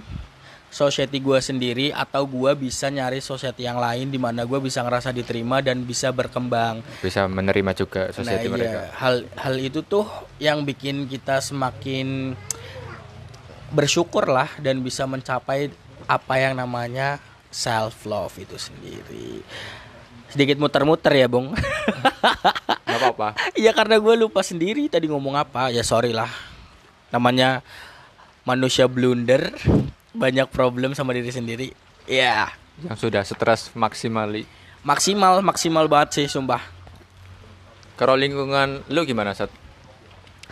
society 0.69 1.17
gua 1.17 1.41
sendiri 1.41 1.89
atau 1.89 2.21
gua 2.29 2.53
bisa 2.53 2.93
nyari 2.93 3.17
society 3.17 3.65
yang 3.65 3.81
lain 3.81 4.13
di 4.13 4.21
mana 4.21 4.45
gua 4.45 4.61
bisa 4.61 4.85
ngerasa 4.85 5.09
diterima 5.09 5.65
dan 5.65 5.81
bisa 5.81 6.13
berkembang 6.13 6.85
Bisa 7.01 7.25
menerima 7.25 7.71
juga 7.73 8.13
society 8.13 8.45
nah, 8.45 8.53
mereka. 8.61 8.79
iya. 8.85 8.93
hal 8.93 9.15
hal 9.35 9.55
itu 9.57 9.81
tuh 9.81 10.05
yang 10.37 10.61
bikin 10.61 11.09
kita 11.09 11.41
semakin 11.41 12.37
bersyukur 13.77 14.25
lah 14.25 14.49
dan 14.57 14.81
bisa 14.81 15.05
mencapai 15.05 15.69
apa 16.09 16.33
yang 16.41 16.57
namanya 16.57 17.21
self 17.53 18.09
love 18.09 18.33
itu 18.41 18.57
sendiri. 18.57 19.45
Sedikit 20.33 20.57
muter-muter 20.57 21.13
ya 21.13 21.29
bung. 21.29 21.53
Gak 22.89 22.97
apa-apa. 22.97 23.37
Iya 23.53 23.71
karena 23.77 24.01
gue 24.01 24.17
lupa 24.17 24.41
sendiri 24.41 24.89
tadi 24.89 25.05
ngomong 25.05 25.37
apa. 25.37 25.69
Ya 25.69 25.85
sorry 25.85 26.09
lah. 26.09 26.27
Namanya 27.13 27.61
manusia 28.41 28.89
blunder 28.89 29.53
banyak 30.17 30.49
problem 30.49 30.97
sama 30.97 31.13
diri 31.13 31.29
sendiri. 31.29 31.67
Ya 32.09 32.49
Yang 32.81 32.97
sudah 33.05 33.21
stres 33.21 33.69
maksimali. 33.77 34.49
maksimal 34.81 35.45
maksimal 35.45 35.85
banget 35.85 36.09
sih 36.17 36.25
sumpah. 36.25 36.63
Kalau 37.97 38.13
lingkungan 38.13 38.85
lu 38.93 39.01
gimana, 39.09 39.33
Sat? 39.33 39.49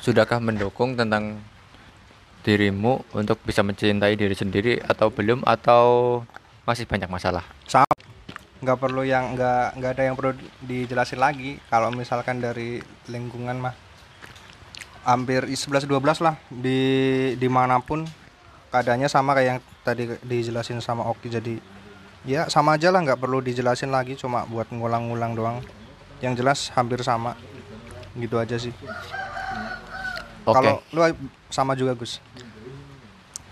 Sudahkah 0.02 0.42
mendukung 0.42 0.98
tentang 0.98 1.40
dirimu 2.46 3.02
untuk 3.18 3.42
bisa 3.42 3.66
mencintai 3.66 4.14
diri 4.14 4.38
sendiri 4.38 4.78
atau 4.86 5.10
belum 5.10 5.42
atau 5.42 6.22
masih 6.70 6.86
banyak 6.86 7.10
masalah? 7.10 7.42
sama. 7.66 7.90
Nggak 8.62 8.78
perlu 8.78 9.02
yang 9.02 9.34
nggak 9.34 9.82
nggak 9.82 9.92
ada 9.98 10.04
yang 10.06 10.16
perlu 10.16 10.38
dijelasin 10.62 11.18
lagi 11.18 11.58
kalau 11.74 11.90
misalkan 11.90 12.38
dari 12.38 12.78
lingkungan 13.10 13.58
mah. 13.58 13.76
Hampir 15.06 15.46
11 15.46 15.86
12 15.86 16.26
lah 16.26 16.38
di 16.50 16.82
di 17.38 17.46
mana 17.50 17.78
pun 17.78 18.06
keadaannya 18.74 19.06
sama 19.06 19.38
kayak 19.38 19.48
yang 19.50 19.60
tadi 19.82 20.04
dijelasin 20.22 20.82
sama 20.82 21.06
Oki. 21.10 21.34
Jadi 21.34 21.58
ya 22.26 22.50
sama 22.50 22.78
aja 22.78 22.94
lah 22.94 23.02
nggak 23.02 23.22
perlu 23.22 23.42
dijelasin 23.42 23.90
lagi 23.90 24.14
cuma 24.18 24.46
buat 24.46 24.70
ngulang-ngulang 24.70 25.34
doang. 25.34 25.58
Yang 26.22 26.34
jelas 26.42 26.60
hampir 26.74 27.02
sama. 27.02 27.38
Gitu 28.18 28.38
aja 28.40 28.56
sih 28.58 28.74
Oke. 30.46 30.56
kalau 30.56 30.74
lu 30.94 31.02
sama 31.50 31.74
juga 31.74 31.98
Gus 31.98 32.22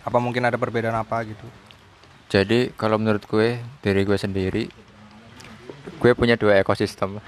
apa 0.04 0.18
mungkin 0.20 0.44
ada 0.44 0.56
perbedaan 0.56 0.96
apa 0.96 1.24
gitu 1.26 1.48
Jadi 2.30 2.74
kalau 2.74 2.98
menurut 2.98 3.22
gue 3.24 3.62
diri 3.82 4.02
gue 4.04 4.18
sendiri 4.18 4.64
gue 6.00 6.12
punya 6.14 6.34
dua 6.34 6.58
ekosistem. 6.58 7.22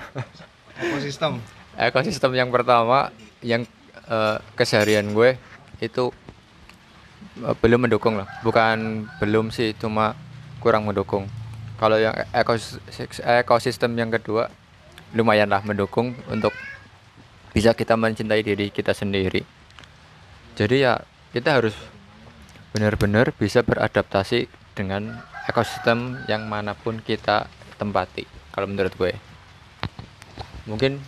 ekosistem 0.76 1.38
ekosistem 1.78 2.32
yang 2.34 2.49
pertama 2.49 3.13
yang 3.39 3.63
eh, 4.05 4.38
keseharian 4.53 5.13
gue 5.13 5.38
itu 5.78 6.09
eh, 7.41 7.55
belum 7.61 7.86
mendukung 7.86 8.18
lah. 8.18 8.28
Bukan 8.41 9.05
belum 9.20 9.51
sih, 9.51 9.76
cuma 9.76 10.16
kurang 10.57 10.88
mendukung. 10.88 11.28
Kalau 11.76 11.99
yang 11.99 12.16
ekos- 12.32 12.80
ekosistem 13.22 13.91
yang 13.93 14.09
kedua 14.09 14.47
lumayan 15.13 15.51
lah 15.51 15.61
mendukung 15.61 16.16
untuk 16.28 16.51
bisa 17.51 17.72
kita 17.72 17.95
mencintai 17.95 18.41
diri 18.41 18.68
kita 18.68 18.91
sendiri. 18.91 19.43
Jadi 20.56 20.88
ya 20.88 21.03
kita 21.36 21.60
harus 21.60 21.76
benar-benar 22.72 23.32
bisa 23.36 23.64
beradaptasi 23.64 24.47
dengan 24.76 25.24
ekosistem 25.47 26.20
yang 26.28 26.47
mana 26.47 26.76
pun 26.76 26.99
kita 26.99 27.47
tempati 27.80 28.28
kalau 28.51 28.68
menurut 28.68 28.91
gue 28.95 29.16
mungkin 30.68 30.99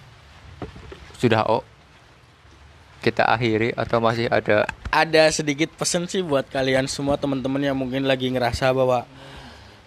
sudah 1.17 1.43
oh 1.47 1.63
kita 3.01 3.27
akhiri 3.27 3.73
atau 3.75 3.99
masih 3.99 4.31
ada 4.31 4.67
ada 4.91 5.23
sedikit 5.31 5.73
pesan 5.75 6.07
sih 6.07 6.23
buat 6.23 6.47
kalian 6.47 6.87
semua 6.87 7.19
teman-teman 7.19 7.59
yang 7.59 7.77
mungkin 7.77 8.07
lagi 8.07 8.31
ngerasa 8.31 8.71
bahwa 8.71 9.03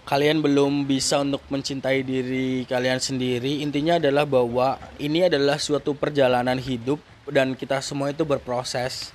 kalian 0.09 0.43
belum 0.43 0.91
bisa 0.91 1.23
untuk 1.23 1.45
mencintai 1.47 2.03
diri 2.03 2.67
kalian 2.67 2.99
sendiri. 2.99 3.63
Intinya 3.63 4.03
adalah 4.03 4.27
bahwa 4.27 4.75
ini 4.99 5.31
adalah 5.31 5.55
suatu 5.55 5.95
perjalanan 5.95 6.59
hidup 6.59 6.99
dan 7.31 7.55
kita 7.55 7.79
semua 7.79 8.11
itu 8.11 8.27
berproses. 8.27 9.15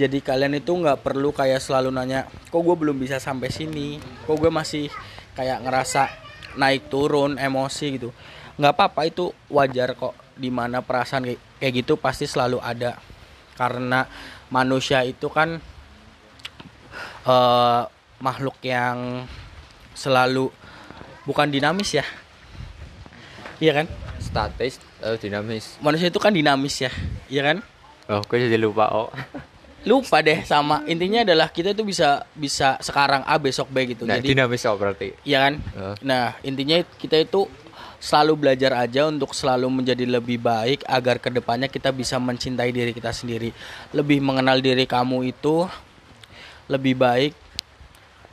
Jadi 0.00 0.24
kalian 0.24 0.56
itu 0.56 0.72
nggak 0.72 1.04
perlu 1.04 1.28
kayak 1.28 1.60
selalu 1.60 1.92
nanya, 1.92 2.24
kok 2.24 2.64
gue 2.64 2.72
belum 2.72 2.96
bisa 2.96 3.20
sampai 3.20 3.52
sini, 3.52 4.00
kok 4.24 4.40
gue 4.40 4.48
masih 4.48 4.88
kayak 5.36 5.60
ngerasa 5.60 6.08
naik 6.56 6.88
turun 6.88 7.36
emosi 7.36 8.00
gitu. 8.00 8.08
Nggak 8.56 8.72
apa-apa 8.80 9.00
itu 9.04 9.28
wajar 9.52 9.92
kok. 9.92 10.16
Di 10.40 10.48
mana 10.48 10.80
perasaan 10.80 11.28
kayak, 11.28 11.60
kayak 11.60 11.72
gitu 11.84 12.00
pasti 12.00 12.24
selalu 12.24 12.64
ada. 12.64 12.96
Karena 13.60 14.08
manusia 14.48 15.04
itu 15.04 15.28
kan 15.28 15.60
eh 17.28 17.82
makhluk 18.24 18.56
yang 18.64 19.28
selalu 19.92 20.48
bukan 21.28 21.52
dinamis 21.52 22.00
ya. 22.00 22.06
Iya 23.60 23.84
kan? 23.84 23.88
statis 24.20 24.78
atau 25.00 25.16
dinamis 25.16 25.80
Manusia 25.80 26.08
itu 26.08 26.20
kan 26.22 26.32
dinamis 26.32 26.80
ya. 26.80 26.92
Iya 27.28 27.42
kan? 27.52 27.58
oh 28.10 28.20
gue 28.26 28.38
jadi 28.42 28.58
lupa 28.58 28.90
oh 28.90 29.08
lupa 29.88 30.20
deh 30.20 30.44
sama 30.44 30.84
intinya 30.84 31.24
adalah 31.24 31.48
kita 31.48 31.72
itu 31.72 31.84
bisa 31.88 32.28
bisa 32.36 32.76
sekarang 32.84 33.24
A 33.24 33.40
besok 33.40 33.72
B 33.72 33.96
gitu. 33.96 34.04
Nah 34.04 34.20
jadi 34.20 34.36
dinamis 34.36 34.68
oh 34.68 34.76
berarti. 34.76 35.16
Ya 35.24 35.48
kan? 35.48 35.56
Eh. 35.56 35.94
nah 36.04 36.36
intinya 36.44 36.84
kita 37.00 37.16
itu 37.16 37.48
selalu 38.00 38.32
belajar 38.36 38.72
aja 38.80 39.08
untuk 39.08 39.36
selalu 39.36 39.68
menjadi 39.68 40.08
lebih 40.08 40.40
baik 40.40 40.84
agar 40.88 41.20
ke 41.20 41.28
depannya 41.28 41.68
kita 41.68 41.92
bisa 41.92 42.16
mencintai 42.16 42.72
diri 42.72 42.92
kita 42.92 43.12
sendiri. 43.12 43.52
Lebih 43.92 44.24
mengenal 44.24 44.60
diri 44.60 44.88
kamu 44.88 45.32
itu 45.32 45.68
lebih 46.68 46.96
baik 46.96 47.32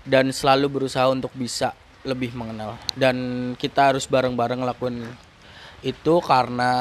dan 0.08 0.32
selalu 0.32 0.72
berusaha 0.72 1.12
untuk 1.12 1.36
bisa 1.36 1.76
lebih 2.08 2.32
mengenal. 2.36 2.80
Dan 2.95 3.54
kita 3.60 3.91
harus 3.91 4.08
bareng-bareng 4.08 4.64
lakuin 4.64 5.04
itu 5.86 6.17
karena 6.25 6.71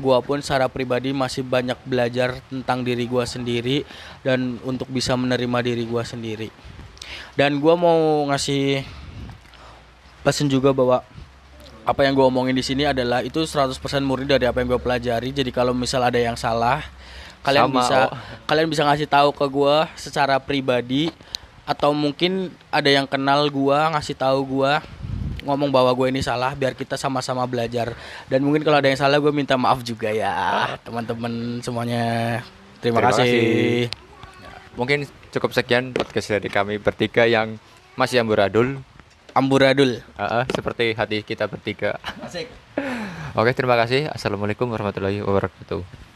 gua 0.00 0.24
pun 0.24 0.40
secara 0.40 0.66
pribadi 0.72 1.12
masih 1.12 1.44
banyak 1.44 1.76
belajar 1.84 2.40
tentang 2.48 2.80
diri 2.80 3.04
gua 3.04 3.28
sendiri 3.28 3.84
dan 4.24 4.56
untuk 4.64 4.88
bisa 4.88 5.12
menerima 5.12 5.58
diri 5.60 5.84
gua 5.84 6.02
sendiri. 6.02 6.48
Dan 7.36 7.60
gua 7.60 7.76
mau 7.76 8.24
ngasih 8.32 8.80
pesan 10.24 10.48
juga 10.48 10.72
bahwa 10.72 11.04
apa 11.84 12.00
yang 12.04 12.16
gua 12.16 12.32
omongin 12.32 12.56
di 12.56 12.64
sini 12.64 12.88
adalah 12.88 13.20
itu 13.20 13.44
100% 13.44 13.76
murni 14.00 14.24
dari 14.24 14.48
apa 14.48 14.64
yang 14.64 14.72
gua 14.72 14.80
pelajari. 14.80 15.36
Jadi 15.36 15.52
kalau 15.52 15.76
misal 15.76 16.00
ada 16.00 16.16
yang 16.16 16.36
salah 16.36 16.80
kalian 17.40 17.72
Sama, 17.72 17.76
bisa 17.80 17.98
oh. 18.04 18.16
kalian 18.44 18.68
bisa 18.68 18.82
ngasih 18.84 19.08
tahu 19.08 19.32
ke 19.32 19.46
gua 19.48 19.88
secara 19.96 20.36
pribadi 20.36 21.08
atau 21.64 21.96
mungkin 21.96 22.52
ada 22.68 22.88
yang 22.88 23.08
kenal 23.08 23.48
gua 23.48 23.88
ngasih 23.96 24.16
tahu 24.16 24.60
gua 24.60 24.84
ngomong 25.40 25.68
bahwa 25.68 25.90
gue 25.90 26.06
ini 26.08 26.20
salah 26.20 26.52
biar 26.52 26.72
kita 26.72 26.94
sama-sama 26.94 27.44
belajar 27.44 27.92
dan 28.26 28.40
mungkin 28.40 28.60
kalau 28.60 28.76
ada 28.76 28.86
yang 28.86 28.96
salah 28.96 29.16
gue 29.16 29.30
minta 29.30 29.54
maaf 29.54 29.80
juga 29.80 30.08
ya 30.08 30.32
teman-teman 30.80 31.32
semuanya 31.60 32.04
terima, 32.78 33.00
Terima 33.00 33.10
kasih. 33.10 33.24
kasih. 33.24 33.82
mungkin 34.74 34.98
cukup 35.30 35.50
sekian 35.50 35.90
podcast 35.90 36.30
dari 36.30 36.48
kami 36.48 36.76
bertiga 36.76 37.24
yang 37.24 37.56
masih 37.94 38.20
amburadul 38.20 38.80
amburadul 39.30 40.02
Ah, 40.14 40.42
ah, 40.42 40.44
seperti 40.46 40.92
hati 40.92 41.22
kita 41.22 41.46
bertiga. 41.46 41.96
asik 42.20 42.50
Oke, 43.38 43.54
terima 43.54 43.78
kasih. 43.78 44.10
Assalamualaikum 44.10 44.66
warahmatullahi 44.66 45.22
wabarakatuh. 45.22 46.09